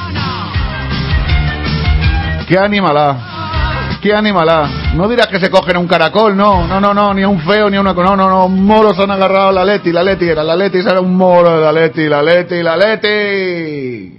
¡Qué 2.49 2.59
animalá! 2.59 3.99
¡Qué 4.01 4.15
animalá! 4.15 4.95
No 4.95 5.07
dirás 5.07 5.27
que 5.27 5.39
se 5.39 5.51
cogen 5.51 5.77
un 5.77 5.87
caracol, 5.87 6.35
no, 6.35 6.67
no, 6.67 6.81
no, 6.81 6.95
no, 6.95 7.13
ni 7.13 7.25
un 7.25 7.41
feo, 7.41 7.69
ni 7.69 7.77
una... 7.77 7.93
No, 7.93 8.17
no, 8.17 8.29
no, 8.31 8.49
moros 8.49 8.99
han 8.99 9.11
agarrado 9.11 9.53
la 9.53 9.67
Leti, 9.67 9.93
la 9.93 10.03
Leti 10.03 10.27
era, 10.27 10.43
la 10.43 10.57
Leti 10.57 10.79
era 10.79 11.01
un 11.01 11.15
moro, 11.15 11.61
la 11.61 11.71
Leti, 11.71 12.09
la 12.09 12.23
Leti, 12.23 12.63
la 12.63 12.77
Leti. 12.77 14.19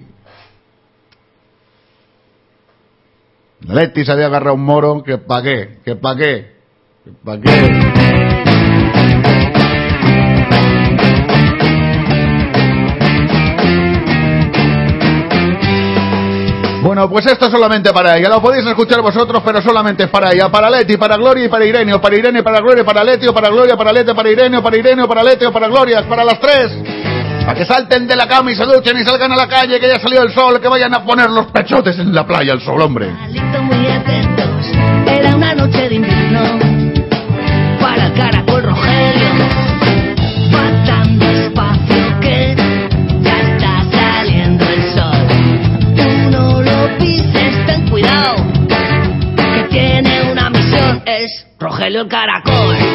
La 3.61 3.73
Leti 3.73 4.05
se 4.05 4.11
había 4.11 4.27
agarrado 4.27 4.53
un 4.53 4.63
moro, 4.63 5.01
que 5.03 5.17
pa' 5.17 5.41
qué, 5.41 5.79
que 5.83 5.95
pa' 5.95 6.15
qué, 6.15 6.55
que 7.03 7.11
pa' 7.25 7.39
qué. 7.39 8.70
Bueno, 16.91 17.09
pues 17.09 17.25
esto 17.25 17.45
es 17.45 17.51
solamente 17.53 17.93
para 17.93 18.17
ella. 18.17 18.27
Lo 18.27 18.41
podéis 18.41 18.65
escuchar 18.65 19.01
vosotros, 19.01 19.41
pero 19.45 19.61
solamente 19.61 20.03
es 20.03 20.09
para 20.09 20.33
ella. 20.33 20.49
Para 20.49 20.69
Leti, 20.69 20.97
para 20.97 21.15
Gloria 21.15 21.45
y 21.45 21.47
para 21.47 21.63
Irene. 21.63 21.93
O 21.93 22.01
para 22.01 22.17
Irene, 22.17 22.43
para 22.43 22.59
Gloria, 22.59 22.83
para 22.83 23.01
Leti, 23.01 23.27
para 23.27 23.47
Gloria, 23.47 23.77
para 23.77 23.93
Leti, 23.93 24.13
para 24.13 24.29
Irene, 24.29 24.57
o 24.57 24.61
para 24.61 24.75
Irene, 24.75 25.03
o 25.03 25.07
para 25.07 25.23
Leti, 25.23 25.45
para 25.53 25.69
Gloria. 25.69 26.05
Para 26.05 26.25
las 26.25 26.37
tres. 26.41 26.69
Para 27.45 27.57
que 27.57 27.63
salten 27.63 28.05
de 28.05 28.15
la 28.17 28.27
cama 28.27 28.51
y 28.51 28.55
se 28.55 28.65
duchen 28.65 28.97
y 28.97 29.05
salgan 29.05 29.31
a 29.31 29.37
la 29.37 29.47
calle, 29.47 29.79
que 29.79 29.87
ya 29.87 30.01
salió 30.01 30.21
el 30.21 30.33
sol, 30.33 30.59
que 30.59 30.67
vayan 30.67 30.93
a 30.93 31.05
poner 31.05 31.29
los 31.29 31.45
pechotes 31.45 31.97
en 31.97 32.13
la 32.13 32.27
playa 32.27 32.51
al 32.51 32.59
sol, 32.59 32.81
hombre. 32.81 33.07
Rogelio 51.81 52.01
el 52.01 52.07
caracol. 52.07 52.90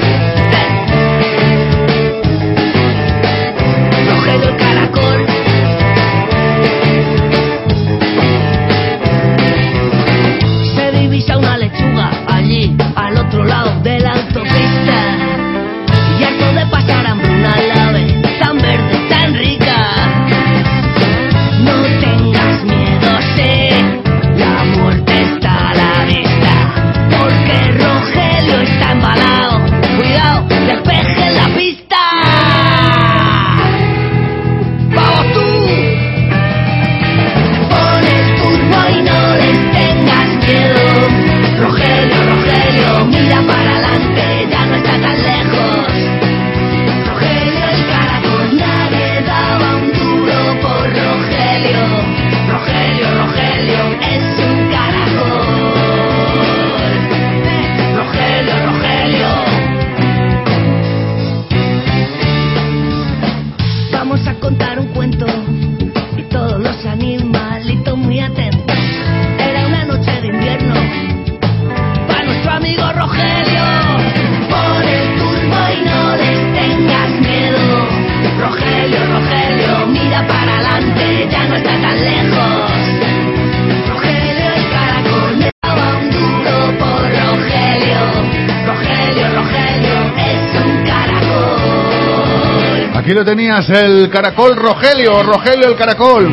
Lo 93.16 93.24
tenías, 93.24 93.66
el 93.70 94.10
caracol 94.10 94.54
Rogelio, 94.56 95.22
Rogelio 95.22 95.68
el 95.68 95.76
caracol. 95.76 96.30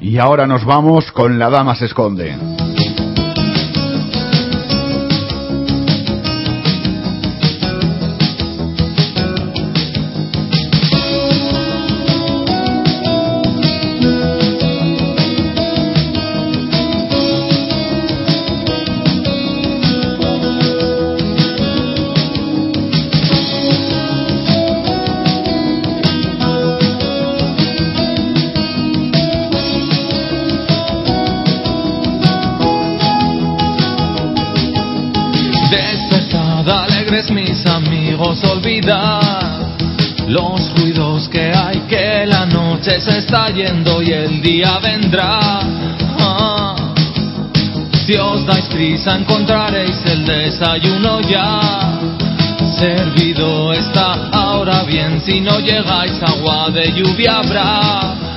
Y 0.00 0.18
ahora 0.18 0.46
nos 0.46 0.64
vamos 0.64 1.10
con 1.10 1.40
La 1.40 1.50
Dama 1.50 1.74
se 1.74 1.86
esconde. 1.86 2.51
Y 43.64 44.10
el 44.10 44.42
día 44.42 44.78
vendrá. 44.80 45.60
Ah. 46.18 46.74
Si 48.04 48.14
os 48.16 48.44
dais 48.44 48.66
prisa 48.66 49.14
encontraréis 49.14 50.04
el 50.04 50.26
desayuno 50.26 51.20
ya. 51.20 52.00
Servido 52.76 53.72
está 53.72 54.28
ahora 54.32 54.82
bien, 54.82 55.20
si 55.20 55.40
no 55.40 55.60
llegáis 55.60 56.20
agua 56.22 56.70
de 56.70 56.90
lluvia 56.92 57.38
habrá. 57.38 58.31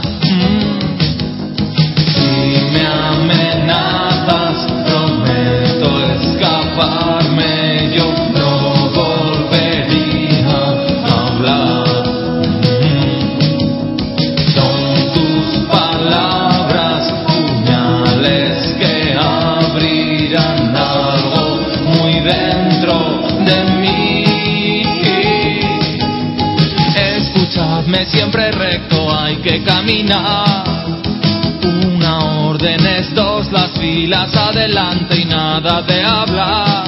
Una 31.93 32.17
orden 32.47 32.83
es 32.87 33.13
dos, 33.13 33.51
las 33.51 33.69
filas 33.73 34.35
adelante 34.35 35.21
y 35.21 35.25
nada 35.25 35.83
de 35.83 36.03
hablar. 36.03 36.83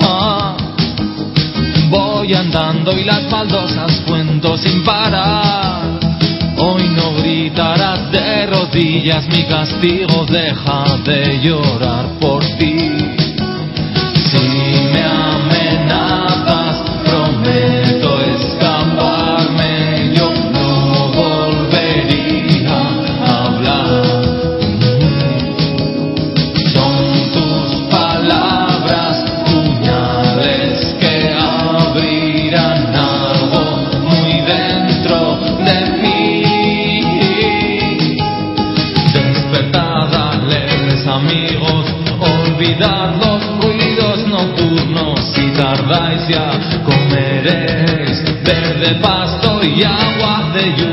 Ah. 0.00 0.56
Voy 1.88 2.34
andando 2.34 2.98
y 2.98 3.04
las 3.04 3.30
baldosas 3.30 4.00
cuento 4.04 4.58
sin 4.58 4.82
parar. 4.82 5.82
Hoy 6.56 6.88
no 6.88 7.14
gritarás 7.14 8.10
de 8.10 8.46
rodillas, 8.46 9.24
mi 9.28 9.44
castigo 9.44 10.26
deja 10.26 10.84
de 11.04 11.38
llorar 11.40 12.06
por 12.18 12.44
ti. 12.58 12.91
Agua 50.62 50.91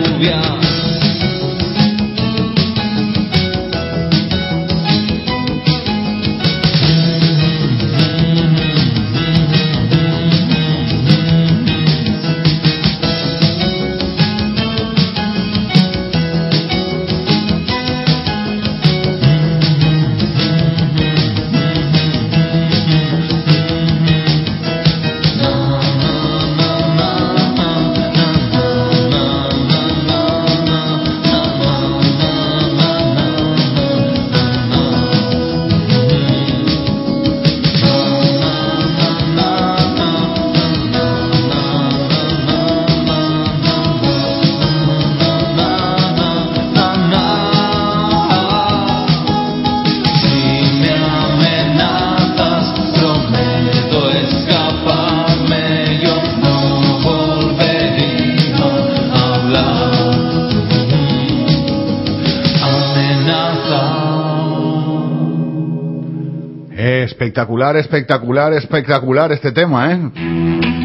Espectacular, 67.78 68.54
espectacular, 68.54 68.54
espectacular 68.54 69.32
este 69.32 69.52
tema, 69.52 69.92
¿eh? 69.92 70.00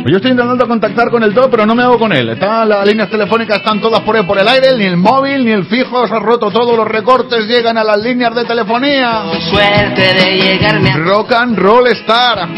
Yo 0.06 0.16
estoy 0.16 0.32
intentando 0.32 0.68
contactar 0.68 1.10
con 1.10 1.22
el 1.22 1.32
top, 1.32 1.50
pero 1.50 1.64
no 1.64 1.74
me 1.74 1.82
hago 1.82 1.98
con 1.98 2.12
él. 2.12 2.28
Están 2.28 2.68
las 2.68 2.86
líneas 2.86 3.08
telefónicas 3.08 3.58
están 3.58 3.80
todas 3.80 4.00
por 4.00 4.14
ahí 4.16 4.22
por 4.24 4.38
el 4.38 4.46
aire, 4.46 4.76
ni 4.76 4.84
el 4.84 4.96
móvil, 4.96 5.44
ni 5.44 5.52
el 5.52 5.64
fijo, 5.64 6.06
se 6.06 6.14
ha 6.14 6.18
roto 6.18 6.50
todos 6.50 6.76
los 6.76 6.86
recortes, 6.86 7.46
llegan 7.46 7.78
a 7.78 7.84
las 7.84 7.98
líneas 7.98 8.34
de 8.34 8.44
telefonía. 8.44 9.22
Suerte 9.50 10.14
de 10.14 10.36
llegarme 10.36 10.90
a... 10.90 10.96
Rock 10.98 11.32
and 11.32 11.58
Roll 11.58 11.86
Star. 11.88 12.48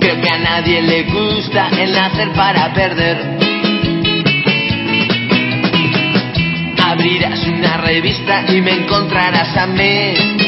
Creo 0.00 0.20
que 0.20 0.28
a 0.28 0.38
nadie 0.38 0.82
le 0.82 1.02
gusta 1.04 1.68
el 1.68 1.92
nacer 1.92 2.32
para 2.32 2.74
perder. 2.74 3.38
Abrirás 6.84 7.46
una 7.46 7.76
revista 7.78 8.44
y 8.48 8.60
me 8.60 8.72
encontrarás 8.72 9.56
a 9.56 9.66
mí. 9.66 10.43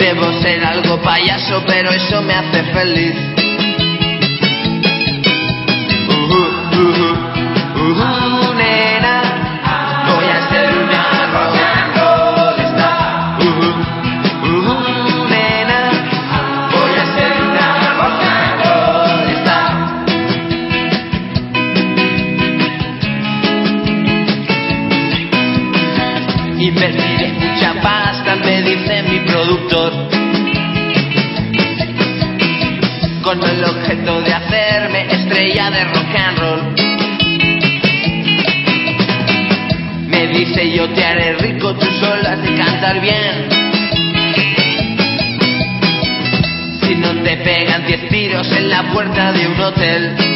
Debo 0.00 0.32
ser 0.40 0.64
algo 0.64 0.96
payaso, 1.02 1.62
pero 1.66 1.90
eso 1.92 2.22
me 2.22 2.32
hace 2.34 2.62
feliz. 2.72 3.14
Ujú, 6.08 6.42
ujú, 6.80 7.08
ujú, 7.84 8.02
nena, 8.02 8.29
de 35.54 35.84
rock 35.84 36.14
and 36.14 36.38
roll. 36.38 36.62
Me 40.06 40.28
dice 40.28 40.70
yo 40.70 40.88
te 40.90 41.04
haré 41.04 41.34
rico, 41.38 41.74
tú 41.74 41.86
solo 41.98 42.28
has 42.28 42.40
de 42.40 42.54
cantar 42.54 43.00
bien. 43.00 43.48
Si 46.82 46.94
no 46.94 47.14
te 47.24 47.36
pegan 47.38 47.84
diez 47.86 48.08
tiros 48.08 48.46
en 48.52 48.70
la 48.70 48.92
puerta 48.92 49.32
de 49.32 49.46
un 49.48 49.60
hotel. 49.60 50.29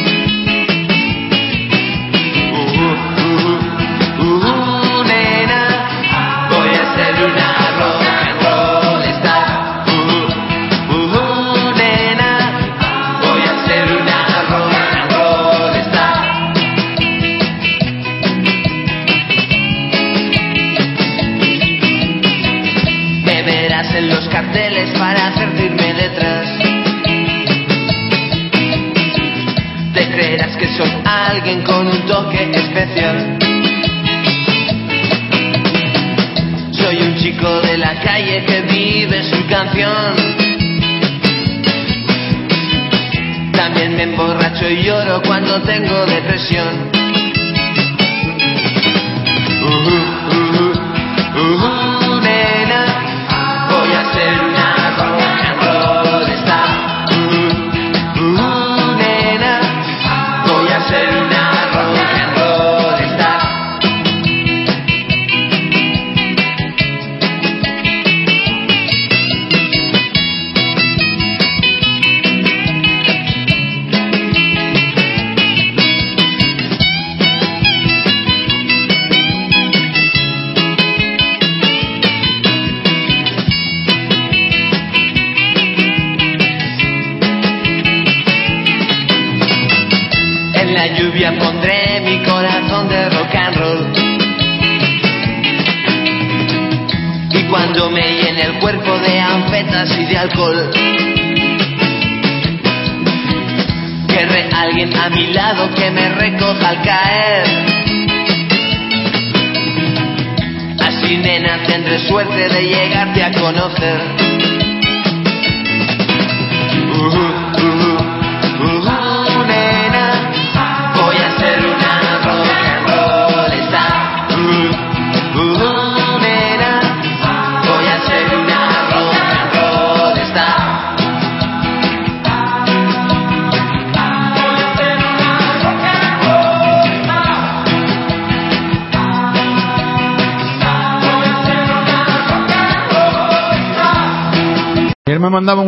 Tengo 45.65 46.05
depresión. 46.05 46.14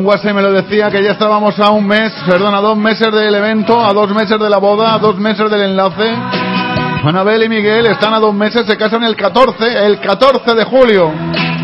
WhatsApp 0.08 0.32
y 0.32 0.34
me 0.36 0.42
lo 0.42 0.54
decía 0.54 0.90
que 0.90 1.04
ya 1.04 1.12
estábamos 1.12 1.60
a 1.60 1.72
un 1.72 1.86
mes, 1.86 2.14
perdón, 2.26 2.56
a 2.56 2.62
dos 2.62 2.78
meses 2.78 3.12
del 3.12 3.36
evento, 3.36 3.86
a 3.86 3.92
dos 3.92 4.10
meses 4.12 4.40
de 4.40 4.50
la 4.50 4.58
boda, 4.58 4.94
a 4.94 5.00
dos 5.00 5.18
meses 5.18 5.52
del 5.52 5.64
enlace. 5.64 6.10
Anabel 7.04 7.44
y 7.44 7.50
Miguel 7.50 7.88
están 7.88 8.14
a 8.14 8.20
dos 8.20 8.34
meses, 8.34 8.66
se 8.66 8.78
casan 8.78 9.04
el 9.04 9.18
14, 9.18 9.86
el 9.86 10.00
14 10.00 10.56
de 10.56 10.64
julio. 10.64 11.12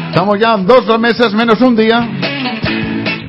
Estamos 0.10 0.38
ya 0.38 0.58
dos 0.58 1.00
meses 1.00 1.34
menos 1.34 1.62
un 1.62 1.74
día. 1.74 2.06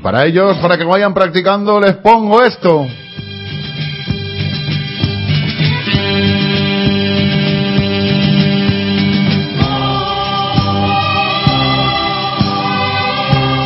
Para 0.02 0.26
ellos, 0.26 0.56
para 0.58 0.76
que 0.76 0.84
vayan 0.84 1.14
practicando, 1.14 1.78
les 1.78 1.94
pongo 1.98 2.42
esto. 2.42 2.84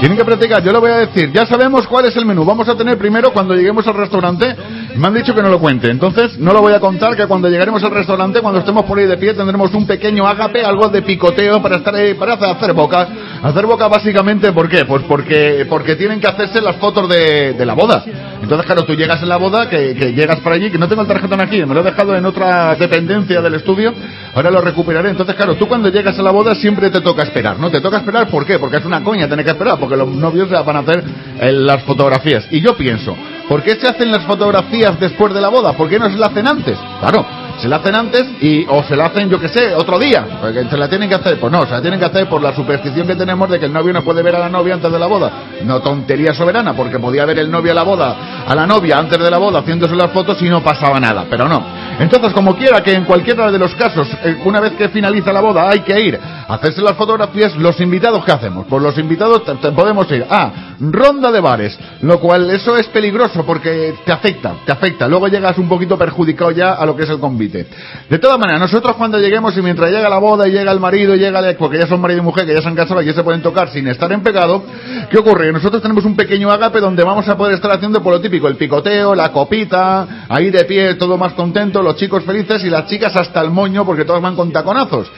Tienen 0.00 0.16
que 0.16 0.24
practicar, 0.24 0.62
yo 0.62 0.72
lo 0.72 0.80
voy 0.80 0.92
a 0.92 0.98
decir. 0.98 1.32
Ya 1.32 1.44
sabemos 1.44 1.86
cuál 1.88 2.06
es 2.06 2.16
el 2.16 2.24
menú. 2.24 2.44
Vamos 2.44 2.68
a 2.68 2.76
tener 2.76 2.96
primero 2.96 3.32
cuando 3.32 3.54
lleguemos 3.54 3.84
al 3.88 3.94
restaurante. 3.94 4.54
Me 4.94 5.08
han 5.08 5.14
dicho 5.14 5.34
que 5.34 5.42
no 5.42 5.48
lo 5.48 5.58
cuente. 5.58 5.90
Entonces, 5.90 6.38
no 6.38 6.52
lo 6.52 6.60
voy 6.60 6.72
a 6.72 6.78
contar. 6.78 7.16
Que 7.16 7.26
cuando 7.26 7.48
llegaremos 7.48 7.82
al 7.82 7.90
restaurante, 7.90 8.40
cuando 8.40 8.60
estemos 8.60 8.84
por 8.84 8.96
ahí 8.98 9.06
de 9.06 9.16
pie, 9.16 9.34
tendremos 9.34 9.74
un 9.74 9.88
pequeño 9.88 10.24
ágape, 10.26 10.64
algo 10.64 10.88
de 10.88 11.02
picoteo 11.02 11.60
para 11.60 11.76
estar 11.76 11.94
ahí, 11.96 12.14
para 12.14 12.34
hacer 12.34 12.72
boca. 12.74 13.08
Hacer 13.42 13.66
boca 13.66 13.88
básicamente, 13.88 14.52
¿por 14.52 14.68
qué? 14.68 14.84
Pues 14.84 15.02
porque, 15.08 15.66
porque 15.68 15.96
tienen 15.96 16.20
que 16.20 16.28
hacerse 16.28 16.60
las 16.60 16.76
fotos 16.76 17.08
de, 17.08 17.54
de 17.54 17.66
la 17.66 17.74
boda. 17.74 18.04
Entonces, 18.40 18.66
claro, 18.66 18.84
tú 18.84 18.94
llegas 18.94 19.20
en 19.22 19.28
la 19.28 19.36
boda, 19.36 19.68
que, 19.68 19.96
que 19.96 20.12
llegas 20.12 20.38
para 20.40 20.54
allí, 20.54 20.70
que 20.70 20.78
no 20.78 20.88
tengo 20.88 21.02
el 21.02 21.08
tarjetón 21.08 21.40
aquí, 21.40 21.64
me 21.66 21.74
lo 21.74 21.80
he 21.80 21.84
dejado 21.84 22.14
en 22.14 22.24
otra 22.24 22.76
dependencia 22.76 23.40
del 23.40 23.54
estudio. 23.54 23.92
Ahora 24.38 24.52
lo 24.52 24.60
recuperaré. 24.60 25.10
Entonces, 25.10 25.34
claro, 25.34 25.56
tú 25.56 25.66
cuando 25.66 25.88
llegas 25.88 26.16
a 26.16 26.22
la 26.22 26.30
boda 26.30 26.54
siempre 26.54 26.90
te 26.90 27.00
toca 27.00 27.24
esperar, 27.24 27.58
¿no? 27.58 27.72
Te 27.72 27.80
toca 27.80 27.96
esperar, 27.96 28.28
¿por 28.28 28.46
qué? 28.46 28.56
Porque 28.60 28.76
es 28.76 28.84
una 28.84 29.02
coña 29.02 29.28
tener 29.28 29.44
que 29.44 29.50
esperar, 29.50 29.80
porque 29.80 29.96
los 29.96 30.06
novios 30.06 30.48
van 30.48 30.76
a 30.76 30.78
hacer 30.78 31.02
eh, 31.40 31.50
las 31.50 31.82
fotografías. 31.82 32.46
Y 32.52 32.60
yo 32.60 32.76
pienso, 32.76 33.16
¿por 33.48 33.64
qué 33.64 33.74
se 33.74 33.88
hacen 33.88 34.12
las 34.12 34.22
fotografías 34.22 35.00
después 35.00 35.34
de 35.34 35.40
la 35.40 35.48
boda? 35.48 35.72
¿Por 35.72 35.88
qué 35.88 35.98
no 35.98 36.08
se 36.08 36.16
la 36.16 36.26
hacen 36.26 36.46
antes? 36.46 36.78
Claro, 37.00 37.26
se 37.58 37.68
la 37.68 37.76
hacen 37.76 37.94
antes 37.94 38.24
y 38.40 38.64
o 38.68 38.82
se 38.84 38.96
la 38.96 39.06
hacen, 39.06 39.28
yo 39.28 39.40
que 39.40 39.48
sé, 39.48 39.74
otro 39.74 39.98
día. 39.98 40.38
Porque 40.40 40.64
se 40.64 40.76
la 40.76 40.88
tienen 40.88 41.08
que 41.08 41.16
hacer. 41.16 41.38
Pues 41.38 41.52
no, 41.52 41.64
se 41.66 41.72
la 41.72 41.80
tienen 41.80 41.98
que 41.98 42.06
hacer 42.06 42.28
por 42.28 42.42
la 42.42 42.54
superstición 42.54 43.06
que 43.06 43.16
tenemos 43.16 43.50
de 43.50 43.58
que 43.58 43.66
el 43.66 43.72
novio 43.72 43.92
no 43.92 44.02
puede 44.02 44.22
ver 44.22 44.36
a 44.36 44.38
la 44.38 44.48
novia 44.48 44.74
antes 44.74 44.90
de 44.90 44.98
la 44.98 45.06
boda. 45.06 45.32
No 45.64 45.80
tontería 45.80 46.32
soberana, 46.34 46.74
porque 46.74 46.98
podía 46.98 47.24
ver 47.24 47.38
el 47.40 47.50
novio 47.50 47.72
a 47.72 47.74
la 47.74 47.82
boda, 47.82 48.44
a 48.46 48.54
la 48.54 48.66
novia 48.66 48.98
antes 48.98 49.18
de 49.18 49.30
la 49.30 49.38
boda 49.38 49.60
haciéndose 49.60 49.94
las 49.96 50.10
fotos 50.12 50.40
y 50.42 50.48
no 50.48 50.62
pasaba 50.62 51.00
nada. 51.00 51.26
Pero 51.28 51.48
no. 51.48 51.62
Entonces, 51.98 52.32
como 52.32 52.56
quiera 52.56 52.80
que 52.82 52.94
en 52.94 53.04
cualquiera 53.04 53.50
de 53.50 53.58
los 53.58 53.74
casos, 53.74 54.08
eh, 54.24 54.40
una 54.44 54.60
vez 54.60 54.74
que 54.74 54.88
finaliza 54.88 55.32
la 55.32 55.40
boda, 55.40 55.68
hay 55.68 55.80
que 55.80 56.00
ir 56.00 56.18
a 56.18 56.54
hacerse 56.54 56.80
las 56.80 56.96
fotografías, 56.96 57.56
los 57.56 57.80
invitados, 57.80 58.24
¿qué 58.24 58.32
hacemos? 58.32 58.66
Pues 58.68 58.82
los 58.82 58.96
invitados 58.98 59.42
podemos 59.74 60.10
ir 60.12 60.24
a 60.30 60.76
ronda 60.80 61.32
de 61.32 61.40
bares, 61.40 61.76
lo 62.02 62.20
cual 62.20 62.50
eso 62.50 62.76
es 62.76 62.86
peligroso 62.86 63.44
porque 63.44 63.94
te 64.04 64.12
afecta, 64.12 64.54
te 64.64 64.70
afecta. 64.70 65.08
Luego 65.08 65.26
llegas 65.26 65.58
un 65.58 65.68
poquito 65.68 65.98
perjudicado 65.98 66.52
ya 66.52 66.74
a 66.74 66.86
lo 66.86 66.94
que 66.94 67.02
es 67.02 67.10
el 67.10 67.18
convite. 67.18 67.47
De 67.50 68.18
todas 68.18 68.38
maneras, 68.38 68.60
nosotros 68.60 68.96
cuando 68.96 69.18
lleguemos 69.18 69.56
y 69.56 69.62
mientras 69.62 69.90
llega 69.90 70.08
la 70.08 70.18
boda 70.18 70.46
y 70.48 70.52
llega 70.52 70.72
el 70.72 70.80
marido 70.80 71.14
y 71.14 71.18
llega 71.18 71.40
el, 71.40 71.56
porque 71.56 71.78
ya 71.78 71.86
son 71.86 72.00
marido 72.00 72.20
y 72.20 72.24
mujer, 72.24 72.46
que 72.46 72.54
ya 72.54 72.62
se 72.62 72.68
han 72.68 72.74
casado 72.74 73.02
y 73.02 73.06
ya 73.06 73.12
se 73.12 73.22
pueden 73.22 73.42
tocar 73.42 73.70
sin 73.70 73.86
estar 73.88 74.10
en 74.12 74.22
pecado, 74.22 74.64
¿qué 75.10 75.18
ocurre? 75.18 75.52
Nosotros 75.52 75.82
tenemos 75.82 76.04
un 76.04 76.16
pequeño 76.16 76.50
agape 76.50 76.80
donde 76.80 77.04
vamos 77.04 77.28
a 77.28 77.36
poder 77.36 77.54
estar 77.54 77.70
haciendo 77.72 78.02
por 78.02 78.12
lo 78.12 78.20
típico, 78.20 78.48
el 78.48 78.56
picoteo, 78.56 79.14
la 79.14 79.32
copita, 79.32 80.26
ahí 80.28 80.50
de 80.50 80.64
pie, 80.64 80.94
todo 80.94 81.16
más 81.16 81.32
contento, 81.34 81.82
los 81.82 81.96
chicos 81.96 82.24
felices 82.24 82.62
y 82.64 82.70
las 82.70 82.86
chicas 82.86 83.14
hasta 83.16 83.40
el 83.40 83.50
moño 83.50 83.84
porque 83.84 84.04
todos 84.04 84.20
van 84.20 84.36
con 84.36 84.52
taconazos. 84.52 85.10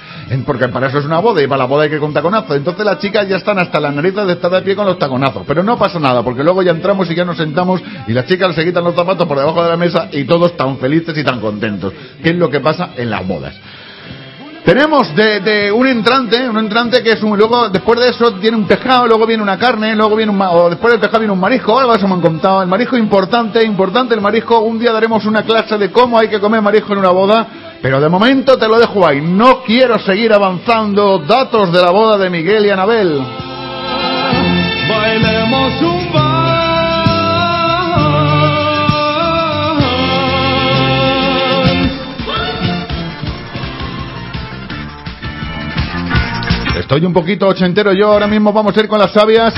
Porque 0.47 0.69
para 0.69 0.87
eso 0.87 0.99
es 0.99 1.05
una 1.05 1.19
boda 1.19 1.43
y 1.43 1.49
para 1.49 1.59
la 1.59 1.65
boda 1.65 1.85
hay 1.85 1.91
que 1.91 1.99
con 1.99 2.13
taconazos. 2.13 2.57
Entonces 2.57 2.85
las 2.85 2.99
chicas 3.01 3.29
ya 3.29 3.37
están 3.37 3.59
hasta 3.59 3.81
las 3.81 3.93
narices 3.95 4.27
de 4.27 4.35
estar 4.35 4.51
de 4.51 4.63
pie 4.63 4.77
con 4.77 4.87
los 4.87 4.99
taconazos. 4.99 5.43
Pero 5.47 5.63
no 5.63 5.77
pasa 5.77 5.99
nada 5.99 6.23
porque 6.23 6.45
luego 6.45 6.63
ya 6.63 6.71
entramos 6.71 7.11
y 7.11 7.15
ya 7.15 7.25
nos 7.25 7.37
sentamos 7.37 7.83
y 8.07 8.13
las 8.13 8.27
chicas 8.27 8.55
se 8.55 8.65
quitan 8.65 8.85
los 8.85 8.95
zapatos 8.95 9.27
por 9.27 9.39
debajo 9.39 9.63
de 9.63 9.71
la 9.71 9.77
mesa 9.77 10.09
y 10.13 10.25
todos 10.25 10.57
tan 10.57 10.79
felices 10.79 11.17
y 11.19 11.25
tan 11.25 11.41
contentos. 11.41 11.93
Que 12.23 12.31
es 12.31 12.37
lo 12.37 12.51
que 12.51 12.61
pasa 12.61 12.91
en 12.97 13.11
las 13.11 13.27
bodas. 13.27 13.55
Tenemos 14.65 15.17
de, 15.17 15.73
un 15.73 15.87
entrante, 15.87 16.49
un 16.49 16.59
entrante 16.59 17.03
que 17.03 17.13
es 17.13 17.23
un, 17.23 17.37
luego 17.37 17.71
después 17.71 17.99
de 17.99 18.11
eso 18.11 18.35
tiene 18.35 18.59
un 18.59 18.67
pescado, 18.67 19.07
luego 19.07 19.27
viene 19.27 19.43
una 19.43 19.59
carne, 19.59 19.97
luego 19.97 20.17
viene 20.17 20.31
un, 20.31 20.41
o 20.41 20.69
después 20.69 20.93
del 20.93 21.01
pescado 21.01 21.21
viene 21.21 21.33
un 21.33 21.41
marisco, 21.41 21.79
algo 21.79 21.95
eso 21.95 22.07
me 22.07 22.15
han 22.15 22.21
contado. 22.21 22.63
El 22.63 22.69
marisco 22.69 22.97
importante, 22.97 23.65
importante 23.65 24.15
el 24.15 24.21
marisco, 24.21 24.61
un 24.61 24.79
día 24.79 24.93
daremos 24.93 25.25
una 25.25 25.43
clase 25.43 25.79
de 25.79 25.91
cómo 25.91 26.19
hay 26.19 26.29
que 26.29 26.39
comer 26.39 26.61
marisco 26.61 26.93
en 26.93 26.99
una 26.99 27.11
boda, 27.11 27.47
pero 27.81 28.01
de 28.01 28.09
momento 28.11 28.59
te 28.59 28.69
lo 28.69 28.79
dejo 28.79 29.07
ahí. 29.07 29.23
No 29.23 29.63
quiero 29.63 29.99
seguir 29.99 30.33
avanzando 30.33 31.19
datos 31.21 31.73
de 31.73 31.81
la 31.81 31.91
boda 31.91 32.19
de 32.19 32.29
Miguel 32.29 32.67
y 32.67 32.71
Anabel. 32.71 33.21
Estoy 46.91 47.07
un 47.07 47.13
poquito 47.13 47.47
ochentero 47.47 47.93
yo, 47.93 48.09
ahora 48.09 48.27
mismo 48.27 48.53
vamos 48.53 48.77
a 48.77 48.81
ir 48.81 48.89
con 48.89 48.99
las 48.99 49.13
sabias. 49.13 49.55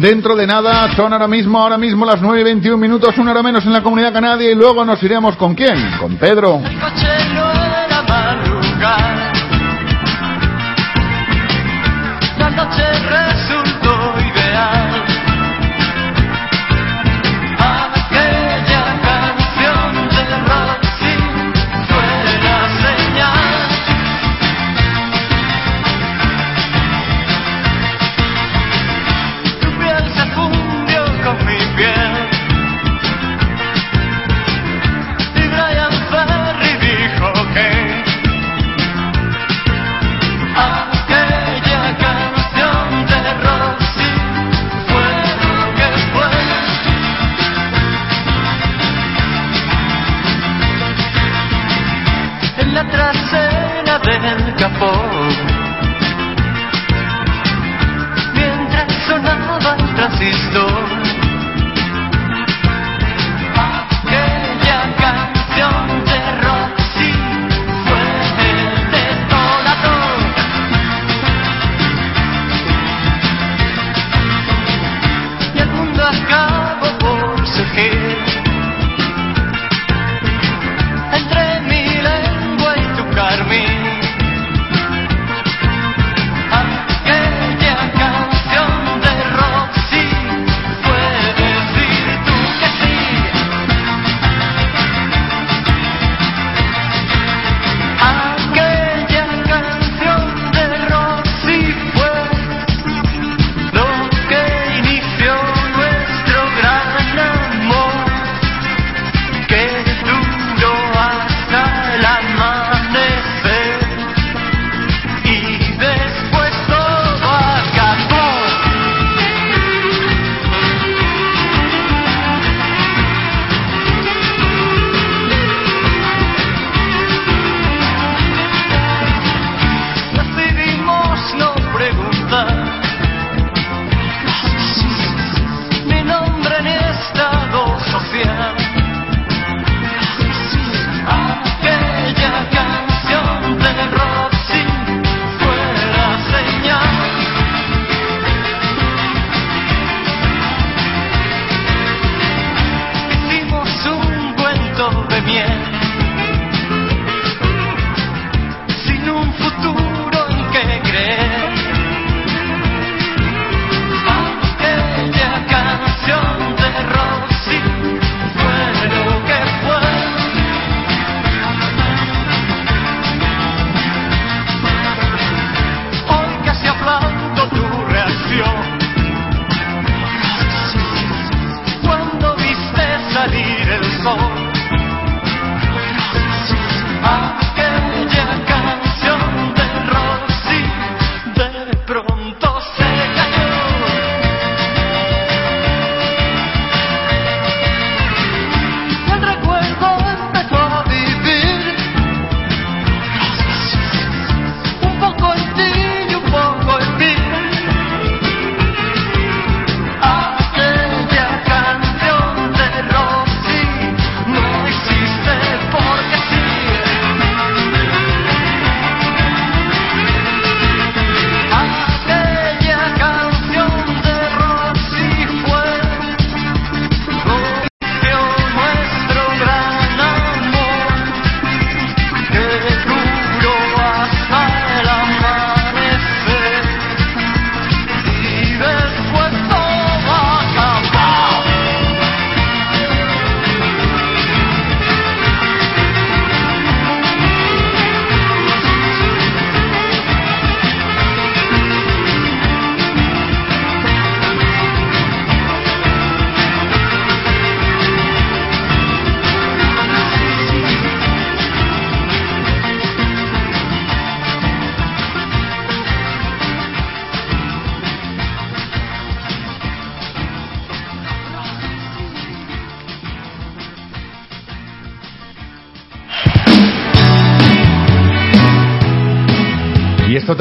Dentro 0.00 0.34
de 0.34 0.48
nada, 0.48 0.92
son 0.96 1.12
ahora 1.12 1.28
mismo, 1.28 1.62
ahora 1.62 1.78
mismo 1.78 2.04
las 2.04 2.20
9 2.20 2.40
y 2.40 2.42
21 2.42 2.76
minutos, 2.76 3.16
una 3.18 3.30
hora 3.30 3.40
menos 3.40 3.64
en 3.64 3.72
la 3.72 3.84
comunidad 3.84 4.12
canaria 4.12 4.50
y 4.50 4.56
luego 4.56 4.84
nos 4.84 5.00
iremos 5.00 5.36
con 5.36 5.54
quién? 5.54 5.76
Con 6.00 6.16
Pedro. 6.16 6.60
tiempo. 54.82 54.92
Mientras 58.34 58.88
el 59.78 59.94
transistor. 59.94 60.81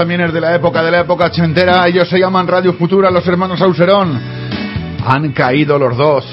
también 0.02 0.22
es 0.22 0.34
de 0.34 0.41
la 0.41 0.56
época, 0.56 0.82
de 0.82 0.90
la 0.90 1.02
época 1.02 1.26
ochentera. 1.26 1.88
Ellos 1.88 2.10
se 2.10 2.18
llaman 2.18 2.48
Radio 2.48 2.73
Futura, 2.73 3.11
los 3.11 3.28
hermanos 3.28 3.61
Auserón. 3.61 4.19
Han 5.06 5.32
caído 5.32 5.78
los 5.78 5.95
dos. 5.95 6.26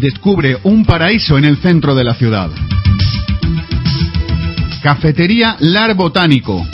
Descubre 0.00 0.56
un 0.62 0.86
paraíso 0.86 1.36
en 1.36 1.44
el 1.44 1.58
centro 1.58 1.94
de 1.94 2.04
la 2.04 2.14
ciudad. 2.14 2.48
Cafetería 4.82 5.56
Lar 5.60 5.94
Botánico. 5.94 6.66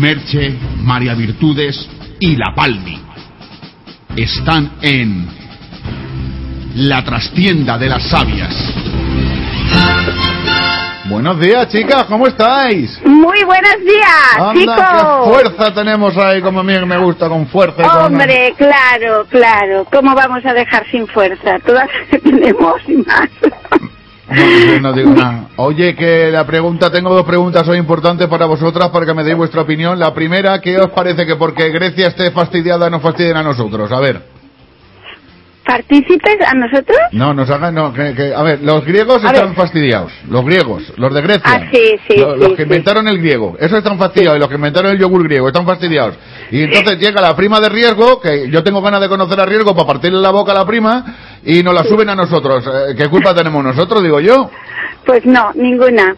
Merche, 0.00 0.56
María 0.82 1.14
Virtudes 1.14 1.88
y 2.20 2.36
La 2.36 2.54
Palmi. 2.54 2.98
Están 4.16 4.72
en 4.80 5.26
la 6.76 7.04
trastienda 7.04 7.78
de 7.78 7.88
las 7.88 8.02
sabias. 8.04 8.93
Buenos 11.06 11.38
días, 11.38 11.68
chicas, 11.68 12.04
¿cómo 12.04 12.26
estáis? 12.26 12.98
Muy 13.04 13.44
buenos 13.44 13.76
días, 13.84 14.38
Anda, 14.38 14.52
qué 14.54 14.60
chicos. 14.60 15.28
fuerza 15.28 15.74
tenemos 15.74 16.16
ahí, 16.16 16.40
como 16.40 16.60
a 16.60 16.62
mí 16.62 16.72
me 16.86 16.96
gusta, 16.96 17.28
con 17.28 17.46
fuerza. 17.48 17.82
y 17.82 17.84
con- 17.86 18.04
Hombre, 18.06 18.54
claro, 18.56 19.26
claro. 19.28 19.86
¿Cómo 19.92 20.14
vamos 20.14 20.44
a 20.46 20.54
dejar 20.54 20.86
sin 20.90 21.06
fuerza? 21.06 21.58
Todas 21.66 21.88
que 22.10 22.18
tenemos 22.20 22.80
y 22.88 22.96
más. 22.96 23.28
No, 24.30 24.80
no 24.80 24.92
digo 24.94 25.10
nada. 25.10 25.48
Oye, 25.56 25.94
que 25.94 26.30
la 26.32 26.46
pregunta, 26.46 26.90
tengo 26.90 27.14
dos 27.14 27.26
preguntas 27.26 27.68
hoy 27.68 27.76
importantes 27.76 28.26
para 28.26 28.46
vosotras 28.46 28.88
para 28.88 29.04
que 29.04 29.12
me 29.12 29.22
deis 29.24 29.36
vuestra 29.36 29.60
opinión. 29.60 29.98
La 29.98 30.14
primera, 30.14 30.58
¿qué 30.62 30.78
os 30.78 30.88
parece 30.90 31.26
que 31.26 31.36
porque 31.36 31.68
Grecia 31.68 32.08
esté 32.08 32.30
fastidiada 32.30 32.88
nos 32.88 33.02
fastidien 33.02 33.36
a 33.36 33.42
nosotros? 33.42 33.92
A 33.92 34.00
ver. 34.00 34.22
¿Partícipes 35.66 36.36
a 36.46 36.54
nosotros? 36.54 36.98
No, 37.12 37.32
nos 37.32 37.48
hagan, 37.50 37.74
no, 37.74 37.92
que, 37.92 38.14
que- 38.14 38.34
a 38.34 38.42
ver, 38.42 38.60
los 38.62 38.84
griegos 38.84 39.24
A 39.24 39.28
están 39.28 39.48
ver. 39.48 39.56
fastidiados. 39.56 40.12
Los 40.28 40.44
griegos, 40.44 40.92
los 40.98 41.14
de 41.14 41.22
Grecia. 41.22 41.42
Ah, 41.44 41.60
sí, 41.72 41.96
sí, 42.06 42.16
Lo- 42.18 42.34
sí, 42.34 42.40
los 42.40 42.52
que 42.54 42.62
inventaron 42.64 43.08
el 43.08 43.18
griego, 43.18 43.56
esos 43.58 43.78
están 43.78 43.98
fastidiados. 43.98 44.36
Y 44.36 44.40
los 44.40 44.48
que 44.48 44.56
inventaron 44.56 44.90
el 44.92 44.98
yogur 44.98 45.24
griego 45.24 45.48
están 45.48 45.64
fastidiados. 45.66 46.16
Y 46.50 46.62
entonces 46.64 46.98
llega 46.98 47.20
la 47.22 47.34
prima 47.34 47.60
de 47.60 47.70
riesgo, 47.70 48.20
que 48.20 48.50
yo 48.50 48.62
tengo 48.62 48.82
ganas 48.82 49.00
de 49.00 49.08
conocer 49.08 49.40
a 49.40 49.46
riesgo 49.46 49.74
para 49.74 49.86
partirle 49.86 50.20
la 50.20 50.30
boca 50.30 50.52
a 50.52 50.54
la 50.54 50.66
prima, 50.66 51.04
y 51.44 51.62
nos 51.62 51.72
la 51.74 51.84
suben 51.84 52.10
a 52.10 52.14
nosotros. 52.14 52.64
Eh, 52.66 52.94
¿Qué 52.96 53.08
culpa 53.08 53.34
tenemos 53.34 53.64
nosotros, 53.64 54.02
digo 54.02 54.20
yo? 54.20 54.50
Pues 55.06 55.24
no, 55.24 55.50
ninguna. 55.54 56.14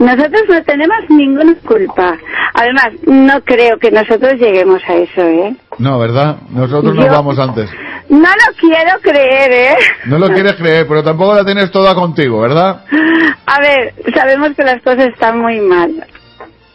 Nosotros 0.00 0.42
no 0.48 0.62
tenemos 0.64 0.98
ninguna 1.08 1.54
culpa. 1.64 2.18
Además, 2.54 2.88
no 3.06 3.40
creo 3.42 3.78
que 3.78 3.90
nosotros 3.90 4.34
lleguemos 4.34 4.82
a 4.86 4.94
eso, 4.94 5.22
¿eh? 5.22 5.54
No, 5.78 5.98
¿verdad? 5.98 6.36
Nosotros 6.50 6.94
nos 6.94 7.04
Yo- 7.06 7.10
vamos 7.12 7.38
antes. 7.38 7.70
No 8.08 8.20
lo 8.28 8.56
quiero 8.58 8.98
creer, 9.02 9.52
¿eh? 9.52 9.76
No 10.06 10.18
lo 10.18 10.28
quieres 10.28 10.54
creer, 10.54 10.86
pero 10.88 11.02
tampoco 11.02 11.34
la 11.34 11.44
tienes 11.44 11.70
toda 11.70 11.94
contigo, 11.94 12.40
¿verdad? 12.40 12.84
A 13.46 13.60
ver, 13.60 13.94
sabemos 14.14 14.50
que 14.56 14.64
las 14.64 14.80
cosas 14.82 15.08
están 15.08 15.38
muy 15.40 15.60
mal, 15.60 16.06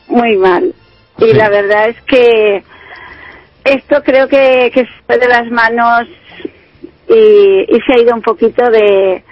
muy 0.08 0.38
mal. 0.38 0.74
Y 1.18 1.26
Sí. 1.26 1.34
la 1.34 1.50
verdad 1.50 1.90
es 1.90 2.00
que 2.04 2.64
esto 3.64 4.02
creo 4.04 4.28
que, 4.28 4.70
que 4.74 4.82
se 4.82 4.92
fue 5.08 5.18
de 5.18 5.28
las 5.28 5.50
manos 5.50 6.04
y, 7.10 7.66
y 7.68 7.80
se 7.86 7.94
ha 7.94 8.00
ido 8.02 8.14
un 8.16 8.22
poquito 8.22 8.70
de, 8.70 9.24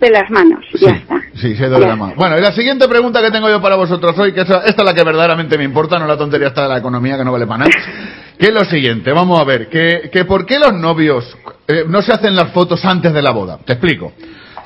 de 0.00 0.10
las 0.10 0.28
manos. 0.30 0.64
Ya 0.80 0.90
está. 0.90 1.20
Sí, 1.34 1.54
se 1.56 1.64
ha 1.64 1.68
ido 1.68 1.78
de 1.78 1.86
la 1.86 1.96
mano. 1.96 2.14
Bueno, 2.16 2.36
y 2.36 2.40
la 2.40 2.52
siguiente 2.52 2.88
pregunta 2.88 3.20
que 3.22 3.30
tengo 3.30 3.48
yo 3.48 3.60
para 3.62 3.76
vosotros 3.76 4.18
hoy, 4.18 4.32
que 4.32 4.40
esa- 4.42 4.64
esta 4.64 4.82
es 4.82 4.84
la 4.84 4.94
que 4.94 5.04
verdaderamente 5.04 5.56
me 5.56 5.64
importa, 5.64 5.98
no 5.98 6.06
la 6.06 6.16
tontería 6.16 6.48
esta 6.48 6.62
de 6.64 6.68
la 6.68 6.78
economía 6.78 7.16
que 7.16 7.24
no 7.24 7.32
vale 7.32 7.46
para 7.46 7.58
nada, 7.64 7.70
que 8.38 8.46
es 8.46 8.54
lo 8.54 8.64
siguiente, 8.64 9.12
vamos 9.12 9.38
a 9.38 9.44
ver, 9.44 9.68
que, 9.68 10.10
que 10.12 10.24
por 10.24 10.44
qué 10.46 10.58
los 10.58 10.72
novios 10.74 11.36
eh, 11.68 11.84
no 11.88 12.02
se 12.02 12.12
hacen 12.12 12.34
las 12.34 12.52
fotos 12.52 12.84
antes 12.84 13.12
de 13.12 13.22
la 13.22 13.30
boda. 13.30 13.58
Te 13.64 13.74
explico. 13.74 14.12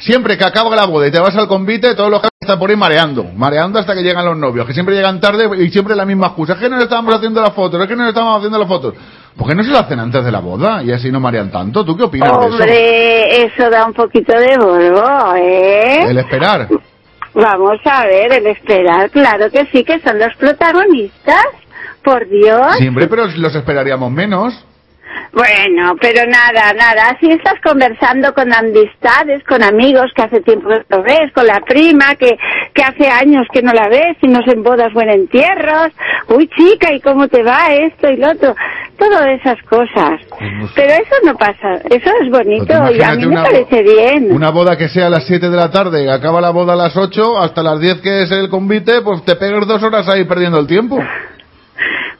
Siempre 0.01 0.39
que 0.39 0.45
acaba 0.45 0.75
la 0.77 0.87
boda 0.87 1.09
y 1.09 1.11
te 1.11 1.19
vas 1.19 1.37
al 1.37 1.49
convite, 1.49 1.95
todos 1.97 2.11
los 2.11 2.21
que 2.21 2.29
están 2.41 2.59
por 2.59 2.71
ahí 2.71 2.77
mareando, 2.77 3.25
mareando 3.35 3.81
hasta 3.81 3.95
que 3.95 4.03
llegan 4.03 4.25
los 4.25 4.37
novios, 4.37 4.65
que 4.65 4.73
siempre 4.73 4.95
llegan 4.95 5.21
tarde 5.21 5.49
y 5.59 5.71
siempre 5.71 5.97
la 5.97 6.05
misma 6.05 6.29
excusa. 6.29 6.53
Es 6.53 6.61
que 6.61 6.69
nos 6.69 6.83
estábamos 6.83 7.17
haciendo 7.17 7.41
las 7.41 7.53
fotos, 7.53 7.83
es 7.83 7.89
que 7.89 7.97
nos 7.97 8.09
estábamos 8.09 8.37
haciendo 8.39 8.59
las 8.59 8.69
fotos. 8.69 8.95
¿Por 9.37 9.49
qué 9.49 9.55
no 9.57 9.65
se 9.65 9.71
las 9.71 9.83
hacen 9.83 9.99
antes 9.99 10.25
de 10.25 10.33
la 10.33 10.41
boda 10.41 10.83
y 10.85 10.93
así 10.93 11.11
no 11.11 11.19
marean 11.19 11.51
tanto? 11.51 11.85
¿Tú 11.85 11.97
qué 11.97 12.05
opinas 12.05 12.31
de 12.31 12.37
eso? 12.37 12.47
Hombre, 12.47 13.45
eso 13.45 13.71
da 13.71 13.87
un 13.87 13.93
poquito 13.93 14.33
de 14.39 14.57
polvo, 14.57 15.35
¿eh? 15.37 16.11
El 16.11 16.19
esperar. 16.19 16.69
Vamos 17.35 17.79
a 17.85 18.05
ver, 18.05 18.33
el 18.33 18.47
esperar, 18.47 19.11
claro 19.11 19.51
que 19.51 19.67
sí, 19.73 19.85
que 19.85 20.01
son 20.01 20.19
los 20.19 20.35
protagonistas. 20.37 21.47
Por 22.09 22.29
Dios. 22.29 22.77
Siempre, 22.79 23.07
pero 23.07 23.27
los 23.27 23.55
esperaríamos 23.55 24.11
menos. 24.11 24.65
Bueno, 25.33 25.95
pero 26.01 26.23
nada, 26.27 26.73
nada. 26.73 27.17
Si 27.21 27.31
estás 27.31 27.55
conversando 27.63 28.33
con 28.33 28.53
amistades, 28.53 29.45
con 29.45 29.63
amigos 29.63 30.11
que 30.15 30.23
hace 30.23 30.41
tiempo 30.41 30.69
que 30.69 30.85
no 30.89 31.03
ves, 31.03 31.33
con 31.35 31.47
la 31.47 31.61
prima 31.61 32.15
que, 32.15 32.37
que 32.73 32.83
hace 32.83 33.09
años 33.09 33.47
que 33.53 33.63
no 33.63 33.73
la 33.73 33.89
ves, 33.89 34.17
y 34.23 34.29
no 34.29 34.43
se 34.43 34.53
en 34.53 34.63
bodas 34.63 34.91
o 34.95 35.01
en 35.03 35.11
entierros. 35.11 35.93
Uy, 36.29 36.49
chica, 36.49 36.93
¿y 36.93 37.01
cómo 37.01 37.29
te 37.29 37.43
va 37.43 37.67
esto 37.73 38.09
y 38.09 38.17
lo 38.17 38.31
otro? 38.31 38.55
Todas 38.99 39.29
esas 39.39 39.63
cosas. 39.65 40.21
Pero 40.75 40.93
eso 40.93 41.15
no 41.25 41.35
pasa. 41.37 41.75
Eso 41.91 42.11
es 42.23 42.31
bonito 42.31 42.73
y 42.93 43.03
a 43.03 43.15
mí 43.15 43.27
me 43.27 43.37
parece 43.37 43.83
bien. 43.83 44.33
Una 44.33 44.51
boda 44.51 44.77
que 44.77 44.89
sea 44.89 45.07
a 45.07 45.11
las 45.11 45.27
7 45.27 45.51
de 45.51 45.57
la 45.57 45.71
tarde 45.71 46.05
y 46.05 46.09
acaba 46.09 46.41
la 46.41 46.51
boda 46.51 46.73
a 46.73 46.77
las 46.77 46.97
8, 46.97 47.39
hasta 47.39 47.63
las 47.63 47.81
10 47.81 48.01
que 48.01 48.23
es 48.23 48.33
el 48.33 48.49
convite, 48.49 49.03
pues 49.03 49.25
te 49.25 49.37
pegas 49.37 49.67
dos 49.69 49.83
horas 49.83 50.09
ahí 50.09 50.25
perdiendo 50.25 50.59
el 50.59 50.67
tiempo. 50.67 50.99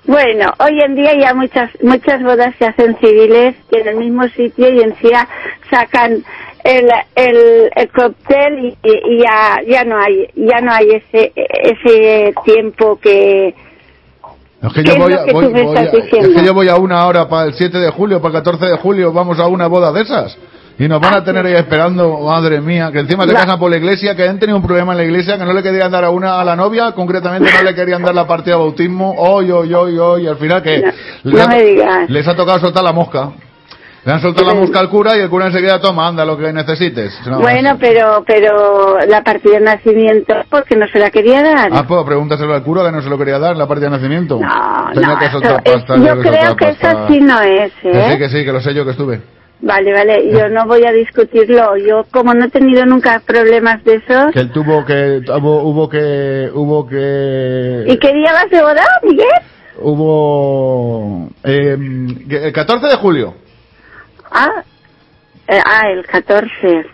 Bueno, 0.09 0.51
hoy 0.59 0.81
en 0.83 0.95
día 0.95 1.13
ya 1.21 1.35
muchas 1.35 1.71
muchas 1.83 2.23
bodas 2.23 2.55
se 2.59 2.65
hacen 2.67 2.97
civiles 2.99 3.55
y 3.71 3.77
en 3.77 3.89
el 3.89 3.97
mismo 3.97 4.27
sitio 4.29 4.71
y 4.73 4.81
encima 4.81 5.29
sacan 5.71 6.25
el 6.65 6.89
el, 7.15 7.71
el 7.77 7.89
cóctel 7.93 8.75
y, 8.83 8.89
y 8.91 9.19
ya 9.23 9.61
ya 9.69 9.85
no 9.85 10.01
hay 10.01 10.29
ya 10.35 10.63
no 10.63 10.73
hay 10.73 10.93
ese 10.93 11.33
ese 11.37 12.33
tiempo 12.43 12.99
que 12.99 13.49
Es 13.49 14.73
que 14.73 14.83
¿Qué 14.83 14.91
yo 14.91 14.97
voy, 14.97 15.13
a, 15.13 15.25
que 15.27 15.33
voy- 15.33 15.49
voy 15.53 15.77
a- 15.77 15.83
es 15.83 16.09
que 16.35 16.43
yo 16.45 16.55
voy 16.55 16.69
a 16.69 16.77
una 16.77 17.07
hora 17.07 17.29
para 17.29 17.47
el 17.49 17.53
7 17.55 17.77
de 17.79 17.91
julio, 17.91 18.21
para 18.23 18.39
el 18.39 18.43
14 18.45 18.65
de 18.65 18.77
julio, 18.79 19.13
vamos 19.13 19.39
a 19.39 19.47
una 19.47 19.67
boda 19.69 19.93
de 19.93 20.01
esas. 20.03 20.37
Y 20.81 20.87
nos 20.87 21.01
van 21.01 21.15
a 21.15 21.25
tener 21.25 21.45
ahí 21.45 21.55
esperando, 21.55 22.21
madre 22.21 22.61
mía, 22.61 22.91
que 22.93 23.01
encima 23.01 23.25
se 23.27 23.33
Va. 23.33 23.41
casan 23.41 23.59
por 23.59 23.69
la 23.71 23.79
iglesia, 23.79 24.15
que 24.15 24.29
han 24.29 24.39
tenido 24.39 24.57
un 24.59 24.63
problema 24.65 24.93
en 24.93 24.99
la 24.99 25.05
iglesia, 25.05 25.37
que 25.37 25.45
no 25.45 25.53
le 25.53 25.61
querían 25.63 25.91
dar 25.91 26.05
a 26.05 26.11
una 26.11 26.41
a 26.41 26.45
la 26.45 26.55
novia, 26.55 26.93
concretamente 26.93 27.51
no 27.53 27.63
le 27.65 27.75
querían 27.75 28.01
dar 28.03 28.15
la 28.15 28.27
partida 28.29 28.55
de 28.55 28.61
bautismo, 28.63 29.13
hoy, 29.19 29.51
hoy, 29.51 29.75
hoy, 29.75 29.99
hoy, 29.99 30.23
y 30.23 30.27
al 30.29 30.37
final 30.37 30.63
que 30.63 30.81
No, 31.25 31.33
les, 31.33 31.47
no 31.49 31.91
ha, 31.91 32.05
les 32.07 32.29
ha 32.29 32.37
tocado 32.37 32.61
soltar 32.61 32.85
la 32.85 32.93
mosca. 32.93 33.31
Le 34.05 34.13
han 34.13 34.21
soltado 34.23 34.47
la 34.47 34.55
mosca 34.55 34.79
al 34.79 34.89
cura 34.89 35.17
y 35.17 35.21
el 35.21 35.29
cura 35.29 35.47
enseguida 35.47 35.81
toma, 35.81 36.07
anda 36.07 36.25
lo 36.25 36.39
que 36.39 36.53
necesites. 36.53 37.13
No, 37.27 37.41
bueno, 37.41 37.77
pero 37.81 38.23
pero 38.25 38.99
la 39.07 39.23
partida 39.25 39.55
de 39.55 39.61
nacimiento 39.65 40.33
porque 40.49 40.77
no 40.77 40.87
se 40.87 41.01
la 41.01 41.11
quería 41.11 41.43
dar. 41.43 41.71
Ah, 41.73 41.85
pues 41.87 42.05
pregúntaselo 42.05 42.55
al 42.55 42.63
cura 42.63 42.85
que 42.85 42.93
no 42.93 43.03
se 43.03 43.11
lo 43.11 43.19
quería 43.19 43.41
dar 43.41 43.57
la 43.57 43.67
partida 43.67 43.87
de 43.91 43.97
nacimiento. 43.97 44.39
No, 44.41 44.91
Tenía 44.95 45.09
no, 45.09 45.19
que 45.19 45.27
soltar 45.29 45.51
eso- 45.65 45.75
pasta, 45.75 45.79
es- 45.79 45.85
tenía 46.01 46.15
yo 46.15 46.21
creo 46.21 46.57
que 46.57 46.69
eso 46.69 46.79
pasta. 46.81 47.09
sí 47.09 47.21
no 47.21 47.41
es, 47.41 47.73
Que 47.83 47.91
¿eh? 47.91 48.13
sí, 48.13 48.19
que 48.19 48.29
sí, 48.31 48.45
que 48.45 48.53
lo 48.53 48.61
sé 48.61 48.73
yo 48.73 48.85
que 48.85 48.93
estuve. 48.93 49.21
Vale, 49.61 49.93
vale, 49.93 50.31
yo 50.31 50.49
no 50.49 50.67
voy 50.67 50.85
a 50.85 50.93
discutirlo. 50.93 51.77
Yo, 51.77 52.05
como 52.11 52.33
no 52.33 52.45
he 52.45 52.51
tenido 52.51 52.87
nunca 52.87 53.21
problemas 53.27 53.83
de 53.85 53.97
esos. 53.97 54.33
Que 54.33 54.41
él 54.41 54.53
tuvo 54.53 54.85
que, 54.85 55.21
hubo, 55.29 55.63
hubo 55.63 55.89
que, 55.89 56.49
hubo 56.55 56.87
que, 56.87 57.85
¿Y 57.87 57.97
qué 57.99 58.13
día 58.13 58.33
vas 58.33 58.51
de 58.51 58.63
boda, 58.63 58.85
Miguel? 59.03 59.27
hubo, 59.81 61.29
eh, 61.45 61.77
el 62.31 62.53
14 62.53 62.87
de 62.87 62.97
julio. 62.97 63.35
Ah, 64.31 64.63
eh, 65.47 65.61
ah, 65.65 65.91
el 65.91 66.07
14. 66.07 66.87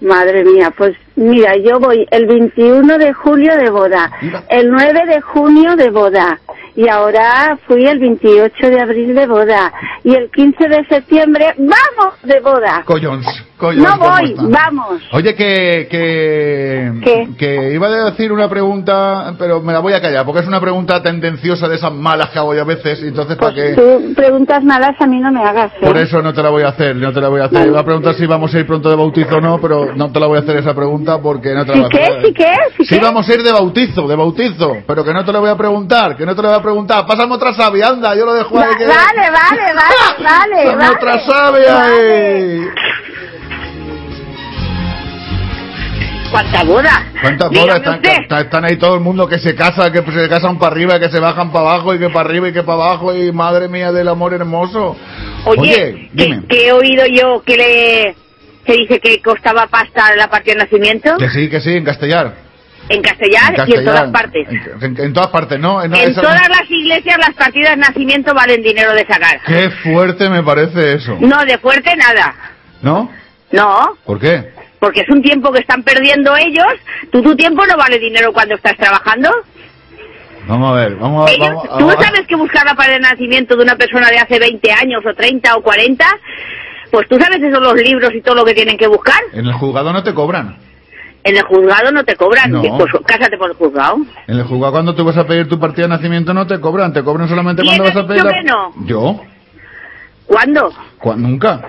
Madre 0.00 0.44
mía, 0.44 0.72
pues 0.76 0.96
mira, 1.16 1.56
yo 1.56 1.80
voy 1.80 2.06
el 2.12 2.26
21 2.26 2.98
de 2.98 3.12
julio 3.12 3.56
de 3.56 3.68
boda, 3.68 4.08
el 4.48 4.70
9 4.70 5.06
de 5.06 5.20
junio 5.20 5.74
de 5.74 5.90
boda 5.90 6.38
y 6.78 6.88
ahora 6.88 7.58
fui 7.66 7.84
el 7.86 7.98
28 7.98 8.70
de 8.70 8.80
abril 8.80 9.12
de 9.12 9.26
boda 9.26 9.72
y 10.04 10.14
el 10.14 10.30
15 10.30 10.68
de 10.68 10.86
septiembre 10.86 11.52
vamos 11.58 12.22
de 12.22 12.38
boda. 12.38 12.84
Collons, 12.84 13.26
No 13.60 13.98
¿cómo 13.98 14.10
voy, 14.10 14.34
vamos. 14.36 15.02
Oye, 15.12 15.34
que, 15.34 15.88
que, 15.90 16.92
¿Qué? 17.02 17.28
que 17.36 17.72
iba 17.72 17.86
a 17.88 18.10
decir 18.10 18.30
una 18.32 18.48
pregunta, 18.48 19.34
pero 19.38 19.60
me 19.60 19.72
la 19.72 19.80
voy 19.80 19.92
a 19.94 20.00
callar, 20.00 20.24
porque 20.24 20.40
es 20.42 20.46
una 20.46 20.60
pregunta 20.60 21.02
tendenciosa 21.02 21.68
de 21.68 21.76
esas 21.76 21.92
malas 21.92 22.30
que 22.30 22.38
hago 22.38 22.54
yo 22.54 22.62
a 22.62 22.64
veces, 22.64 23.00
y 23.02 23.08
entonces 23.08 23.36
para 23.36 23.54
qué... 23.54 23.74
Tú 23.74 24.14
preguntas 24.14 24.62
malas 24.62 24.92
a 25.00 25.06
mí 25.06 25.18
no 25.18 25.32
me 25.32 25.42
hagas. 25.42 25.72
¿eh? 25.80 25.86
Por 25.86 25.96
eso 25.96 26.22
no 26.22 26.32
te 26.32 26.42
la 26.42 26.50
voy 26.50 26.62
a 26.62 26.68
hacer, 26.68 26.94
no 26.96 27.12
te 27.12 27.20
la 27.20 27.28
voy 27.28 27.40
a 27.40 27.44
hacer. 27.46 27.66
Iba 27.66 27.80
a 27.80 27.84
preguntar 27.84 28.14
si 28.14 28.26
vamos 28.26 28.54
a 28.54 28.58
ir 28.58 28.66
pronto 28.66 28.88
de 28.90 28.96
bautizo 28.96 29.36
o 29.36 29.40
no, 29.40 29.60
pero 29.60 29.94
no 29.94 30.12
te 30.12 30.20
la 30.20 30.26
voy 30.26 30.38
a 30.38 30.40
hacer 30.42 30.56
esa 30.56 30.74
pregunta 30.74 31.18
porque 31.20 31.52
no 31.54 31.64
te 31.64 31.72
la 31.72 31.74
¿Sí 31.74 31.80
voy 31.80 31.86
a 31.86 31.88
qué? 31.90 32.02
hacer. 32.04 32.22
¿Sí 32.26 32.32
qué? 32.34 32.52
¿Sí 32.78 32.84
Sí 32.84 32.98
qué? 32.98 33.04
vamos 33.04 33.28
a 33.28 33.34
ir 33.34 33.42
de 33.42 33.52
bautizo, 33.52 34.06
de 34.06 34.16
bautizo, 34.16 34.76
pero 34.86 35.04
que 35.04 35.12
no 35.12 35.24
te 35.24 35.32
lo 35.32 35.40
voy 35.40 35.50
a 35.50 35.56
preguntar, 35.56 36.16
que 36.16 36.24
no 36.24 36.34
te 36.36 36.42
lo 36.42 36.48
voy 36.48 36.58
a 36.58 36.62
preguntar. 36.62 37.06
Pásame 37.06 37.34
otra 37.34 37.52
sabia, 37.54 37.88
anda, 37.88 38.14
yo 38.14 38.24
lo 38.24 38.34
dejo 38.34 38.54
Va- 38.54 38.62
ahí. 38.66 38.76
que- 38.78 38.86
vale, 38.86 39.30
vale, 39.30 39.74
vale, 39.74 39.74
vale. 39.74 40.18
Pásame 40.22 40.76
vale. 40.76 40.94
otra 40.96 41.18
sabia 41.20 41.84
ahí. 41.84 42.60
¿Cuánta 46.30 46.62
boda? 46.64 47.06
¿Cuántas 47.20 47.50
bodas 47.50 47.76
están, 47.76 47.94
usted. 47.94 48.12
están- 48.38 48.64
ahí 48.64 48.76
todo 48.76 48.94
el 48.96 49.00
mundo 49.00 49.26
que 49.26 49.38
se 49.38 49.54
casa, 49.54 49.90
que 49.90 50.02
se 50.02 50.28
casan 50.28 50.58
para 50.58 50.72
arriba, 50.72 51.00
que 51.00 51.08
se 51.10 51.18
bajan 51.20 51.50
para 51.52 51.70
abajo 51.70 51.94
y 51.94 51.98
que 51.98 52.10
para 52.10 52.28
arriba 52.28 52.48
y 52.48 52.52
que 52.52 52.62
para 52.62 52.82
abajo 52.84 53.14
y 53.16 53.32
madre 53.32 53.68
mía 53.68 53.92
del 53.92 54.08
amor 54.08 54.34
hermoso? 54.34 54.96
Oye, 55.46 56.10
dime. 56.12 56.42
que, 56.42 56.48
que 56.48 56.66
he 56.68 56.72
oído 56.72 57.06
yo 57.06 57.42
que 57.44 57.56
le 57.56 58.16
se 58.66 58.72
dice 58.74 59.00
que 59.00 59.22
costaba 59.22 59.66
pasta 59.68 60.14
la 60.16 60.28
partida 60.28 60.54
de 60.56 60.60
nacimiento 60.64 61.16
Que 61.16 61.30
sí, 61.30 61.48
que 61.48 61.60
sí, 61.60 61.72
en 61.74 61.84
castellar. 61.84 62.34
en 62.90 63.00
castellar, 63.02 63.54
y 63.66 63.74
en 63.74 63.84
todas 63.84 64.10
partes. 64.10 64.46
En, 64.48 64.82
en- 64.96 65.04
en 65.04 65.12
todas 65.14 65.28
partes, 65.30 65.58
¿no? 65.58 65.82
En, 65.82 65.94
esa- 65.94 66.20
todas 66.20 66.48
las 66.48 66.70
iglesias 66.70 67.16
las 67.18 67.34
partidas 67.34 67.70
de 67.70 67.76
nacimiento 67.78 68.34
valen 68.34 68.62
dinero 68.62 68.92
de 68.92 69.06
sacar. 69.06 69.40
Qué 69.46 69.70
fuerte 69.82 70.28
me 70.28 70.42
parece 70.42 70.92
eso. 70.94 71.16
No, 71.20 71.42
de 71.46 71.56
fuerte 71.58 71.96
nada. 71.96 72.34
¿No? 72.82 73.10
No, 73.50 73.96
¿Por 74.04 74.18
qué? 74.20 74.52
Porque 74.78 75.00
es 75.00 75.08
un 75.08 75.22
tiempo 75.22 75.50
que 75.52 75.60
están 75.60 75.82
perdiendo 75.82 76.36
ellos. 76.36 76.66
Tú 77.10 77.22
tu 77.22 77.34
tiempo 77.36 77.64
no 77.66 77.76
vale 77.76 77.98
dinero 77.98 78.32
cuando 78.32 78.54
estás 78.54 78.76
trabajando. 78.76 79.30
Vamos 80.46 80.70
a 80.72 80.74
ver, 80.80 80.96
vamos 80.96 81.28
a 81.28 81.30
ver. 81.30 81.40
Vamos, 81.40 81.68
tú 81.78 81.90
sabes 82.02 82.26
que 82.26 82.34
buscar 82.36 82.64
la 82.64 82.74
partida 82.74 82.94
de 82.96 83.00
nacimiento 83.00 83.56
de 83.56 83.62
una 83.62 83.76
persona 83.76 84.08
de 84.08 84.18
hace 84.18 84.38
20 84.38 84.72
años 84.72 85.02
o 85.04 85.14
30 85.14 85.56
o 85.56 85.62
40, 85.62 86.04
pues 86.90 87.06
tú 87.08 87.18
sabes 87.20 87.42
esos 87.42 87.60
los 87.62 87.74
libros 87.74 88.14
y 88.14 88.22
todo 88.22 88.36
lo 88.36 88.44
que 88.44 88.54
tienen 88.54 88.78
que 88.78 88.86
buscar. 88.86 89.20
En 89.32 89.46
el 89.46 89.52
juzgado 89.52 89.92
no 89.92 90.02
te 90.02 90.14
cobran. 90.14 90.56
En 91.24 91.36
el 91.36 91.42
juzgado 91.42 91.92
no 91.92 92.02
te 92.04 92.16
cobran. 92.16 92.50
No. 92.50 92.62
Pues 92.62 92.90
cásate 93.04 93.36
por 93.36 93.50
el 93.50 93.56
juzgado. 93.56 93.96
En 94.26 94.38
el 94.38 94.44
juzgado 94.44 94.72
cuando 94.72 94.94
tú 94.94 95.04
vas 95.04 95.18
a 95.18 95.26
pedir 95.26 95.48
tu 95.48 95.58
partida 95.60 95.82
de 95.82 95.88
nacimiento 95.90 96.32
no 96.32 96.46
te 96.46 96.58
cobran, 96.60 96.92
te 96.94 97.02
cobran 97.02 97.28
solamente 97.28 97.60
¿Quién 97.62 97.76
cuando 97.76 97.94
vas 97.94 98.04
a 98.04 98.08
pedir 98.08 98.24
la- 98.24 98.42
no? 98.42 98.72
Yo, 98.86 99.20
¿Cuándo? 100.26 100.72
Cu- 100.98 101.14
nunca. 101.16 101.60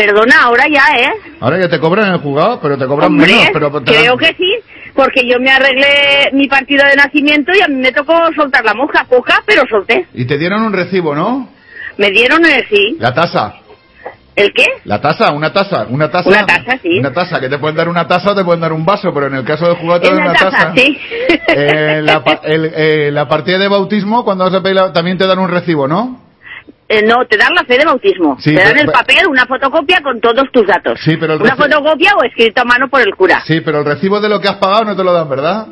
Perdona, 0.00 0.42
ahora 0.44 0.64
ya, 0.70 0.84
¿eh? 0.96 1.10
Ahora 1.40 1.58
ya 1.60 1.68
te 1.68 1.80
cobran 1.80 2.06
en 2.08 2.12
el 2.14 2.20
juzgado, 2.20 2.60
pero 2.60 2.78
te 2.78 2.86
cobran 2.86 3.08
Hombre, 3.12 3.26
menos, 3.32 3.48
pero 3.52 3.68
te 3.82 3.92
dan- 3.92 4.02
creo 4.02 4.16
que 4.16 4.26
sí, 4.36 4.54
porque 4.94 5.26
yo 5.28 5.40
me 5.40 5.50
arreglé 5.50 6.30
mi 6.32 6.46
partida 6.46 6.88
de 6.88 6.94
nacimiento 6.96 7.50
y 7.52 7.60
a 7.62 7.66
mí 7.68 7.74
me 7.76 7.90
tocó 7.90 8.14
soltar 8.36 8.64
la 8.64 8.74
monja, 8.74 9.04
poca, 9.08 9.42
pero 9.44 9.62
solté. 9.68 10.06
Y 10.14 10.24
te 10.24 10.38
dieron 10.38 10.62
un 10.62 10.72
recibo, 10.72 11.14
¿no? 11.14 11.48
Me 11.96 12.10
dieron 12.10 12.44
el 12.46 12.64
sí. 12.68 12.96
La 13.00 13.12
tasa. 13.12 13.54
¿El 14.36 14.52
qué? 14.54 14.66
La 14.84 15.00
tasa, 15.00 15.32
una 15.32 15.52
tasa, 15.52 15.86
una 15.90 16.08
tasa. 16.08 16.28
Una 16.28 16.46
tasa, 16.46 16.78
sí. 16.80 16.96
Una 17.00 17.12
tasa, 17.12 17.40
que 17.40 17.48
te 17.48 17.58
pueden 17.58 17.76
dar 17.76 17.88
una 17.88 18.06
tasa 18.06 18.30
o 18.30 18.34
te 18.36 18.44
pueden 18.44 18.60
dar 18.60 18.72
un 18.72 18.86
vaso, 18.86 19.12
pero 19.12 19.26
en 19.26 19.34
el 19.34 19.44
caso 19.44 19.66
del 19.66 19.78
juzgado 19.78 20.00
te 20.00 20.10
dan 20.14 20.20
Una 20.22 20.32
taza, 20.32 20.50
tasa. 20.50 20.72
sí. 20.76 20.96
Eh, 21.48 22.00
la, 22.04 22.22
el- 22.44 22.72
eh, 22.72 23.10
la 23.10 23.26
partida 23.26 23.58
de 23.58 23.66
bautismo, 23.66 24.24
cuando 24.24 24.44
vas 24.44 24.54
a 24.54 24.62
pedir 24.62 24.76
la- 24.76 24.92
también 24.92 25.18
te 25.18 25.26
dan 25.26 25.40
un 25.40 25.48
recibo, 25.50 25.88
¿no? 25.88 26.27
Eh, 26.90 27.02
no, 27.02 27.26
te 27.26 27.36
dan 27.36 27.54
la 27.54 27.64
fe 27.64 27.76
de 27.76 27.84
bautismo. 27.84 28.38
Sí, 28.40 28.54
te 28.54 28.62
dan 28.62 28.72
pero- 28.72 28.86
el 28.86 28.90
papel, 28.92 29.26
una 29.28 29.44
fotocopia 29.44 30.00
con 30.02 30.20
todos 30.20 30.50
tus 30.50 30.66
datos. 30.66 30.98
Sí, 31.04 31.16
pero 31.18 31.34
el 31.34 31.42
Una 31.42 31.54
fotocopia 31.56 32.14
o 32.16 32.24
escrito 32.24 32.62
a 32.62 32.64
mano 32.64 32.88
por 32.88 33.02
el 33.02 33.14
cura. 33.14 33.42
Sí, 33.46 33.60
pero 33.60 33.80
el 33.80 33.84
recibo 33.84 34.20
de 34.20 34.28
lo 34.30 34.40
que 34.40 34.48
has 34.48 34.56
pagado 34.56 34.84
no 34.86 34.96
te 34.96 35.04
lo 35.04 35.12
dan, 35.12 35.28
¿verdad? 35.28 35.66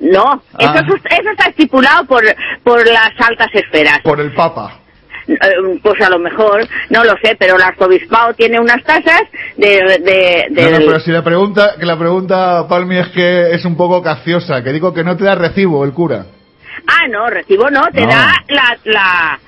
No, 0.00 0.42
eso, 0.58 0.72
Ah. 0.74 0.84
es- 0.86 1.18
eso 1.20 1.30
está 1.30 1.48
estipulado 1.48 2.04
por, 2.04 2.22
por 2.62 2.86
las 2.86 3.10
altas 3.18 3.48
esferas. 3.54 4.00
Por 4.02 4.20
el 4.20 4.32
Papa. 4.34 4.80
Eh, 5.26 5.34
Pues 5.82 5.98
a 6.02 6.10
lo 6.10 6.18
mejor, 6.18 6.66
no 6.90 7.02
lo 7.04 7.14
sé, 7.22 7.34
pero 7.38 7.56
el 7.56 7.62
arzobispado 7.62 8.34
tiene 8.34 8.60
unas 8.60 8.82
tasas 8.84 9.22
de... 9.56 9.66
de, 10.04 10.46
No, 10.50 10.76
pero 10.84 11.00
si 11.00 11.10
la 11.10 11.22
pregunta, 11.24 11.76
que 11.80 11.86
la 11.86 11.98
pregunta, 11.98 12.68
Palmi, 12.68 12.98
es 12.98 13.08
que 13.08 13.52
es 13.52 13.64
un 13.64 13.74
poco 13.78 14.02
capciosa, 14.02 14.62
que 14.62 14.72
digo 14.74 14.92
que 14.92 15.02
no 15.02 15.16
te 15.16 15.24
da 15.24 15.34
recibo 15.36 15.82
el 15.86 15.92
cura. 15.94 16.26
Ah, 16.86 17.08
no, 17.08 17.26
recibo 17.30 17.70
no, 17.70 17.86
te 17.90 18.02
No. 18.02 18.08
da 18.08 18.34
la, 18.48 18.76
la, 18.84 19.38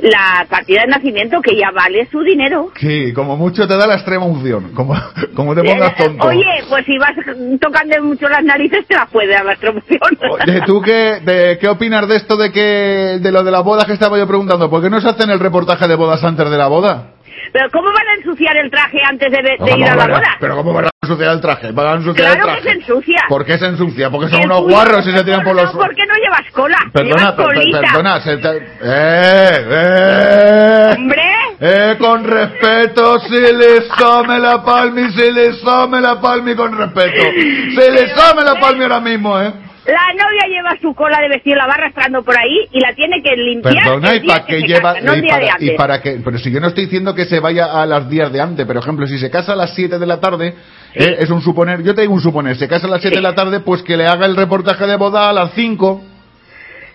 la 0.00 0.46
partida 0.48 0.82
de 0.82 0.88
nacimiento 0.88 1.40
que 1.40 1.56
ya 1.56 1.70
vale 1.70 2.06
su 2.10 2.20
dinero. 2.20 2.70
Sí, 2.78 3.12
como 3.12 3.36
mucho 3.36 3.66
te 3.66 3.76
da 3.76 3.86
la 3.86 3.94
extrema 3.94 4.24
unción, 4.26 4.72
como, 4.74 4.94
como 5.34 5.54
te 5.54 5.62
pongas 5.62 5.92
Eh, 5.92 6.04
tonto. 6.04 6.26
Oye, 6.28 6.46
pues 6.68 6.84
si 6.84 6.98
vas 6.98 7.12
tocando 7.60 8.02
mucho 8.02 8.28
las 8.28 8.44
narices 8.44 8.86
te 8.86 8.94
las 8.94 9.08
puede 9.10 9.32
dar 9.32 9.44
la 9.44 9.56
promoción. 9.56 10.00
Oye, 10.46 10.60
¿tú 10.66 10.80
qué, 10.82 11.20
de, 11.24 11.58
qué 11.58 11.68
opinas 11.68 12.06
de 12.08 12.16
esto 12.16 12.36
de 12.36 12.52
que 12.52 13.18
de 13.20 13.32
lo 13.32 13.42
de 13.42 13.50
la 13.50 13.60
boda 13.60 13.84
que 13.86 13.92
estaba 13.92 14.18
yo 14.18 14.26
preguntando? 14.26 14.68
¿Por 14.70 14.82
qué 14.82 14.90
no 14.90 15.00
se 15.00 15.08
hacen 15.08 15.30
el 15.30 15.40
reportaje 15.40 15.88
de 15.88 15.94
bodas 15.94 16.22
antes 16.24 16.50
de 16.50 16.56
la 16.56 16.68
boda? 16.68 17.12
Pero 17.52 17.70
¿cómo 17.70 17.88
van 17.92 18.06
a 18.08 18.14
ensuciar 18.18 18.56
el 18.56 18.70
traje 18.70 18.98
antes 19.04 19.30
de, 19.30 19.42
de 19.42 19.56
¿Cómo 19.58 19.76
ir 19.76 19.84
a 19.88 19.96
la 19.96 20.06
boda? 20.06 20.36
Pero 20.40 20.56
¿cómo 20.56 20.72
van 20.72 20.86
a 20.86 20.90
ensuciar 21.02 21.32
el 21.32 21.40
traje? 21.40 21.72
¿Van 21.72 21.86
a 21.86 21.92
ensuciar 21.94 22.28
el 22.32 22.36
Claro 22.38 22.54
que 22.56 22.62
traje? 22.62 22.76
se 22.78 22.78
ensucia. 22.86 23.22
¿Por 23.28 23.44
qué 23.44 23.58
se 23.58 23.66
ensucia? 23.66 24.10
Porque 24.10 24.28
son 24.28 24.40
El 24.40 24.46
unos 24.46 24.62
guarros 24.62 25.06
y 25.06 25.12
se 25.16 25.24
tiran 25.24 25.42
por 25.42 25.54
los... 25.54 25.72
No, 25.74 25.80
¿por 25.80 25.94
qué 25.94 26.06
no 26.06 26.14
llevas 26.14 26.50
cola? 26.52 26.78
Perdona, 26.92 27.34
llevas 27.34 27.34
per- 27.34 27.80
perdona, 27.80 28.20
se 28.20 28.36
te- 28.38 28.66
¡Eh! 28.82 29.66
¡Eh! 29.70 30.94
Hombre, 30.96 31.22
¡Eh! 31.60 31.96
Con 31.98 32.24
respeto, 32.24 33.18
si 33.20 33.30
le 33.40 33.82
some 33.98 34.38
la 34.38 34.62
palmi, 34.62 35.10
si 35.12 35.32
le 35.32 35.52
some 35.54 36.00
la 36.00 36.20
palmi 36.20 36.54
con 36.54 36.76
respeto. 36.76 37.22
Si 37.32 37.90
le 37.90 38.14
some 38.14 38.42
la 38.44 38.54
palmi 38.60 38.82
ahora 38.82 39.00
mismo, 39.00 39.40
¿eh? 39.40 39.52
La 39.86 40.12
novia 40.14 40.46
lleva 40.48 40.76
su 40.80 40.94
cola 40.94 41.20
de 41.20 41.28
vestir, 41.28 41.56
la 41.56 41.66
va 41.66 41.74
arrastrando 41.74 42.22
por 42.22 42.36
ahí 42.36 42.68
y 42.72 42.80
la 42.80 42.92
tiene 42.94 43.22
que 43.22 43.36
limpiar 43.36 43.84
Perdona, 43.84 44.16
¿y 44.16 44.26
para 44.26 44.44
que 44.44 44.58
qué 44.58 44.66
lleva? 44.66 44.94
casa, 44.94 45.06
no 45.06 45.12
el 45.12 45.18
y, 45.18 45.22
día 45.22 45.32
para, 45.32 45.56
y 45.60 45.70
para 45.76 46.02
qué? 46.02 46.20
Pero 46.24 46.38
si 46.38 46.50
yo 46.50 46.60
no 46.60 46.68
estoy 46.68 46.84
diciendo 46.84 47.14
que 47.14 47.24
se 47.26 47.38
vaya 47.38 47.66
a 47.66 47.86
las 47.86 48.08
días 48.10 48.32
de 48.32 48.40
antes, 48.40 48.66
por 48.66 48.76
ejemplo, 48.76 49.06
si 49.06 49.18
se 49.18 49.30
casa 49.30 49.52
a 49.52 49.56
las 49.56 49.74
7 49.74 49.98
de 49.98 50.06
la 50.06 50.18
tarde, 50.18 50.54
eh, 50.94 51.16
es 51.20 51.30
un 51.30 51.40
suponer, 51.40 51.82
yo 51.82 51.94
te 51.94 52.00
digo 52.00 52.14
un 52.14 52.20
suponer, 52.20 52.56
se 52.56 52.66
casa 52.66 52.86
a 52.86 52.90
las 52.90 53.00
7 53.00 53.16
de 53.16 53.22
la 53.22 53.34
tarde, 53.34 53.60
pues 53.60 53.82
que 53.82 53.96
le 53.96 54.06
haga 54.06 54.26
el 54.26 54.36
reportaje 54.36 54.86
de 54.86 54.96
boda 54.96 55.28
a 55.28 55.32
las 55.32 55.52
5. 55.52 56.02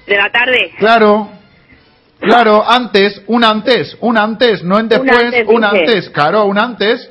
De 0.08 0.18
la 0.18 0.30
tarde. 0.30 0.72
Claro. 0.78 1.30
Claro, 2.20 2.64
antes, 2.70 3.20
un 3.28 3.44
antes, 3.44 3.98
un 4.00 4.16
antes, 4.16 4.64
no 4.64 4.80
en 4.80 4.88
después, 4.88 5.12
antes, 5.12 5.48
un 5.48 5.64
antes, 5.64 6.10
claro, 6.12 6.46
un 6.46 6.60
antes. 6.60 7.10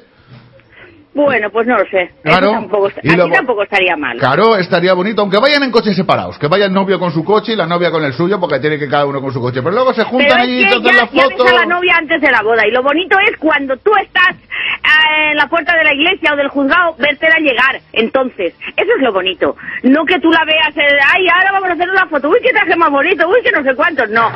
Bueno, 1.12 1.50
pues 1.50 1.66
no 1.66 1.76
lo 1.76 1.84
sé. 1.86 2.10
Claro. 2.22 2.52
tampoco, 2.52 2.88
Y 3.02 3.62
estaría 3.62 3.96
mal. 3.96 4.16
Claro, 4.18 4.56
estaría 4.56 4.94
bonito, 4.94 5.22
aunque 5.22 5.38
vayan 5.38 5.62
en 5.64 5.72
coches 5.72 5.96
separados, 5.96 6.38
que 6.38 6.46
vaya 6.46 6.66
el 6.66 6.72
novio 6.72 7.00
con 7.00 7.10
su 7.10 7.24
coche 7.24 7.52
y 7.52 7.56
la 7.56 7.66
novia 7.66 7.90
con 7.90 8.04
el 8.04 8.12
suyo, 8.12 8.38
porque 8.38 8.60
tiene 8.60 8.78
que 8.78 8.88
cada 8.88 9.06
uno 9.06 9.20
con 9.20 9.32
su 9.32 9.40
coche. 9.40 9.60
Pero 9.60 9.72
luego 9.72 9.92
se 9.92 10.04
juntan 10.04 10.40
allí 10.40 10.60
y 10.60 10.64
que 10.64 10.70
se 10.70 10.76
hacen 10.76 10.82
ya, 10.84 10.92
la 10.92 11.10
ya 11.10 11.26
ves 11.26 11.36
foto. 11.36 11.48
a 11.48 11.52
la 11.52 11.66
novia 11.66 11.96
antes 11.96 12.20
de 12.20 12.30
la 12.30 12.42
boda. 12.42 12.66
Y 12.66 12.70
lo 12.70 12.82
bonito 12.82 13.18
es 13.28 13.36
cuando 13.38 13.76
tú 13.78 13.90
estás 14.00 14.36
eh, 14.36 15.30
en 15.32 15.36
la 15.36 15.48
puerta 15.48 15.76
de 15.76 15.82
la 15.84 15.92
iglesia 15.94 16.32
o 16.32 16.36
del 16.36 16.48
juzgado, 16.48 16.94
vértela 16.98 17.36
llegar. 17.38 17.80
Entonces, 17.92 18.54
eso 18.76 18.92
es 18.96 19.02
lo 19.02 19.12
bonito. 19.12 19.56
No 19.82 20.04
que 20.04 20.20
tú 20.20 20.30
la 20.30 20.44
veas, 20.44 20.76
eh, 20.76 20.98
ay, 21.12 21.26
ahora 21.28 21.52
vamos 21.52 21.70
a 21.70 21.72
hacer 21.72 21.90
una 21.90 22.06
foto. 22.06 22.28
Uy, 22.28 22.38
qué 22.40 22.50
traje 22.50 22.76
más 22.76 22.90
bonito. 22.90 23.28
Uy, 23.28 23.42
que 23.42 23.50
no 23.50 23.64
sé 23.64 23.74
cuántos. 23.74 24.08
No. 24.10 24.30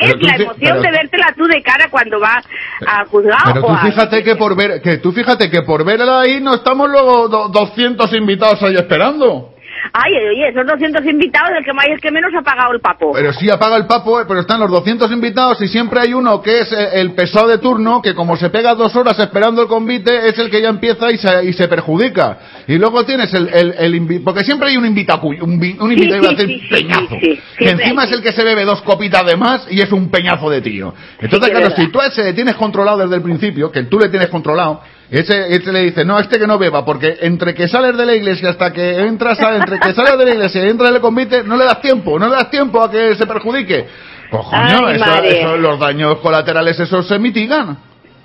Es 0.00 0.16
la 0.22 0.34
emoción 0.36 0.56
pero- 0.60 0.82
de 0.82 0.90
vértela 0.90 1.34
tú 1.36 1.44
de 1.46 1.62
cara 1.62 1.88
cuando 1.90 2.18
vas 2.18 2.44
al 2.86 3.06
juzgado 3.06 3.52
Pero 3.52 3.60
o 3.66 3.68
tú 3.68 3.72
a- 3.74 3.78
fíjate 3.82 4.22
que 4.24 4.36
por 4.36 4.56
ver, 4.56 4.80
que 4.82 4.98
tú 4.98 5.12
fíjate 5.12 5.50
que 5.50 5.62
por 5.62 5.84
verla 5.84 6.20
ahí 6.22 6.40
no 6.40 6.54
estamos 6.54 6.88
luego 6.88 7.28
do- 7.28 7.48
200 7.48 8.12
invitados 8.14 8.62
ahí 8.62 8.74
esperando. 8.76 9.54
Ay, 9.92 10.12
oye, 10.14 10.48
esos 10.48 10.66
200 10.66 11.04
invitados, 11.06 11.50
el 11.58 11.64
que 11.64 11.72
más 11.72 11.86
y 11.88 11.92
el 11.92 12.00
que 12.00 12.10
menos 12.10 12.30
ha 12.38 12.42
pagado 12.42 12.72
el 12.72 12.80
papo. 12.80 13.12
Pero 13.12 13.32
sí 13.32 13.50
apaga 13.50 13.76
el 13.76 13.86
papo, 13.86 14.20
eh, 14.20 14.24
pero 14.26 14.40
están 14.40 14.60
los 14.60 14.70
200 14.70 15.10
invitados 15.10 15.60
y 15.62 15.68
siempre 15.68 16.00
hay 16.00 16.14
uno 16.14 16.40
que 16.42 16.60
es 16.60 16.72
eh, 16.72 17.00
el 17.00 17.12
pesado 17.12 17.48
de 17.48 17.58
turno, 17.58 18.00
que 18.02 18.14
como 18.14 18.36
se 18.36 18.50
pega 18.50 18.74
dos 18.74 18.94
horas 18.96 19.18
esperando 19.18 19.62
el 19.62 19.68
convite, 19.68 20.28
es 20.28 20.38
el 20.38 20.50
que 20.50 20.62
ya 20.62 20.68
empieza 20.68 21.10
y 21.10 21.18
se, 21.18 21.44
y 21.44 21.52
se 21.52 21.68
perjudica. 21.68 22.38
Y 22.66 22.78
luego 22.78 23.04
tienes 23.04 23.32
el, 23.34 23.48
el, 23.48 23.74
el 23.78 24.22
porque 24.22 24.44
siempre 24.44 24.68
hay 24.68 24.76
un 24.76 24.86
invitado, 24.86 25.26
un, 25.26 25.36
un 25.40 25.92
invitado, 25.92 26.30
sí, 26.36 26.46
sí, 26.46 26.62
peñazo, 26.70 27.16
sí, 27.20 27.34
sí, 27.34 27.40
que 27.58 27.70
encima 27.70 28.04
es 28.04 28.12
el 28.12 28.22
que 28.22 28.32
se 28.32 28.44
bebe 28.44 28.64
dos 28.64 28.82
copitas 28.82 29.24
de 29.26 29.36
más 29.36 29.66
y 29.70 29.80
es 29.80 29.90
un 29.92 30.10
peñazo 30.10 30.50
de 30.50 30.60
tío. 30.60 30.94
Entonces, 31.20 31.50
claro, 31.50 31.70
si 31.74 31.88
tú 31.88 32.00
a 32.00 32.06
ese 32.06 32.22
le 32.22 32.32
tienes 32.32 32.54
controlado 32.54 32.98
desde 32.98 33.16
el 33.16 33.22
principio, 33.22 33.70
que 33.70 33.84
tú 33.84 33.98
le 33.98 34.08
tienes 34.08 34.28
controlado, 34.28 34.82
ese, 35.10 35.54
ese 35.54 35.72
le 35.72 35.80
dice, 35.84 36.04
no, 36.04 36.18
este 36.18 36.38
que 36.38 36.46
no 36.46 36.58
beba, 36.58 36.84
porque 36.84 37.16
entre 37.22 37.54
que 37.54 37.66
sales 37.68 37.96
de 37.96 38.06
la 38.06 38.14
iglesia 38.14 38.50
hasta 38.50 38.72
que 38.72 38.98
entras, 39.00 39.38
entre 39.40 39.78
que 39.80 39.92
sales 39.92 40.18
de 40.18 40.24
la 40.24 40.34
iglesia 40.34 40.64
y 40.64 40.68
entras 40.70 40.90
en 40.90 40.96
el 40.96 41.00
convite, 41.02 41.42
no 41.44 41.56
le 41.56 41.64
das 41.64 41.80
tiempo, 41.80 42.18
no 42.18 42.26
le 42.28 42.32
das 42.36 42.50
tiempo 42.50 42.82
a 42.82 42.90
que 42.90 43.14
se 43.16 43.26
perjudique. 43.26 43.86
Pues 44.30 44.42
coño, 44.46 44.86
Ay, 44.86 44.96
eso, 44.96 45.22
eso, 45.24 45.56
los 45.56 45.78
daños 45.80 46.18
colaterales 46.20 46.78
esos 46.78 47.08
se 47.08 47.18
mitigan. 47.18 47.76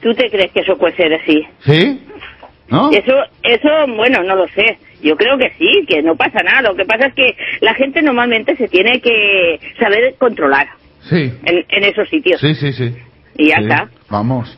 ¿Tú 0.01 0.13
te 0.13 0.29
crees 0.29 0.51
que 0.51 0.59
eso 0.59 0.77
puede 0.77 0.95
ser 0.95 1.11
así? 1.15 1.41
¿Sí? 1.65 2.01
¿No? 2.67 2.91
Eso, 2.91 3.13
eso, 3.43 3.69
bueno, 3.95 4.21
no 4.23 4.35
lo 4.35 4.47
sé. 4.49 4.77
Yo 5.01 5.15
creo 5.15 5.37
que 5.37 5.51
sí, 5.57 5.85
que 5.87 6.01
no 6.03 6.15
pasa 6.15 6.43
nada. 6.43 6.61
Lo 6.69 6.75
que 6.75 6.85
pasa 6.85 7.07
es 7.07 7.13
que 7.15 7.35
la 7.61 7.73
gente 7.75 8.01
normalmente 8.03 8.55
se 8.55 8.67
tiene 8.67 9.01
que 9.01 9.59
saber 9.79 10.15
controlar 10.19 10.67
Sí, 11.09 11.31
en, 11.43 11.65
en 11.69 11.83
esos 11.83 12.07
sitios. 12.09 12.39
sí, 12.41 12.53
sí, 12.55 12.73
sí. 12.73 12.95
Y 13.37 13.49
ya 13.49 13.57
Sí, 13.57 13.63
está. 13.63 13.89
Vamos. 14.09 14.57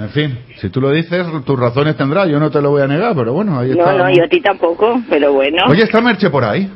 En 0.00 0.08
fin, 0.10 0.38
si 0.60 0.70
tú 0.70 0.80
lo 0.80 0.90
dices, 0.90 1.26
tus 1.44 1.58
razones 1.60 1.94
tendrá, 1.96 2.26
yo 2.26 2.40
no 2.40 2.50
te 2.50 2.60
lo 2.62 2.70
voy 2.70 2.80
a 2.82 2.86
negar, 2.86 3.14
pero 3.14 3.32
bueno, 3.34 3.58
ahí 3.58 3.68
No, 3.74 3.80
está. 3.80 3.92
no, 3.98 4.10
yo 4.10 4.24
a 4.24 4.28
ti 4.28 4.40
tampoco, 4.40 5.00
pero 5.10 5.32
bueno. 5.34 5.64
Oye, 5.68 5.82
¿está 5.82 6.00
Merche 6.00 6.30
por 6.30 6.42
ahí? 6.44 6.70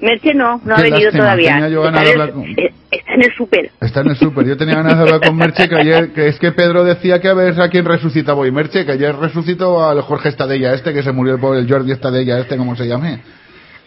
Merche 0.00 0.34
no, 0.34 0.60
no 0.64 0.74
ha 0.74 0.82
venido 0.82 0.98
lástima, 1.04 1.24
todavía. 1.24 1.52
tenía 1.54 1.68
yo 1.70 1.82
ganas 1.82 2.02
está, 2.02 2.10
de 2.10 2.14
en 2.14 2.20
el, 2.20 2.20
hablar 2.20 2.34
con- 2.34 2.44
eh, 2.64 2.74
está 2.90 3.14
en 3.14 3.22
el 3.22 3.32
súper. 3.34 3.70
Está 3.80 4.00
en 4.00 4.08
el 4.08 4.16
súper. 4.16 4.46
Yo 4.46 4.56
tenía 4.56 4.74
ganas 4.74 4.96
de 4.96 5.02
hablar 5.04 5.20
con 5.20 5.36
Merche, 5.36 5.68
que 5.68 5.74
ayer, 5.76 6.12
que 6.12 6.26
es 6.28 6.38
que 6.38 6.52
Pedro 6.52 6.84
decía 6.84 7.20
que 7.20 7.28
a 7.28 7.34
ver 7.34 7.58
a 7.60 7.68
quién 7.70 7.84
resucitaba 7.84 8.40
hoy 8.40 8.50
Merche, 8.50 8.84
que 8.84 8.92
ayer 8.92 9.14
resucitó 9.16 9.88
al 9.88 10.00
Jorge 10.02 10.28
Estadella 10.28 10.74
este, 10.74 10.92
que 10.92 11.02
se 11.02 11.12
murió 11.12 11.34
el 11.34 11.40
pobre 11.40 11.60
el 11.60 11.70
Jordi 11.70 11.92
Estadella 11.92 12.38
este, 12.40 12.56
como 12.58 12.76
se 12.76 12.86
llame. 12.86 13.20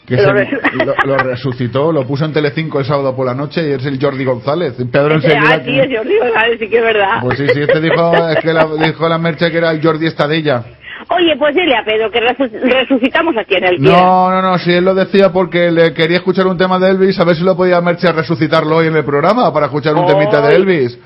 Que 0.10 0.16
Lo 0.16 0.24
se- 0.24 0.30
resu- 0.32 0.86
lo, 0.86 0.96
lo 1.06 1.18
resucitó, 1.18 1.92
lo 1.92 2.06
puso 2.06 2.26
en 2.26 2.34
Telecinco 2.34 2.80
el 2.80 2.86
sábado 2.86 3.16
por 3.16 3.26
la 3.28 3.36
noche 3.36 3.62
y 3.70 3.72
es 3.74 3.86
el 3.86 3.98
Jordi 4.02 4.26
González. 4.26 4.74
Pedro 4.92 5.14
enseguida... 5.16 5.40
Ah, 5.54 5.60
sí, 5.64 5.80
es 5.80 5.88
Jordi 5.98 6.18
González, 6.18 6.58
sí 6.60 6.68
que 6.70 6.78
es 6.78 6.84
verdad. 6.84 7.20
Pues 7.22 7.38
sí, 7.38 7.48
sí, 7.54 7.62
este 7.62 7.80
dijo, 7.80 8.12
es 8.30 8.38
que 8.40 8.52
la, 8.54 8.66
dijo 8.66 9.08
la 9.08 9.18
Merche 9.20 9.52
que 9.52 9.58
era 9.60 9.72
el 9.72 9.82
Jordi 9.82 10.08
Estadella. 10.08 10.64
Oye, 11.12 11.36
pues 11.38 11.56
dile 11.56 11.76
a 11.78 11.84
Pedro 11.86 12.12
que 12.12 12.20
resu- 12.20 12.52
resucitamos 12.60 13.36
a 13.38 13.44
quien 13.46 13.64
él 13.64 13.78
quiera. 13.78 13.98
No, 14.02 14.30
no, 14.32 14.42
no, 14.42 14.58
si 14.60 14.74
él 14.74 14.84
lo 14.84 14.94
decía 14.94 15.32
porque 15.32 15.72
le 15.72 15.94
quería 15.94 16.18
escuchar 16.18 16.46
un 16.48 16.58
tema 16.58 16.78
de 16.80 16.90
Elvis, 16.90 17.20
a 17.20 17.24
ver 17.24 17.36
si 17.36 17.44
lo 17.44 17.56
podía 17.56 17.80
Merche 17.80 18.12
resucitarlo 18.12 18.78
hoy 18.78 18.88
en 18.88 18.96
el 18.98 19.06
programa 19.06 19.54
para 19.54 19.68
escuchar 19.68 19.96
un 19.96 20.06
temita 20.08 20.42
de 20.42 20.56
Elvis. 20.56 21.00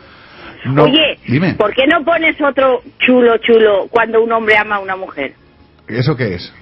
No, 0.65 0.83
Oye, 0.85 1.19
dime, 1.27 1.55
¿por 1.55 1.73
qué 1.73 1.85
no 1.87 2.03
pones 2.05 2.35
otro 2.41 2.81
chulo, 2.99 3.37
chulo 3.39 3.87
cuando 3.89 4.21
un 4.23 4.31
hombre 4.31 4.55
ama 4.57 4.77
a 4.77 4.79
una 4.79 4.95
mujer? 4.95 5.33
¿eso 5.89 6.15
qué 6.15 6.35
es? 6.35 6.53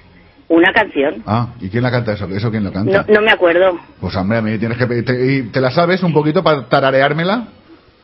Una 0.54 0.70
canción. 0.70 1.22
Ah, 1.26 1.48
¿y 1.62 1.70
quién 1.70 1.82
la 1.82 1.90
canta 1.90 2.12
eso? 2.12 2.26
¿Eso 2.28 2.50
quién 2.50 2.62
lo 2.62 2.68
No, 2.70 2.74
canta? 2.74 3.06
no 3.10 3.22
me 3.22 3.30
acuerdo. 3.30 3.78
Pues 3.98 4.14
hombre, 4.16 4.36
a 4.36 4.42
mí 4.42 4.58
tienes 4.58 4.76
que 4.76 4.86
te, 4.86 5.32
y 5.32 5.42
¿te 5.44 5.60
la 5.62 5.70
sabes 5.70 6.02
un 6.02 6.12
poquito 6.12 6.42
para 6.42 6.68
tarareármela? 6.68 7.44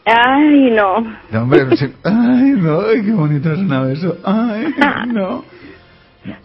Ay, 0.07 0.71
no. 0.71 0.99
No, 1.31 1.43
hombre, 1.43 1.77
sí. 1.77 1.93
ay, 2.05 2.53
no, 2.57 2.81
ay, 2.81 3.03
qué 3.05 3.13
bonito 3.13 3.55
sonaba 3.55 3.93
eso. 3.93 4.17
Ay, 4.25 4.75
no. 5.13 5.45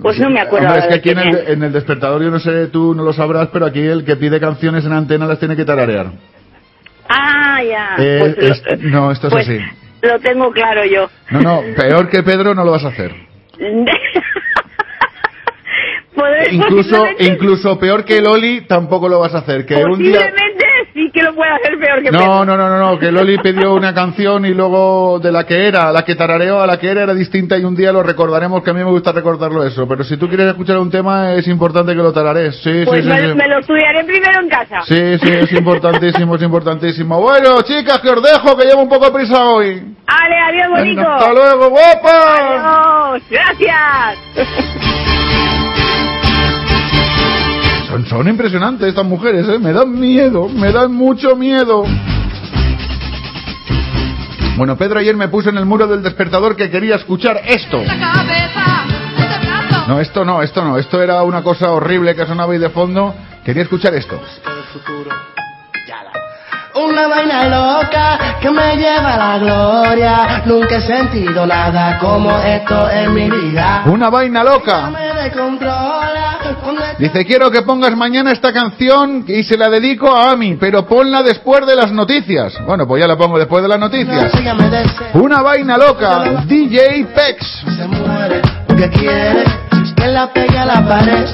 Pues 0.02 0.20
no 0.20 0.30
me 0.30 0.42
acuerdo. 0.42 0.68
Hombre, 0.68 0.82
es 0.82 0.88
que 0.88 0.94
aquí 0.96 1.10
en 1.12 1.20
el, 1.20 1.38
en 1.48 1.64
el 1.64 1.72
despertador, 1.72 2.22
yo 2.22 2.30
no 2.32 2.40
sé, 2.40 2.68
tú 2.68 2.94
no 2.94 3.04
lo 3.04 3.14
sabrás, 3.14 3.48
pero 3.54 3.66
aquí 3.66 3.80
el 3.80 4.04
que 4.04 4.18
pide 4.18 4.42
canciones 4.42 4.84
en 4.84 4.92
antena 4.92 5.26
las 5.26 5.40
tiene 5.40 5.56
que 5.56 5.64
tararear. 5.64 6.08
Ah, 7.08 7.62
ya. 7.64 7.96
Eh, 7.98 8.18
Pues 8.20 8.38
lo- 8.38 8.74
es- 8.74 8.80
no, 8.82 9.10
esto 9.12 9.28
es 9.28 9.34
pues 9.34 9.48
así. 9.48 9.60
Lo 10.02 10.20
tengo 10.20 10.52
claro 10.52 10.84
yo. 10.84 11.10
No, 11.32 11.40
no, 11.42 11.62
peor 11.78 12.10
que 12.10 12.24
Pedro 12.24 12.54
no 12.54 12.66
lo 12.66 12.72
vas 12.72 12.84
a 12.84 12.90
hacer. 12.90 13.14
Podré- 16.16 16.52
Incluso, 16.52 17.06
incluso 17.20 17.80
peor 17.80 18.06
que 18.06 18.22
Loli 18.22 18.62
tampoco 18.68 19.08
lo 19.10 19.20
vas 19.20 19.34
a 19.34 19.40
hacer. 19.40 19.66
Que 19.66 19.76
un 19.84 19.98
día... 20.00 20.20
Posiblemente 20.20 20.66
sí 20.94 21.10
que 21.12 21.24
lo 21.24 21.34
pueda 21.34 21.56
hacer 21.56 21.80
peor 21.80 22.04
que 22.04 22.12
No, 22.12 22.20
Pedro. 22.20 22.46
no, 22.46 22.58
no, 22.58 22.70
no, 22.70 22.78
no, 22.92 23.00
que 23.00 23.12
Loli 23.12 23.38
pidió 23.40 23.74
una 23.74 23.94
canción 23.96 24.46
y 24.46 24.54
luego 24.54 25.20
de 25.20 25.32
la 25.32 25.46
que 25.46 25.68
era, 25.68 25.92
la 25.92 26.04
que 26.06 26.14
tarareó 26.16 26.62
a 26.62 26.68
la 26.68 26.78
que 26.78 26.90
era 26.92 27.02
era 27.04 27.14
distinta 27.16 27.58
y 27.58 27.64
un 27.64 27.76
día 27.76 27.92
lo 27.92 28.04
recordaremos, 28.04 28.62
que 28.64 28.70
a 28.70 28.74
mí 28.74 28.84
me 28.84 28.92
gusta 28.92 29.12
recordarlo 29.12 29.64
eso. 29.66 29.88
Pero 29.88 30.04
si 30.04 30.18
tú 30.18 30.28
quieres 30.28 30.48
escuchar 30.48 30.78
un 30.78 30.92
tema 30.92 31.34
es 31.34 31.48
importante 31.48 31.94
que 31.94 32.02
lo 32.04 32.14
tararees. 32.14 32.58
Sí, 32.64 32.84
Pues 32.86 33.04
sí, 33.04 33.10
me, 33.10 33.30
sí, 33.30 33.36
me 33.36 33.48
lo 33.48 33.60
estudiaré 33.60 34.04
primero 34.04 34.40
en 34.42 34.50
casa. 34.50 34.82
Sí, 34.84 35.18
sí, 35.18 35.30
es 35.32 35.52
importantísimo, 35.52 36.36
es 36.36 36.42
importantísimo. 36.44 37.20
Bueno, 37.22 37.62
chicas, 37.64 38.00
que 38.00 38.10
os 38.10 38.22
dejo, 38.22 38.56
que 38.56 38.66
llevo 38.66 38.82
un 38.84 38.90
poco 38.90 39.06
de 39.06 39.12
prisa 39.12 39.46
hoy. 39.46 39.82
Ale, 40.06 40.36
adiós, 40.48 40.68
bonito. 40.70 41.02
Hasta 41.02 41.34
luego, 41.34 41.70
guapa. 41.70 43.14
Adiós, 43.16 43.24
gracias. 43.32 44.18
Son, 47.94 48.06
son 48.08 48.28
impresionantes 48.28 48.88
estas 48.88 49.06
mujeres, 49.06 49.48
¿eh? 49.48 49.60
Me 49.60 49.72
dan 49.72 49.92
miedo, 50.00 50.50
me 50.50 50.72
dan 50.72 50.92
mucho 50.92 51.36
miedo. 51.36 51.86
Bueno, 54.58 54.76
Pedro 54.78 55.00
ayer 55.00 55.16
me 55.16 55.28
puso 55.28 55.50
en 55.50 55.58
el 55.58 55.66
muro 55.66 55.86
del 55.86 56.02
despertador 56.02 56.56
que 56.56 56.72
quería 56.72 56.96
escuchar 56.96 57.42
esto. 57.46 57.84
No, 59.88 60.00
esto 60.00 60.26
no, 60.26 60.42
esto 60.42 60.64
no. 60.64 60.80
Esto 60.80 61.04
era 61.04 61.22
una 61.22 61.44
cosa 61.44 61.72
horrible 61.72 62.16
que 62.16 62.26
sonaba 62.26 62.54
ahí 62.54 62.60
de 62.60 62.70
fondo. 62.70 63.14
Quería 63.46 63.62
escuchar 63.62 63.94
esto. 63.94 64.20
Una 66.76 67.08
vaina 67.08 67.46
loca 67.46 68.38
que 68.42 68.50
me 68.50 68.76
lleva 68.76 69.14
a 69.14 69.18
la 69.18 69.38
gloria. 69.38 70.44
Nunca 70.46 70.78
he 70.78 70.82
sentido 70.82 71.46
nada 71.46 72.00
como 72.00 72.32
esto 72.40 72.90
en 72.90 73.14
mi 73.14 73.30
vida. 73.30 73.84
Una 73.86 74.10
vaina 74.10 74.44
loca. 74.44 74.92
Dice, 76.98 77.26
quiero 77.26 77.52
que 77.52 77.62
pongas 77.62 77.96
mañana 77.96 78.32
esta 78.32 78.52
canción 78.52 79.24
y 79.28 79.44
se 79.44 79.58
la 79.58 79.70
dedico 79.70 80.16
a 80.16 80.32
Ami, 80.32 80.56
pero 80.56 80.86
ponla 80.86 81.22
después 81.22 81.66
de 81.66 81.76
las 81.76 81.92
noticias. 81.92 82.54
Bueno, 82.66 82.88
pues 82.88 83.02
ya 83.02 83.08
la 83.08 83.18
pongo 83.18 83.38
después 83.38 83.62
de 83.62 83.70
las 83.70 83.80
noticias. 83.80 84.32
Una 85.14 85.42
vaina 85.42 85.78
loca. 85.78 86.44
DJ 86.46 87.06
Pex. 87.14 87.64
se 87.78 87.88
muere. 87.88 88.42
Porque 88.68 88.90
quiere 88.90 89.44
que 89.96 90.08
la 90.08 90.32
pegue 90.34 90.58
a 90.58 90.66
la 90.66 90.88
pared. 90.88 91.28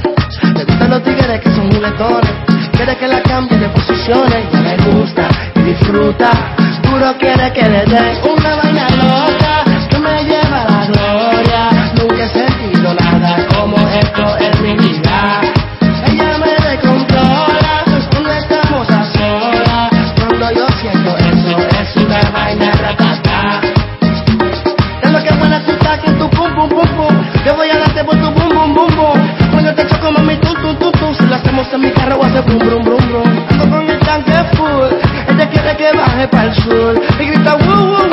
Le 0.56 0.66
gustan 0.66 0.90
los 0.90 1.04
tigres 1.04 1.42
que 1.42 1.50
son 1.50 1.70
muletones. 1.70 2.69
Quiere 2.80 2.96
que 2.96 3.08
la 3.10 3.22
cambie 3.22 3.58
de 3.58 3.68
posiciones. 3.68 4.46
Ya 4.54 4.62
le 4.62 4.78
gusta 4.90 5.28
y 5.54 5.60
disfruta. 5.64 6.32
Puro 6.84 7.14
quiere 7.18 7.52
que 7.52 7.64
le 7.64 7.84
dé 7.84 8.22
una 8.24 8.56
vaina 8.56 8.88
loca 8.92 9.66
que 9.90 10.00
me 10.00 10.24
lleva 10.24 10.62
a 10.62 10.70
la 10.72 10.86
gloria. 10.86 11.92
Nunca 11.98 12.24
he 12.24 12.30
sentido 12.30 12.94
nada 12.94 13.46
como 13.54 13.76
esto 13.90 14.38
en 14.40 14.64
mi 14.64 14.74
vida. 14.78 15.09
Hacemos 31.60 31.74
en 31.74 31.82
mi 31.82 31.92
carro 31.92 32.18
voy 32.18 32.26
a 32.26 32.30
hacer 32.30 32.44
brum 32.44 32.60
brum 32.60 32.84
brum 32.84 33.10
brum. 33.10 33.46
Ando 33.50 33.70
con 33.70 33.90
el 33.90 34.00
tanque 34.00 34.34
full. 34.56 35.34
Ella 35.34 35.50
quiere 35.50 35.78
que 35.78 35.98
baje 35.98 36.28
para 36.28 36.46
el 36.46 36.54
sur. 36.56 37.02
Y 37.20 37.26
grita 37.26 37.56
woo 37.56 37.86
woo 37.86 38.09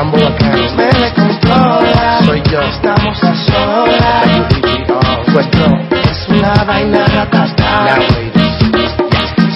Mambo 0.00 0.16
bacano. 0.16 0.76
Me 0.76 0.86
descontrola. 0.98 2.20
Soy 2.24 2.42
yo. 2.50 2.62
Estamos 2.62 3.22
a 3.22 3.34
solas. 3.34 4.26
Es 5.92 6.28
una 6.30 6.64
vaina 6.64 7.06
ratata. 7.06 7.98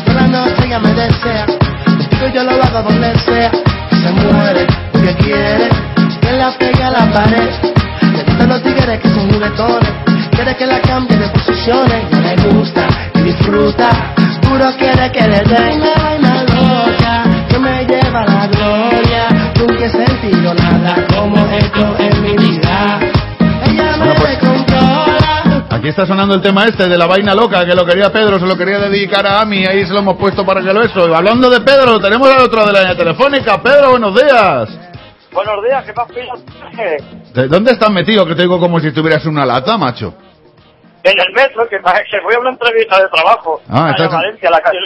Por 0.04 0.14
la 0.14 0.26
noche 0.26 0.66
ella 0.66 0.78
me 0.80 0.92
desea. 0.92 1.46
Contigo 1.46 2.26
yo 2.34 2.42
lo 2.44 2.62
hago 2.62 2.82
donde 2.82 3.18
sea. 3.20 3.50
Se 4.02 4.10
muere 4.10 4.66
porque 4.92 5.14
quiere 5.14 5.70
que 6.20 6.32
la 6.32 6.50
pegue 6.58 6.82
a 6.82 6.90
la 6.90 7.10
pared. 7.10 7.48
Le 8.14 8.22
gustan 8.24 8.48
los 8.50 8.62
tigres 8.62 9.00
que 9.00 9.08
son 9.08 9.32
juguetones. 9.32 9.92
Quiere 10.30 10.54
que 10.56 10.66
la 10.66 10.80
cambie 10.82 11.16
de 11.16 11.28
posiciones. 11.28 12.04
Ya 12.10 12.34
le 12.34 12.48
gusta 12.52 12.86
y 13.14 13.22
disfruta. 13.22 13.88
Puro 14.42 14.70
quiere 14.76 15.10
que 15.10 15.26
le 15.26 15.40
dé 15.40 15.76
una 15.76 16.02
vaina 16.02 16.42
loca 16.42 17.22
que 17.48 17.58
me 17.58 17.86
lleva 17.86 18.20
a 18.20 18.26
la. 18.26 18.33
Nunca 20.24 20.36
he 20.36 20.54
sentido 20.54 20.54
nada 20.54 21.06
como 21.14 21.36
esto 21.48 21.96
en 21.98 22.22
mi 22.22 22.36
vida. 22.36 23.00
Ella 23.66 23.96
me 23.96 24.06
descontrola. 24.08 25.66
Aquí 25.70 25.88
está 25.88 26.06
sonando 26.06 26.34
el 26.34 26.40
tema 26.40 26.64
este 26.64 26.88
de 26.88 26.96
la 26.96 27.06
vaina 27.06 27.34
loca, 27.34 27.64
que 27.66 27.74
lo 27.74 27.84
quería 27.84 28.10
Pedro, 28.10 28.38
se 28.38 28.46
lo 28.46 28.56
quería 28.56 28.78
dedicar 28.78 29.26
a 29.26 29.40
Ami, 29.40 29.66
ahí 29.66 29.84
se 29.84 29.92
lo 29.92 29.98
hemos 29.98 30.16
puesto 30.16 30.44
para 30.46 30.62
que 30.62 30.72
lo 30.72 30.82
eso. 30.82 31.08
Y 31.08 31.12
hablando 31.12 31.50
de 31.50 31.60
Pedro, 31.60 32.00
tenemos 32.00 32.28
al 32.28 32.42
otro 32.42 32.64
de 32.66 32.72
la 32.72 32.80
línea 32.80 32.96
telefónica. 32.96 33.62
Pedro, 33.62 33.90
buenos 33.90 34.14
días. 34.14 34.68
Buenos 35.32 35.64
días, 35.64 35.84
¿qué 35.84 35.92
más 35.92 36.06
pillas? 36.08 37.34
¿De 37.34 37.48
¿Dónde 37.48 37.72
estás 37.72 37.90
metido? 37.90 38.24
Que 38.24 38.34
te 38.34 38.42
digo 38.42 38.58
como 38.60 38.80
si 38.80 38.88
estuvieras 38.88 39.24
en 39.24 39.32
una 39.32 39.44
lata, 39.44 39.76
macho. 39.76 40.14
En 41.04 41.20
el 41.20 41.32
metro, 41.34 41.68
que, 41.68 41.76
que 41.76 42.20
voy 42.22 42.34
a 42.34 42.38
una 42.38 42.50
entrevista 42.50 42.98
de 42.98 43.08
trabajo. 43.10 43.60
Ah, 43.68 43.94
en 43.98 44.08
Valencia, 44.10 44.50
la 44.50 44.60
calle. 44.60 44.78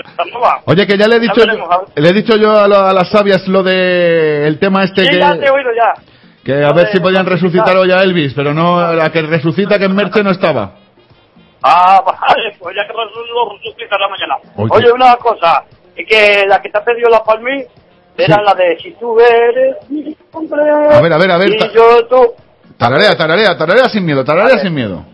Oye, 0.65 0.85
que 0.87 0.99
ya 0.99 1.07
le 1.07 1.17
he 1.17 1.21
dicho, 1.21 1.35
veremos, 1.47 1.69
a 1.71 1.79
ver. 1.79 1.89
le 1.95 2.09
he 2.09 2.13
dicho 2.13 2.37
yo 2.37 2.59
a, 2.59 2.67
lo- 2.67 2.81
a 2.87 2.93
las 2.93 3.09
sabias 3.09 3.47
lo 3.47 3.63
de 3.63 4.47
el 4.49 4.59
tema 4.59 4.83
este 4.83 5.05
Sí, 5.05 5.11
que, 5.11 5.19
ya 5.21 5.39
te 5.39 5.47
he 5.47 5.51
oído 5.51 5.71
ya. 5.77 5.95
que 6.45 6.65
a 6.65 6.73
ver 6.73 6.89
si 6.91 6.99
podían 6.99 7.25
resucitar 7.25 7.77
hoy 7.77 7.93
a 7.93 8.03
Elvis, 8.03 8.35
pero 8.35 8.53
no, 8.53 8.93
la 8.95 9.11
que 9.13 9.23
resucita 9.23 9.79
que 9.79 9.85
en 9.85 9.95
Merche 9.95 10.25
no 10.25 10.31
estaba. 10.33 10.73
Ah, 11.63 12.03
vale, 12.05 12.57
pues 12.59 12.75
ya 12.75 12.85
que 12.85 12.93
lo 12.95 13.57
resucitará 13.57 14.09
mañana. 14.09 14.35
Oye. 14.57 14.71
Oye, 14.75 14.91
una 14.93 15.15
cosa, 15.19 15.63
es 15.95 16.05
que 16.09 16.45
la 16.49 16.61
que 16.61 16.69
te 16.69 16.79
ha 16.79 16.85
pedido 16.85 17.09
la 17.11 17.23
palmí 17.23 17.63
era 18.17 18.43
la 18.43 18.55
de 18.55 18.77
si 18.83 18.91
tú 18.95 19.21
eres 19.21 19.77
hombre. 20.33 20.61
A 20.69 21.01
ver, 21.01 21.13
a 21.13 21.19
ver, 21.19 21.31
a 21.31 21.39
ver, 21.39 21.49
Y 21.55 21.59
yo 21.73 22.05
tú. 22.09 22.33
Tararea, 22.77 23.17
tararea, 23.17 23.57
tararea 23.57 23.89
sin 23.89 24.05
miedo, 24.05 24.25
tararea 24.25 24.59
sin 24.59 24.75
miedo. 24.75 25.05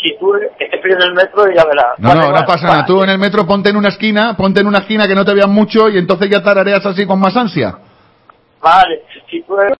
Si 0.00 0.16
tú 0.18 0.32
te 0.58 0.78
piden 0.78 1.02
el 1.02 1.12
metro 1.14 1.50
y 1.50 1.56
ya 1.56 1.64
verás. 1.64 1.98
No, 1.98 2.14
no, 2.14 2.30
no 2.30 2.44
pasa 2.46 2.66
nada. 2.68 2.86
Tú 2.86 3.02
en 3.02 3.10
el 3.10 3.18
metro 3.18 3.44
ponte 3.46 3.70
en 3.70 3.76
una 3.76 3.88
esquina, 3.88 4.36
ponte 4.36 4.60
en 4.60 4.66
una 4.68 4.78
esquina 4.78 5.06
que 5.08 5.14
no 5.14 5.24
te 5.24 5.34
vean 5.34 5.50
mucho 5.52 5.88
y 5.88 5.98
entonces 5.98 6.30
ya 6.30 6.42
tarareas 6.42 6.84
así 6.86 7.04
con 7.06 7.18
más 7.18 7.36
ansia. 7.36 7.76
Vale, 8.60 9.02
si 9.30 9.42
tú 9.42 9.56
eres 9.60 9.76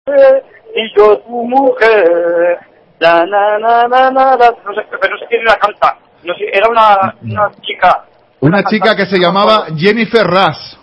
y 0.74 0.96
yo 0.96 1.18
tu 1.18 1.44
mujer. 1.44 2.58
Na, 3.00 3.24
na, 3.24 3.58
na, 3.58 3.86
na, 3.86 4.10
la- 4.10 4.54
no 4.64 4.74
sé, 4.74 4.82
pero 5.00 5.14
no 5.14 5.18
sé 5.20 5.26
quién 5.28 5.44
la 5.44 5.54
canta. 5.56 5.96
No 6.24 6.34
sé, 6.34 6.46
era 6.52 6.68
una, 6.68 7.14
una 7.22 7.50
chica. 7.62 8.04
Una 8.40 8.62
chica 8.64 8.96
que 8.96 9.06
se 9.06 9.18
llamaba 9.18 9.66
Jennifer 9.76 10.26
Rush. 10.26 10.74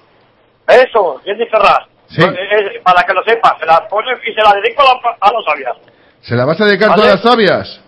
Eso, 0.67 1.19
Jenny 1.25 1.45
Ferraz. 1.47 1.79
Sí. 2.07 2.21
Eh, 2.23 2.81
para 2.83 3.03
que 3.03 3.13
lo 3.13 3.21
sepas, 3.23 3.53
se 3.59 3.65
la 3.65 3.85
pone 3.87 4.07
y 4.25 4.33
se 4.33 4.41
la 4.41 4.53
dedico 4.61 4.81
a, 4.81 4.85
la- 4.85 5.17
a 5.19 5.31
los 5.33 5.43
sabias. 5.45 5.75
¿Se 6.21 6.35
la 6.35 6.45
vas 6.45 6.59
a 6.61 6.65
dedicar 6.65 6.89
Vale. 6.89 7.01
todas 7.01 7.15
las 7.15 7.31
sabias? 7.31 7.81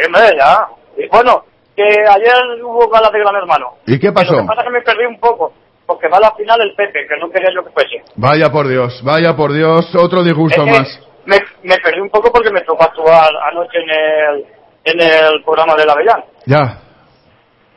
Sí, 0.00 0.06
hombre, 0.06 0.36
ya. 0.38 0.66
Y 0.96 1.08
bueno, 1.08 1.44
que 1.76 1.82
ayer 1.82 2.62
hubo 2.62 2.88
gala 2.88 3.10
de 3.10 3.18
Gran 3.18 3.34
Hermano. 3.36 3.74
¿Y 3.86 3.98
qué 3.98 4.08
Lo 4.08 4.14
pasó? 4.14 4.36
que 4.36 4.44
pasa 4.46 4.60
es 4.60 4.64
que 4.66 4.72
me 4.72 4.80
perdí 4.82 5.04
un 5.06 5.18
poco, 5.18 5.52
porque 5.86 6.08
va 6.08 6.18
a 6.18 6.20
la 6.20 6.34
final 6.34 6.60
el 6.60 6.74
Pepe, 6.74 7.06
que 7.08 7.16
no 7.18 7.30
quería 7.30 7.50
yo 7.54 7.64
que 7.64 7.70
fuese. 7.72 8.02
Vaya 8.16 8.50
por 8.50 8.68
Dios, 8.68 9.00
vaya 9.04 9.34
por 9.36 9.52
Dios, 9.52 9.92
otro 9.96 10.22
disgusto 10.22 10.62
Es 10.62 10.72
que 10.72 10.78
más. 10.78 11.00
Me, 11.26 11.36
me 11.62 11.76
perdí 11.78 12.00
un 12.00 12.10
poco 12.10 12.30
porque 12.30 12.50
me 12.50 12.60
tocó 12.62 12.84
actuar 12.84 13.30
anoche 13.50 13.78
en 13.78 13.90
el, 13.90 14.46
en 14.84 15.00
el 15.00 15.42
programa 15.44 15.74
de 15.74 15.86
la 15.86 15.92
Avellán. 15.94 16.24
Ya, 16.46 16.80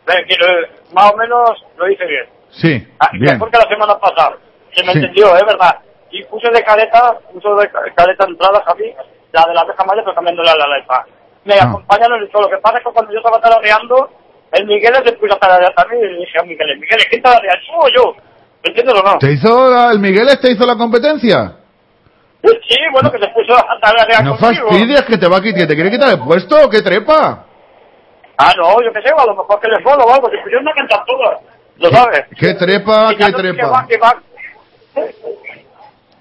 Eh, 0.10 0.26
que 0.28 0.36
lo- 0.38 0.94
más 0.94 1.12
o 1.12 1.18
menos 1.18 1.50
lo 1.78 1.90
hice 1.90 2.06
bien. 2.06 2.26
sí, 2.50 2.88
Ah, 3.00 3.10
bien. 3.14 3.34
Mejor 3.34 3.52
que 3.52 3.58
la 3.58 3.68
semana 3.70 3.98
pasada. 4.00 4.38
Se 4.74 4.84
me 4.86 4.94
Sí. 4.94 5.00
entendió, 5.00 5.36
es 5.36 5.44
verdad. 5.46 5.80
Y 6.12 6.24
puse 6.26 6.50
de 6.50 6.64
careta, 6.64 7.14
puse 7.34 7.50
de 7.50 7.70
ca- 7.70 7.82
careta 7.96 8.26
entrada, 8.26 8.64
Javi, 8.66 8.94
la 9.34 9.44
de 9.48 9.54
la 9.54 9.62
abeja 9.62 9.84
maya, 9.84 10.02
pero 10.04 10.16
cambiándole 10.16 10.50
a 10.50 10.56
la 10.56 10.78
letra. 10.78 11.06
Me 11.48 11.54
Ah. 11.56 11.64
acompañaron 11.64 12.22
en 12.22 12.30
todo. 12.30 12.42
Lo 12.44 12.50
que 12.50 12.58
pasa 12.58 12.78
es 12.78 12.84
que 12.84 12.92
cuando 12.92 13.12
yo 13.12 13.18
estaba 13.20 13.40
tarareando, 13.40 14.10
el 14.52 14.66
Miguel 14.68 14.94
se 15.06 15.14
puso 15.14 15.34
a 15.36 15.40
tararear 15.40 15.74
también. 15.74 16.04
Y 16.04 16.08
le 16.14 16.20
dije 16.20 16.40
a 16.40 16.44
Miguel, 16.44 16.78
Miguel, 16.80 17.00
¿quién 17.10 17.22
tararea? 17.22 17.54
¿Tú 17.66 17.74
o 17.80 17.88
yo? 17.90 18.14
¿Me 18.64 18.70
entiendes 18.70 18.96
o 18.96 19.04
no? 19.04 19.18
¿Te 19.20 19.32
hizo 19.32 19.70
la- 19.70 19.92
el 19.92 20.00
Miguel 20.00 20.28
te 20.42 20.52
hizo 20.52 20.66
la 20.66 20.76
competencia? 20.76 21.54
Sí, 22.44 22.78
bueno, 22.94 23.12
que 23.12 23.20
se 23.20 23.28
puso 23.30 23.54
a 23.56 23.80
tararear 23.82 24.24
No 24.24 24.38
conmigo. 24.38 24.68
fastidies 24.70 25.02
que 25.04 25.18
te 25.18 25.28
va 25.28 25.38
a 25.38 25.42
quitar, 25.42 25.60
que 25.62 25.68
te 25.68 25.76
quiere 25.76 25.92
quitar 25.92 26.10
el 26.10 26.20
puesto, 26.20 26.56
o 26.66 26.70
¿qué 26.70 26.82
trepa? 26.82 27.46
Ah, 28.38 28.54
no, 28.58 28.82
yo 28.84 28.92
qué 28.94 29.02
sé, 29.02 29.10
a 29.10 29.26
lo 29.26 29.36
mejor 29.36 29.60
que 29.60 29.68
les 29.68 29.84
mola 29.84 30.04
o 30.06 30.14
algo. 30.14 30.30
Si 30.30 30.38
pusieron 30.38 30.62
una 30.64 30.74
cantar 30.74 31.04
todas, 31.06 31.40
¿lo 31.78 31.90
sabes? 31.90 32.24
¿Qué 32.40 32.54
trepa, 32.54 33.10
qué 33.18 33.32
no 33.32 33.38
trepa? 33.38 33.68
va, 33.68 33.88
que 33.88 33.98
va. 33.98 34.14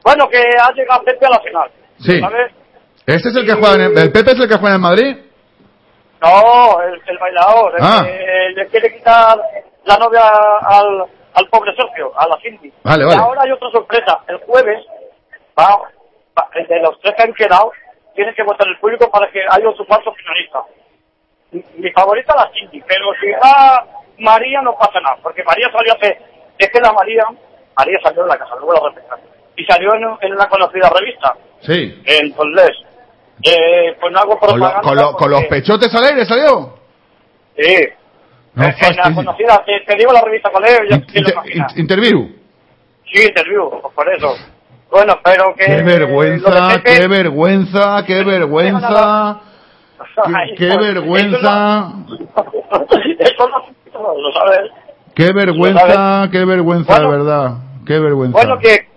Bueno, 0.02 0.28
que 0.28 0.38
ha 0.38 0.72
llegado 0.72 1.02
Pepe 1.04 1.26
a 1.26 1.30
la 1.30 1.40
final. 1.40 1.70
Sí. 2.00 2.20
¿Sabes? 2.20 2.52
¿Este 3.06 3.28
es 3.28 3.36
el 3.36 3.46
que 3.46 3.52
juega 3.54 3.74
en 3.74 3.80
el, 3.82 3.98
el 3.98 4.12
Pepe 4.12 4.32
es 4.32 4.40
el 4.40 4.48
que 4.48 4.56
juega 4.56 4.74
en 4.74 4.74
el 4.74 4.80
Madrid? 4.80 5.16
No, 6.20 6.80
el, 6.82 7.00
el 7.06 7.18
bailador, 7.18 7.74
el 7.76 7.84
Ah. 7.84 8.02
que 8.04 8.52
le 8.56 8.66
quiere 8.68 8.92
quitar 8.96 9.38
la 9.84 9.96
novia 9.98 10.22
al, 10.62 11.04
al 11.34 11.48
pobre 11.48 11.72
Sergio, 11.76 12.12
a 12.18 12.26
la 12.26 12.36
Cindy. 12.40 12.72
Vale, 12.82 13.04
Y 13.04 13.06
vale. 13.06 13.20
ahora 13.22 13.42
hay 13.44 13.52
otra 13.52 13.70
sorpresa. 13.70 14.18
El 14.26 14.38
jueves, 14.38 14.84
va, 15.58 15.78
va- 16.36 16.48
de 16.54 16.80
los 16.80 16.98
tres 17.00 17.14
que 17.16 17.22
han 17.22 17.34
quedado, 17.34 17.70
tiene 18.14 18.34
que 18.34 18.42
votar 18.42 18.66
el 18.66 18.78
público 18.78 19.10
para 19.10 19.30
que 19.30 19.40
haya 19.48 19.68
otro 19.68 19.84
cuarto 19.86 20.12
finalista. 20.14 20.60
Mi, 21.52 21.62
mi 21.76 21.92
favorita 21.92 22.34
la 22.34 22.50
Cindy, 22.52 22.82
pero 22.88 23.06
si 23.20 23.30
va 23.32 23.84
María 24.18 24.62
no 24.62 24.74
pasa 24.76 24.98
nada, 25.00 25.16
porque 25.22 25.44
María 25.44 25.70
salió 25.70 25.92
hace... 25.94 26.18
Es 26.58 26.70
que 26.70 26.80
la 26.80 26.90
María, 26.92 27.24
María 27.76 27.98
salió 28.02 28.22
de 28.22 28.28
la 28.30 28.38
casa, 28.38 28.54
luego 28.56 28.72
la 28.72 28.88
respetan. 28.88 29.20
Y 29.56 29.64
salió 29.66 29.94
en, 29.94 30.02
en 30.22 30.32
una 30.32 30.48
conocida 30.48 30.88
revista, 30.98 31.36
Sí. 31.60 32.02
en 32.06 32.34
Toldés. 32.34 32.72
Eh, 33.42 33.96
pues 34.00 34.12
no 34.12 34.18
hago 34.18 34.38
¿Con, 34.38 34.48
lo- 34.48 34.54
propaganda. 34.56 34.80
con 34.82 34.96
lo- 34.96 35.12
con 35.12 35.30
los 35.30 35.44
pechotes 35.46 35.94
al 35.94 36.04
aire 36.04 36.24
salió? 36.26 36.74
Sí. 37.56 37.76
No 38.54 38.64
en 38.64 38.70
la 38.70 38.76
fastidies. 38.76 39.14
conocida, 39.14 39.62
te, 39.66 39.80
te 39.80 39.96
digo 39.96 40.12
la 40.12 40.22
revista 40.22 40.50
cuál 40.50 40.64
es, 40.64 40.80
ya 40.88 40.98
te 41.00 41.12
lo 41.12 41.18
Inter- 41.20 41.32
imaginas. 41.34 41.72
in- 41.74 41.80
interview. 41.80 42.28
Sí, 43.12 43.22
interview, 43.26 43.70
por 43.94 44.08
eso. 44.14 44.34
Bueno, 44.90 45.18
pero 45.22 45.54
que... 45.54 45.64
Qué 45.66 45.82
vergüenza, 45.82 46.68
de 46.68 46.78
Pepe- 46.78 46.96
qué 47.00 47.08
vergüenza, 47.08 48.04
qué 48.06 48.24
vergüenza, 48.24 49.40
qué, 50.56 50.76
vergüenza, 50.76 51.92
Eso 53.18 53.48
no, 53.92 54.14
lo 54.18 54.32
sabes. 54.32 54.70
qué 55.14 55.32
vergüenza, 55.32 56.28
qué 56.32 56.44
vergüenza, 56.44 57.00
de 57.00 57.06
verdad, 57.08 57.50
qué 57.86 57.98
vergüenza. 57.98 58.38
Bueno, 58.38 58.58
que, 58.58 58.88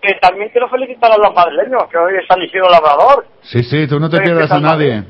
que 0.00 0.14
también 0.20 0.48
quiero 0.50 0.68
felicitar 0.68 1.10
a 1.12 1.18
los 1.18 1.34
madrileños, 1.34 1.84
que 1.90 1.98
hoy 1.98 2.14
es 2.20 2.26
San 2.26 2.40
Isidro 2.42 2.70
Labrador. 2.70 3.26
Sí, 3.42 3.62
sí, 3.62 3.86
tú 3.86 3.98
no 3.98 4.08
te 4.08 4.20
pierdas 4.20 4.48
¿qué 4.48 4.54
a 4.56 4.60
nadie. 4.60 5.04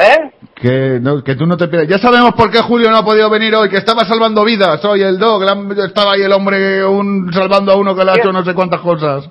¿Eh? 0.00 0.30
Que, 0.54 0.98
no, 1.00 1.24
que 1.24 1.34
tú 1.34 1.44
no 1.46 1.56
te 1.56 1.66
pierdas. 1.68 1.88
Ya 1.88 1.98
sabemos 1.98 2.32
por 2.34 2.50
qué 2.50 2.60
Julio 2.62 2.90
no 2.90 2.98
ha 2.98 3.04
podido 3.04 3.28
venir 3.30 3.54
hoy, 3.56 3.68
que 3.68 3.78
estaba 3.78 4.04
salvando 4.04 4.44
vidas. 4.44 4.84
Hoy 4.84 5.02
el 5.02 5.18
dog, 5.18 5.42
estaba 5.84 6.12
ahí 6.12 6.22
el 6.22 6.32
hombre 6.32 6.84
un, 6.84 7.32
salvando 7.32 7.72
a 7.72 7.76
uno 7.76 7.94
que 7.96 8.04
le 8.04 8.12
ha 8.12 8.16
hecho 8.16 8.32
no 8.32 8.44
sé 8.44 8.54
cuántas 8.54 8.80
cosas. 8.80 9.28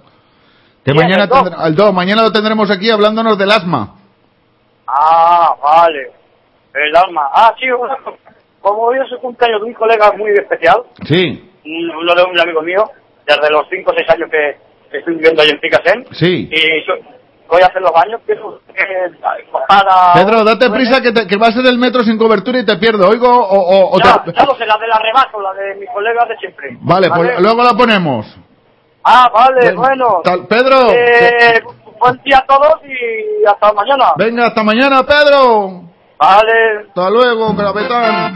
Que 0.84 0.92
¿Quién, 0.92 0.98
mañana 0.98 1.24
el 1.24 1.30
Dog? 1.30 1.44
tendrá- 1.46 1.64
al 1.64 1.76
dog, 1.76 1.94
mañana 1.94 2.22
lo 2.24 2.32
tendremos 2.32 2.70
aquí 2.72 2.90
hablándonos 2.90 3.38
del 3.38 3.52
asma. 3.52 3.96
Ah, 4.88 5.54
vale. 5.62 6.12
El 6.74 6.96
alma. 6.96 7.30
Ah, 7.34 7.54
sí, 7.60 7.66
como 8.62 8.82
hoy 8.84 8.98
es 9.06 9.12
el 9.12 9.18
cumpleaños 9.20 9.62
de 9.62 9.68
un 9.68 9.74
colega 9.74 10.12
muy 10.18 10.32
especial, 10.32 10.84
Sí, 11.06 11.50
un- 11.66 12.06
de 12.16 12.24
un 12.24 12.40
amigo 12.40 12.62
mío, 12.62 12.84
desde 13.28 13.52
los 13.52 13.68
5 13.70 13.92
o 13.92 13.94
6 13.94 14.10
años 14.10 14.30
que 14.32 14.58
que 14.90 15.00
estoy 15.00 15.16
viviendo 15.16 15.42
ahí 15.42 15.50
en 15.50 15.60
Picasen, 15.60 16.06
sí. 16.14 16.48
y 16.50 16.88
yo 16.88 16.94
voy 17.50 17.62
a 17.62 17.66
hacer 17.66 17.82
los 17.82 17.92
baños, 17.92 18.22
para... 19.68 20.14
Pedro, 20.14 20.46
date 20.46 20.70
prisa 20.70 21.02
que, 21.02 21.12
te- 21.12 21.28
que 21.28 21.36
vas 21.36 21.54
del 21.62 21.78
metro 21.78 22.04
sin 22.04 22.18
cobertura 22.18 22.60
y 22.60 22.66
te 22.66 22.78
pierdo. 22.78 23.10
Oigo 23.10 23.28
o, 23.28 23.60
o- 23.60 23.96
o 23.96 24.00
Ya, 24.00 24.24
te- 24.24 24.32
ya 24.32 24.46
lo 24.46 24.56
sé, 24.56 24.66
la 24.66 24.78
de 24.78 24.88
la 24.88 24.98
la 25.42 25.54
de 25.62 25.76
mi 25.76 25.86
colega 25.88 26.26
de 26.26 26.38
siempre. 26.38 26.70
Vale, 26.80 27.10
pues 27.14 27.38
luego 27.42 27.64
la 27.64 27.74
ponemos. 27.74 28.26
Ah, 29.04 29.30
vale, 29.34 29.68
Ven, 29.68 29.76
bueno. 29.76 30.22
tal- 30.24 30.48
Pedro. 30.48 30.90
Eh, 30.94 31.62
buen 32.00 32.18
día 32.24 32.38
a 32.38 32.46
todos 32.46 32.80
y 32.86 33.46
hasta 33.46 33.74
mañana. 33.74 34.14
Venga, 34.18 34.46
hasta 34.48 34.64
mañana, 34.64 35.04
Pedro. 35.06 35.82
Vale. 36.18 36.86
Hasta 36.88 37.10
luego, 37.10 37.54
Gravetán. 37.56 38.36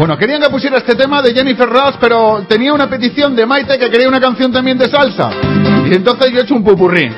Bueno, 0.00 0.16
querían 0.16 0.40
que 0.40 0.48
pusiera 0.48 0.78
este 0.78 0.94
tema 0.94 1.20
de 1.20 1.34
Jennifer 1.34 1.68
Ross, 1.68 1.96
pero 2.00 2.42
tenía 2.48 2.72
una 2.72 2.88
petición 2.88 3.36
de 3.36 3.44
Maite 3.44 3.78
que 3.78 3.90
quería 3.90 4.08
una 4.08 4.18
canción 4.18 4.50
también 4.50 4.78
de 4.78 4.88
salsa. 4.88 5.30
Y 5.90 5.94
entonces 5.94 6.32
yo 6.32 6.38
he 6.38 6.42
hecho 6.42 6.54
un 6.54 6.64
pupurrí. 6.64 7.10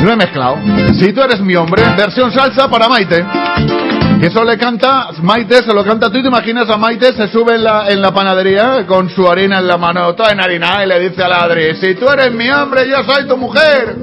Lo 0.00 0.10
he 0.10 0.16
mezclado. 0.16 0.56
Si 0.98 1.12
tú 1.12 1.20
eres 1.20 1.42
mi 1.42 1.54
hombre, 1.56 1.82
versión 1.94 2.32
salsa 2.32 2.70
para 2.70 2.88
Maite. 2.88 3.22
Eso 4.22 4.44
le 4.44 4.56
canta, 4.56 5.10
Maite 5.20 5.56
se 5.56 5.74
lo 5.74 5.84
canta, 5.84 6.06
tú 6.06 6.22
te 6.22 6.28
imaginas 6.28 6.70
a 6.70 6.78
Maite, 6.78 7.12
se 7.12 7.28
sube 7.28 7.56
en 7.56 7.64
la, 7.64 7.90
en 7.90 8.00
la 8.00 8.14
panadería 8.14 8.86
con 8.86 9.10
su 9.10 9.28
harina 9.28 9.58
en 9.58 9.68
la 9.68 9.76
mano, 9.76 10.14
toda 10.14 10.30
enharinada 10.30 10.86
y 10.86 10.88
le 10.88 11.00
dice 11.00 11.22
a 11.22 11.28
la 11.28 11.42
Adri, 11.42 11.74
si 11.74 11.94
tú 11.96 12.08
eres 12.08 12.32
mi 12.32 12.48
hombre, 12.48 12.88
yo 12.88 13.04
soy 13.04 13.28
tu 13.28 13.36
mujer. 13.36 13.94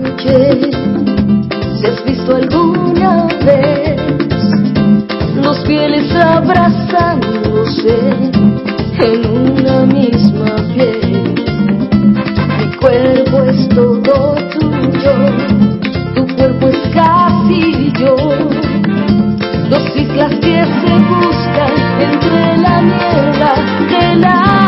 Si 1.80 1.86
has 1.88 2.06
visto 2.06 2.36
alguna 2.36 3.26
vez 3.44 4.29
los 5.50 5.66
fieles 5.66 6.14
abrazándose 6.14 7.98
en 9.00 9.26
una 9.26 9.86
misma 9.88 10.56
piel, 10.76 11.34
mi 12.60 12.76
cuerpo 12.78 13.44
es 13.46 13.68
todo 13.70 14.36
tuyo, 14.54 15.14
tu 16.14 16.36
cuerpo 16.36 16.68
es 16.68 16.78
casi 16.94 17.92
yo, 18.00 18.16
dos 19.72 19.96
islas 19.96 20.36
que 20.36 20.64
se 20.82 20.94
buscan 21.10 21.74
entre 22.00 22.58
la 22.60 22.82
niebla 22.82 23.54
de 23.90 24.16
las 24.18 24.59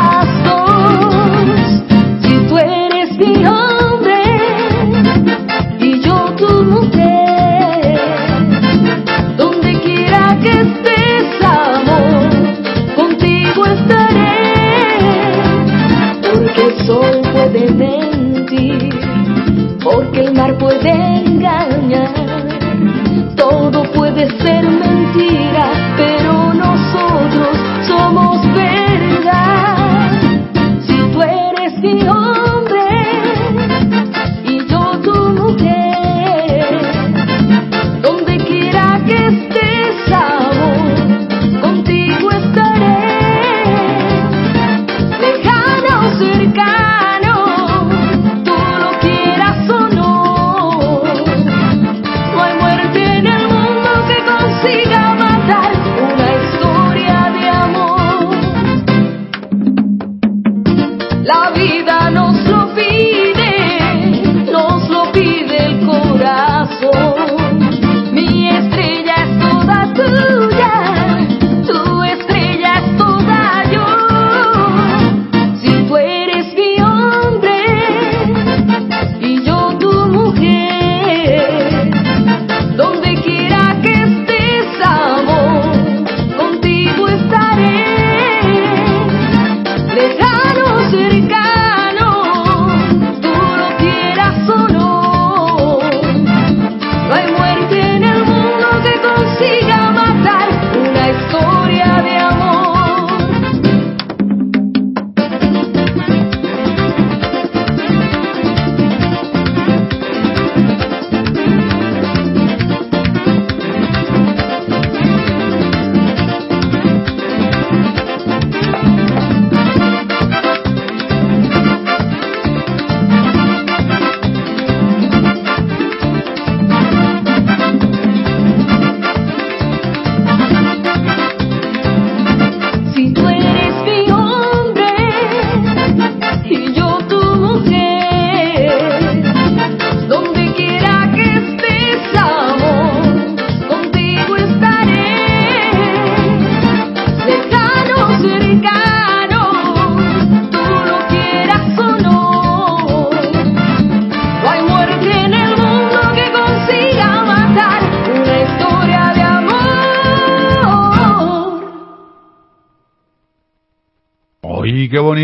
puede 20.49 20.89
engañar, 20.89 22.13
todo 23.35 23.83
puede 23.93 24.27
ser. 24.39 24.50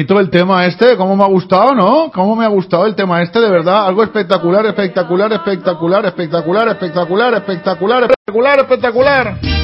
Bonito 0.07 0.19
el 0.19 0.29
tema 0.29 0.65
este, 0.65 0.95
cómo 0.95 1.15
me 1.15 1.23
ha 1.23 1.27
gustado, 1.27 1.75
¿no? 1.75 2.11
Cómo 2.11 2.35
me 2.35 2.45
ha 2.45 2.47
gustado 2.47 2.85
el 2.85 2.95
tema 2.95 3.21
este, 3.21 3.39
de 3.39 3.49
verdad, 3.49 3.87
algo 3.87 4.03
espectacular, 4.03 4.65
espectacular, 4.65 5.33
espectacular, 5.33 6.05
espectacular, 6.05 6.67
espectacular, 6.69 7.33
espectacular, 7.33 8.03
espectacular, 8.03 8.59
espectacular. 8.59 9.56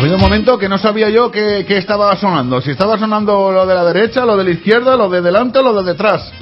Ha 0.00 0.02
habido 0.02 0.16
un 0.16 0.22
momento 0.22 0.56
que 0.56 0.66
no 0.66 0.78
sabía 0.78 1.10
yo 1.10 1.30
qué, 1.30 1.66
qué 1.68 1.76
estaba 1.76 2.16
sonando, 2.16 2.62
si 2.62 2.70
estaba 2.70 2.98
sonando 2.98 3.52
lo 3.52 3.66
de 3.66 3.74
la 3.74 3.84
derecha, 3.84 4.24
lo 4.24 4.34
de 4.34 4.44
la 4.44 4.50
izquierda, 4.52 4.96
lo 4.96 5.10
de 5.10 5.20
delante 5.20 5.58
o 5.58 5.62
lo 5.62 5.74
de 5.74 5.92
detrás. 5.92 6.32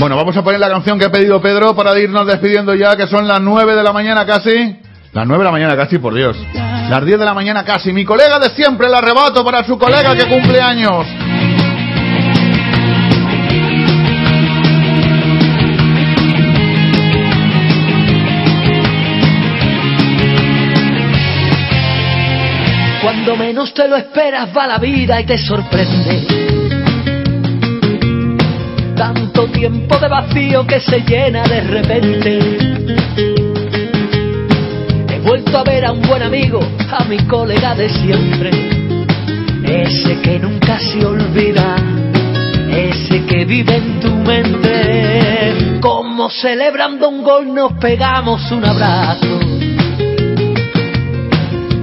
Bueno, 0.00 0.16
vamos 0.16 0.36
a 0.36 0.42
poner 0.42 0.58
la 0.58 0.68
canción 0.68 0.98
que 0.98 1.04
ha 1.04 1.12
pedido 1.12 1.40
Pedro 1.40 1.72
para 1.76 1.96
irnos 2.00 2.26
despidiendo 2.26 2.74
ya, 2.74 2.96
que 2.96 3.06
son 3.06 3.28
las 3.28 3.40
9 3.40 3.76
de 3.76 3.82
la 3.84 3.92
mañana 3.92 4.26
casi. 4.26 4.80
Las 5.12 5.24
9 5.24 5.38
de 5.38 5.44
la 5.44 5.52
mañana 5.52 5.76
casi, 5.76 5.98
por 5.98 6.14
Dios. 6.14 6.36
Las 6.90 7.04
10 7.04 7.20
de 7.20 7.24
la 7.24 7.32
mañana 7.32 7.64
casi. 7.64 7.92
Mi 7.92 8.04
colega 8.04 8.40
de 8.40 8.50
siempre, 8.50 8.88
el 8.88 8.94
arrebato 8.94 9.44
para 9.44 9.62
su 9.62 9.78
colega 9.78 10.16
que 10.16 10.26
cumple 10.26 10.60
años. 10.60 11.06
Cuando 23.24 23.44
menos 23.44 23.72
te 23.72 23.86
lo 23.86 23.94
esperas 23.94 24.48
va 24.48 24.66
la 24.66 24.78
vida 24.78 25.20
y 25.20 25.24
te 25.24 25.38
sorprende. 25.38 26.26
Tanto 28.96 29.46
tiempo 29.46 29.96
de 29.96 30.08
vacío 30.08 30.66
que 30.66 30.80
se 30.80 31.02
llena 31.02 31.44
de 31.44 31.60
repente. 31.60 32.38
He 35.08 35.20
vuelto 35.20 35.56
a 35.56 35.62
ver 35.62 35.84
a 35.84 35.92
un 35.92 36.02
buen 36.02 36.24
amigo, 36.24 36.58
a 36.90 37.04
mi 37.04 37.18
colega 37.18 37.76
de 37.76 37.90
siempre. 37.90 38.50
Ese 39.66 40.20
que 40.20 40.40
nunca 40.40 40.80
se 40.80 41.06
olvida, 41.06 41.76
ese 42.72 43.24
que 43.24 43.44
vive 43.44 43.76
en 43.76 44.00
tu 44.00 44.10
mente. 44.10 45.78
Como 45.80 46.28
celebrando 46.28 47.08
un 47.08 47.22
gol 47.22 47.54
nos 47.54 47.74
pegamos 47.74 48.50
un 48.50 48.64
abrazo. 48.64 49.41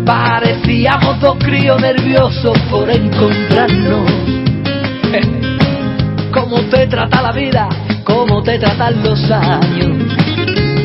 Parecíamos 0.05 1.19
dos 1.19 1.38
críos 1.39 1.81
nerviosos 1.81 2.57
por 2.69 2.89
encontrarnos. 2.89 4.11
Cómo 6.31 6.61
te 6.69 6.88
trata 6.88 7.21
la 7.21 7.31
vida, 7.31 7.67
cómo 8.03 8.43
te 8.43 8.59
tratan 8.59 9.01
los 9.03 9.19
años. 9.31 9.97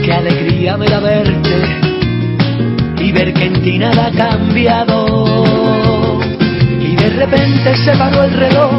Qué 0.02 0.12
alegría 0.12 0.76
me 0.76 0.86
da 0.86 1.00
verte 1.00 1.84
y 2.98 3.12
ver 3.12 3.32
que 3.34 3.44
en 3.44 3.62
ti 3.62 3.78
nada 3.78 4.06
ha 4.06 4.10
cambiado. 4.10 6.22
Y 6.80 6.96
de 6.96 7.10
repente 7.10 7.76
se 7.76 7.96
paró 7.96 8.24
el 8.24 8.32
reloj 8.32 8.72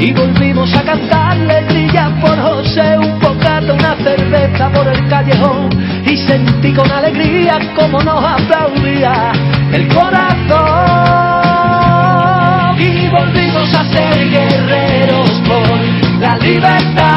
y 0.00 0.12
volvimos 0.12 0.72
a 0.74 0.82
cantar 0.82 1.36
letrillas 1.36 2.10
por 2.20 2.38
José, 2.38 2.98
un 2.98 3.18
una 3.72 3.96
cerveza 3.96 4.70
por 4.70 4.86
el 4.88 5.08
callejón. 5.08 5.68
Y 6.06 6.16
sentí 6.16 6.72
con 6.72 6.90
alegría 6.90 7.58
como 7.74 8.02
nos 8.02 8.24
aplaudía 8.24 9.32
el 9.72 9.88
corazón. 9.88 10.64
Y 12.78 13.08
volvimos 13.08 13.74
a 13.74 13.84
ser 13.92 14.30
guerreros 14.30 15.30
por 15.46 15.78
la 16.20 16.36
libertad. 16.38 17.14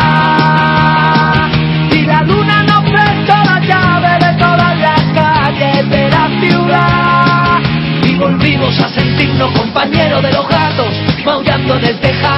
Y 1.91 2.02
la 2.03 2.22
luna 2.24 2.64
nos 2.64 2.84
prestó 2.90 3.36
la 3.44 3.60
llave 3.60 4.18
de 4.26 4.34
todas 4.38 4.80
las 4.80 5.02
calles 5.14 5.90
de 5.90 6.10
la 6.10 6.30
ciudad. 6.40 7.60
Y 8.03 8.15
volvimos 8.15 8.80
a 8.80 8.90
sentirnos 8.90 9.52
compañeros 9.52 10.22
de 10.22 10.32
los 10.32 10.48
gatos, 10.48 10.94
maullando 11.26 11.76
en 11.76 11.86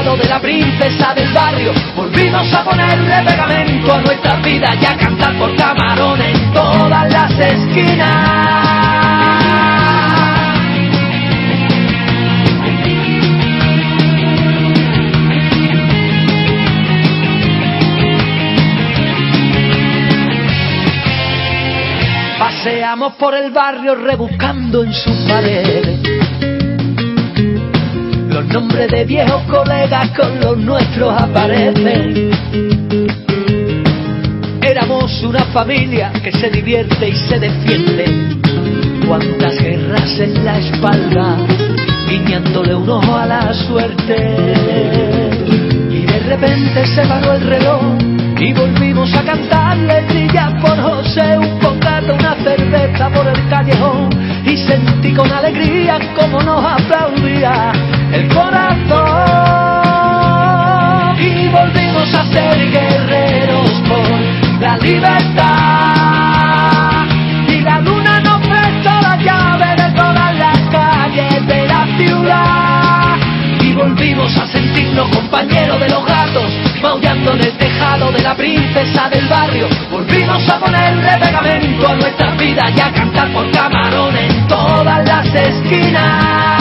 de 0.03 0.29
la 0.29 0.39
princesa 0.39 1.13
del 1.13 1.31
barrio. 1.33 1.73
Volvimos 1.93 2.53
a 2.53 2.63
ponerle 2.63 3.21
pegamento 3.25 3.93
a 3.93 4.01
nuestra 4.01 4.35
vida 4.37 4.73
y 4.81 4.85
a 4.85 4.97
cantar 4.97 5.37
por 5.37 5.53
camarón 5.57 6.21
en 6.21 6.53
todas 6.53 7.11
las 7.11 7.31
esquinas. 7.37 8.69
Paseamos 22.39 23.15
por 23.15 23.35
el 23.35 23.51
barrio 23.51 23.95
rebuscando 23.95 24.83
en 24.83 24.93
sus 24.93 25.15
paredes 25.27 25.98
los 28.49 28.61
nombres 28.61 28.89
de 28.89 29.05
viejos 29.05 29.43
colegas 29.43 30.09
con 30.17 30.39
los 30.39 30.57
nuestros 30.57 31.13
aparecen. 31.21 32.31
Éramos 34.61 35.23
una 35.23 35.43
familia 35.45 36.11
que 36.23 36.31
se 36.31 36.49
divierte 36.49 37.09
y 37.09 37.15
se 37.15 37.39
defiende. 37.39 38.05
Cuántas 39.07 39.55
guerras 39.59 40.19
en 40.19 40.45
la 40.45 40.57
espalda, 40.59 41.37
guiñándole 42.07 42.75
un 42.75 42.89
ojo 42.89 43.15
a 43.15 43.25
la 43.25 43.53
suerte. 43.53 44.15
Y 45.91 46.05
de 46.05 46.19
repente 46.19 46.87
se 46.87 47.05
paró 47.07 47.33
el 47.33 47.41
reloj 47.41 47.81
y 48.39 48.53
volvimos 48.53 49.13
a 49.15 49.23
cantar 49.23 49.77
letrillas 49.77 50.53
por 50.61 50.79
José, 50.79 51.37
un 51.37 51.59
bocata, 51.59 52.13
una 52.13 52.35
cerveza 52.43 53.09
por 53.09 53.27
el 53.27 53.49
callejón. 53.49 54.09
Y 54.45 54.57
sentí 54.57 55.13
con 55.13 55.31
alegría 55.31 55.99
como 56.15 56.41
nos 56.41 56.63
aplaudía 56.63 57.73
el 58.13 58.27
corazón. 58.29 59.19
Y 61.19 61.47
volvimos 61.49 62.13
a 62.13 62.25
ser 62.31 62.71
guerreros 62.71 63.71
por 63.87 64.09
la 64.59 64.77
libertad. 64.77 65.45
Y 67.47 67.61
la 67.61 67.79
luna 67.81 68.19
nos 68.21 68.39
prestó 68.47 68.89
la 69.01 69.17
llave 69.17 69.75
de 69.75 69.91
todas 69.95 70.37
las 70.37 70.59
calles 70.71 71.47
de 71.47 71.67
la 71.67 71.85
ciudad. 71.97 73.17
Y 73.61 73.73
volvimos 73.73 74.37
a 74.37 74.47
sentirnos 74.47 75.09
compañeros 75.09 75.79
de 75.79 75.89
los 75.89 76.05
gatos, 76.05 76.51
maullando 76.81 77.33
en 77.33 77.41
el 77.41 77.57
tejado 77.57 78.11
de 78.11 78.21
la 78.21 78.35
princesa 78.35 79.09
del 79.09 79.27
barrio. 79.27 79.67
Volvimos 79.91 80.47
a 80.49 80.59
ponerle 80.59 81.17
pegamento 81.19 81.87
a 81.87 81.95
nuestras 81.95 82.37
vidas 82.37 82.71
y 82.75 82.79
a 82.79 82.91
cantar 82.91 83.31
por 83.33 83.51
camarón 83.51 84.15
en 84.17 84.47
todas 84.47 85.05
las 85.05 85.25
esquinas. 85.33 86.58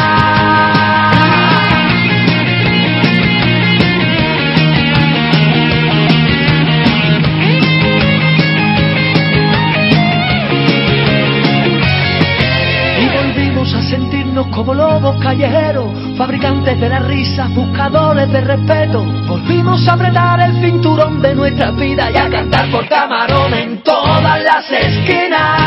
Callejeros, 15.28 15.92
fabricantes 16.16 16.80
de 16.80 16.88
la 16.88 17.00
risa, 17.00 17.48
buscadores 17.48 18.32
de 18.32 18.40
respeto. 18.40 19.04
Volvimos 19.26 19.86
a 19.86 19.92
apretar 19.92 20.40
el 20.40 20.58
cinturón 20.62 21.20
de 21.20 21.34
nuestra 21.34 21.70
vida 21.72 22.10
y 22.10 22.16
a 22.16 22.30
cantar 22.30 22.70
por 22.70 22.88
camarón 22.88 23.52
en 23.52 23.82
todas 23.82 24.42
las 24.42 24.70
esquinas. 24.70 25.60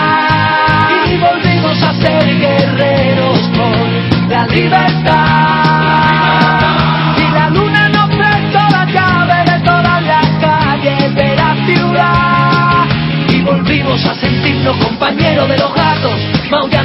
Y 1.11 1.17
volvimos 1.19 1.79
a 1.83 1.93
ser 1.93 2.25
guerreros 2.39 3.39
por 3.55 3.77
la 4.31 4.47
libertad. 4.47 5.11
Y 7.17 7.31
la 7.31 7.49
luna 7.51 7.88
nos 7.89 8.09
prestó 8.15 8.59
la 8.71 8.85
llave 8.85 9.43
de 9.51 9.59
todas 9.63 10.01
las 10.01 10.25
calles 10.41 11.13
de 11.13 11.35
la 11.35 11.55
ciudad. 11.67 12.88
Y 13.29 13.41
volvimos 13.43 14.03
a 14.07 14.15
sentirnos 14.15 14.75
compañeros 14.77 15.47
de 15.47 15.57
los 15.59 15.71
gatos, 15.75 16.19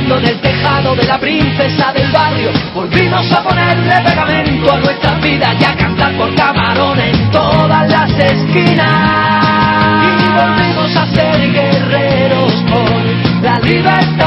maullando 0.07 0.19
en 0.19 0.25
el 0.27 0.41
tejado 0.41 0.95
de 0.95 1.05
la 1.05 1.19
princesa 1.19 1.93
del 1.93 2.11
barrio. 2.11 2.51
Volvimos 2.75 3.31
a 3.33 3.43
ponerle 3.43 4.01
pegamento 4.05 4.73
a 4.73 4.79
nuestras 4.79 5.21
vidas 5.21 5.57
y 5.61 5.65
a 5.65 5.77
cantar 5.77 6.17
por 6.17 6.35
camarón 6.35 6.99
en 7.01 7.31
todas 7.31 7.89
las 7.89 8.11
esquinas. 8.11 8.87
Y 10.03 10.29
volvimos 10.39 10.97
a 10.97 11.07
ser 11.15 11.53
guerreros 11.53 12.53
por 12.71 12.91
la 13.43 13.59
libertad. 13.61 14.27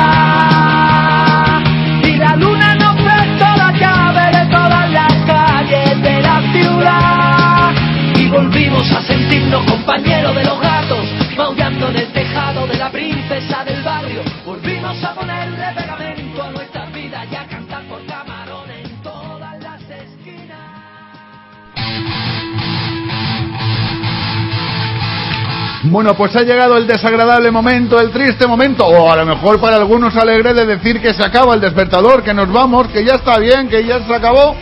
Y 2.03 2.15
la 2.17 2.35
luna 2.35 2.75
nos 2.75 2.95
prestó 2.95 3.45
la 3.55 3.71
llave 3.79 4.31
de 4.37 4.45
todas 4.47 4.91
las 4.91 5.13
calles 5.25 6.01
de 6.01 6.21
la 6.21 6.41
ciudad. 6.51 7.73
Y 8.15 8.27
volvimos 8.27 8.91
a 8.91 9.01
sentirnos 9.03 9.63
compañeros 9.65 10.28
Bueno, 25.89 26.13
pues 26.13 26.35
ha 26.35 26.43
llegado 26.43 26.77
el 26.77 26.85
desagradable 26.85 27.49
momento, 27.49 27.99
el 27.99 28.11
triste 28.11 28.45
momento, 28.45 28.85
o 28.85 29.11
a 29.11 29.15
lo 29.15 29.25
mejor 29.25 29.59
para 29.59 29.77
algunos 29.77 30.15
alegre 30.15 30.53
de 30.53 30.67
decir 30.67 31.01
que 31.01 31.15
se 31.15 31.23
acaba 31.23 31.55
el 31.55 31.61
despertador, 31.61 32.21
que 32.21 32.31
nos 32.31 32.51
vamos, 32.51 32.87
que 32.89 33.03
ya 33.03 33.15
está 33.15 33.39
bien, 33.39 33.67
que 33.67 33.83
ya 33.83 34.05
se 34.05 34.13
acabó. 34.13 34.55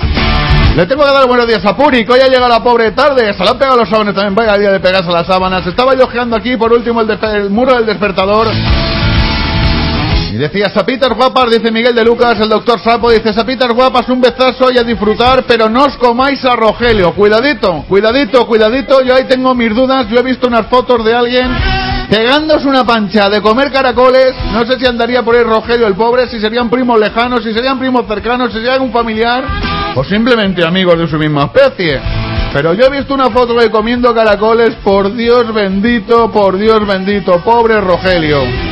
Le 0.74 0.86
tengo 0.86 1.04
que 1.04 1.12
dar 1.12 1.28
buenos 1.28 1.46
días 1.46 1.66
a 1.66 1.76
Puri, 1.76 2.06
que 2.06 2.14
hoy 2.14 2.22
ha 2.22 2.28
llegado 2.30 2.48
la 2.48 2.64
pobre 2.64 2.92
tarde, 2.92 3.34
se 3.34 3.44
le 3.44 3.50
han 3.50 3.58
pegado 3.58 3.76
los 3.76 3.90
sábanas 3.90 4.16
también, 4.16 4.36
vaya 4.36 4.58
día 4.58 4.72
de 4.72 4.80
pegarse 4.80 5.10
a 5.10 5.14
las 5.14 5.28
sábanas. 5.28 5.68
Estaba 5.68 5.96
yo 5.96 6.08
aquí 6.34 6.56
por 6.56 6.72
último 6.72 7.02
el, 7.02 7.10
el 7.12 7.50
muro 7.50 7.76
del 7.76 7.86
despertador. 7.86 8.48
Decía, 10.38 10.70
Sapitas 10.70 11.10
guapas, 11.10 11.50
dice 11.50 11.72
Miguel 11.72 11.96
de 11.96 12.06
Lucas, 12.06 12.40
el 12.40 12.50
doctor 12.50 12.80
Sapo, 12.80 13.10
dice, 13.10 13.34
Sapitas 13.34 13.70
guapas, 13.70 14.08
un 14.10 14.22
besazo 14.22 14.72
y 14.72 14.78
a 14.78 14.84
disfrutar, 14.84 15.46
pero 15.48 15.68
no 15.68 15.86
os 15.86 15.98
comáis 15.98 16.44
a 16.46 16.56
Rogelio. 16.56 17.14
Cuidadito, 17.14 17.86
cuidadito, 17.88 18.46
cuidadito, 18.46 19.02
yo 19.02 19.16
ahí 19.16 19.24
tengo 19.24 19.56
mis 19.56 19.74
dudas, 19.74 20.08
yo 20.10 20.20
he 20.20 20.24
visto 20.24 20.48
unas 20.48 20.68
fotos 20.68 21.04
de 21.04 21.14
alguien 21.14 21.48
pegándose 22.10 22.68
una 22.68 22.86
pancha 22.86 23.30
de 23.30 23.42
comer 23.42 23.72
caracoles, 23.72 24.34
no 24.54 24.66
sé 24.66 24.80
si 24.80 24.86
andaría 24.86 25.24
por 25.24 25.36
ahí 25.36 25.44
Rogelio 25.44 25.88
el 25.88 25.96
pobre, 25.96 26.28
si 26.28 26.40
serían 26.40 26.70
primos 26.70 27.00
lejanos, 27.00 27.44
si 27.44 27.54
serían 27.54 27.80
primos 27.80 28.06
cercanos, 28.08 28.52
si 28.52 28.60
serían 28.60 28.82
un 28.82 28.92
familiar, 28.92 29.44
o 29.96 30.04
simplemente 30.04 30.66
amigos 30.66 30.98
de 31.00 31.08
su 31.08 31.18
misma 31.18 31.46
especie. 31.46 32.00
Pero 32.54 32.74
yo 32.74 32.86
he 32.86 32.90
visto 32.90 33.14
una 33.14 33.30
foto 33.30 33.56
de 33.56 33.70
comiendo 33.70 34.14
caracoles, 34.14 34.76
por 34.84 35.14
Dios 35.16 35.54
bendito, 35.54 36.32
por 36.32 36.58
Dios 36.58 36.86
bendito, 36.88 37.44
pobre 37.44 37.82
Rogelio. 37.82 38.67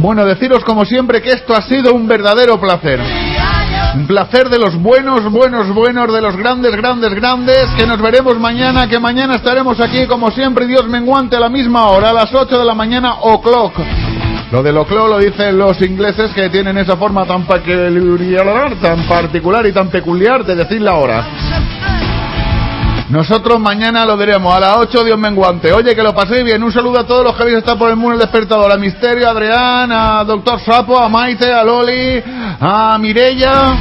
Bueno, 0.00 0.24
deciros 0.24 0.64
como 0.64 0.86
siempre 0.86 1.20
que 1.20 1.28
esto 1.28 1.54
ha 1.54 1.60
sido 1.60 1.92
un 1.92 2.08
verdadero 2.08 2.58
placer. 2.58 2.98
Un 3.94 4.06
placer 4.06 4.48
de 4.48 4.58
los 4.58 4.74
buenos, 4.80 5.30
buenos, 5.30 5.70
buenos, 5.74 6.10
de 6.10 6.22
los 6.22 6.38
grandes, 6.38 6.74
grandes, 6.74 7.12
grandes, 7.12 7.66
que 7.76 7.86
nos 7.86 8.00
veremos 8.00 8.38
mañana, 8.40 8.88
que 8.88 8.98
mañana 8.98 9.34
estaremos 9.34 9.78
aquí 9.78 10.06
como 10.06 10.30
siempre, 10.30 10.66
Dios 10.66 10.86
menguante 10.88 11.36
a 11.36 11.40
la 11.40 11.50
misma 11.50 11.88
hora, 11.88 12.10
a 12.10 12.12
las 12.14 12.34
8 12.34 12.58
de 12.58 12.64
la 12.64 12.74
mañana, 12.74 13.16
o'clock. 13.20 13.74
Lo 14.50 14.62
del 14.62 14.78
o'clock 14.78 15.10
lo 15.10 15.18
dicen 15.18 15.58
los 15.58 15.82
ingleses 15.82 16.32
que 16.32 16.48
tienen 16.48 16.78
esa 16.78 16.96
forma 16.96 17.26
tan 17.26 17.44
peculiar, 17.44 18.76
tan 18.80 19.02
particular 19.06 19.66
y 19.66 19.72
tan 19.72 19.88
peculiar 19.88 20.46
de 20.46 20.56
decir 20.56 20.80
la 20.80 20.94
hora. 20.94 21.26
Nosotros 23.10 23.58
mañana 23.58 24.06
lo 24.06 24.16
diremos 24.16 24.54
a 24.54 24.60
las 24.60 24.76
8, 24.76 25.02
Dios 25.02 25.18
menguante. 25.18 25.72
Oye, 25.72 25.96
que 25.96 26.02
lo 26.02 26.14
paséis 26.14 26.44
bien. 26.44 26.62
Un 26.62 26.72
saludo 26.72 27.00
a 27.00 27.06
todos 27.06 27.24
los 27.24 27.34
que 27.34 27.42
habéis 27.42 27.58
estado 27.58 27.76
por 27.76 27.90
el 27.90 27.96
mundo 27.96 28.16
del 28.16 28.20
despertador. 28.20 28.70
A 28.70 28.76
Misterio, 28.76 29.26
a 29.26 29.32
Adrián, 29.32 29.90
a 29.90 30.22
Doctor 30.22 30.60
Sapo, 30.60 30.96
a 30.96 31.08
Maite, 31.08 31.52
a 31.52 31.64
Loli, 31.64 32.22
a 32.60 32.96
Mirella. 33.00 33.74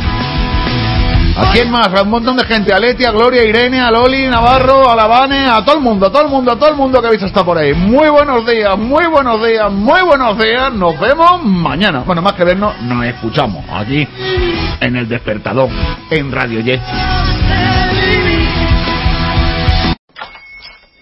¿A 1.38 1.52
quién 1.54 1.70
más? 1.70 1.90
A 1.94 2.02
un 2.02 2.10
montón 2.10 2.38
de 2.38 2.44
gente. 2.44 2.74
A 2.74 2.80
Leti, 2.80 3.06
a 3.06 3.12
Gloria, 3.12 3.44
a 3.44 3.46
Irene, 3.46 3.80
a 3.80 3.92
Loli, 3.92 4.28
Navarro, 4.28 4.90
a 4.90 4.96
Lavane, 4.96 5.46
a 5.46 5.64
todo 5.64 5.76
el 5.76 5.82
mundo, 5.82 6.08
a 6.08 6.12
todo 6.12 6.24
el 6.24 6.28
mundo, 6.30 6.52
a 6.52 6.56
todo 6.58 6.70
el 6.70 6.76
mundo 6.76 7.00
que 7.00 7.08
habéis 7.08 7.22
estado 7.22 7.46
por 7.46 7.58
ahí. 7.60 7.74
Muy 7.76 8.10
buenos 8.10 8.48
días, 8.48 8.76
muy 8.80 9.06
buenos 9.06 9.46
días, 9.46 9.72
muy 9.72 10.02
buenos 10.02 10.40
días. 10.40 10.74
Nos 10.74 11.00
vemos 11.00 11.44
mañana. 11.44 12.00
Bueno, 12.04 12.24
más 12.24 12.34
que 12.34 12.44
vernos, 12.46 12.82
nos 12.82 13.06
escuchamos 13.06 13.64
aquí 13.72 14.08
en 14.82 14.96
el 14.96 15.08
despertador, 15.08 15.70
en 16.10 16.32
Radio 16.32 16.62
Jet. 16.62 16.82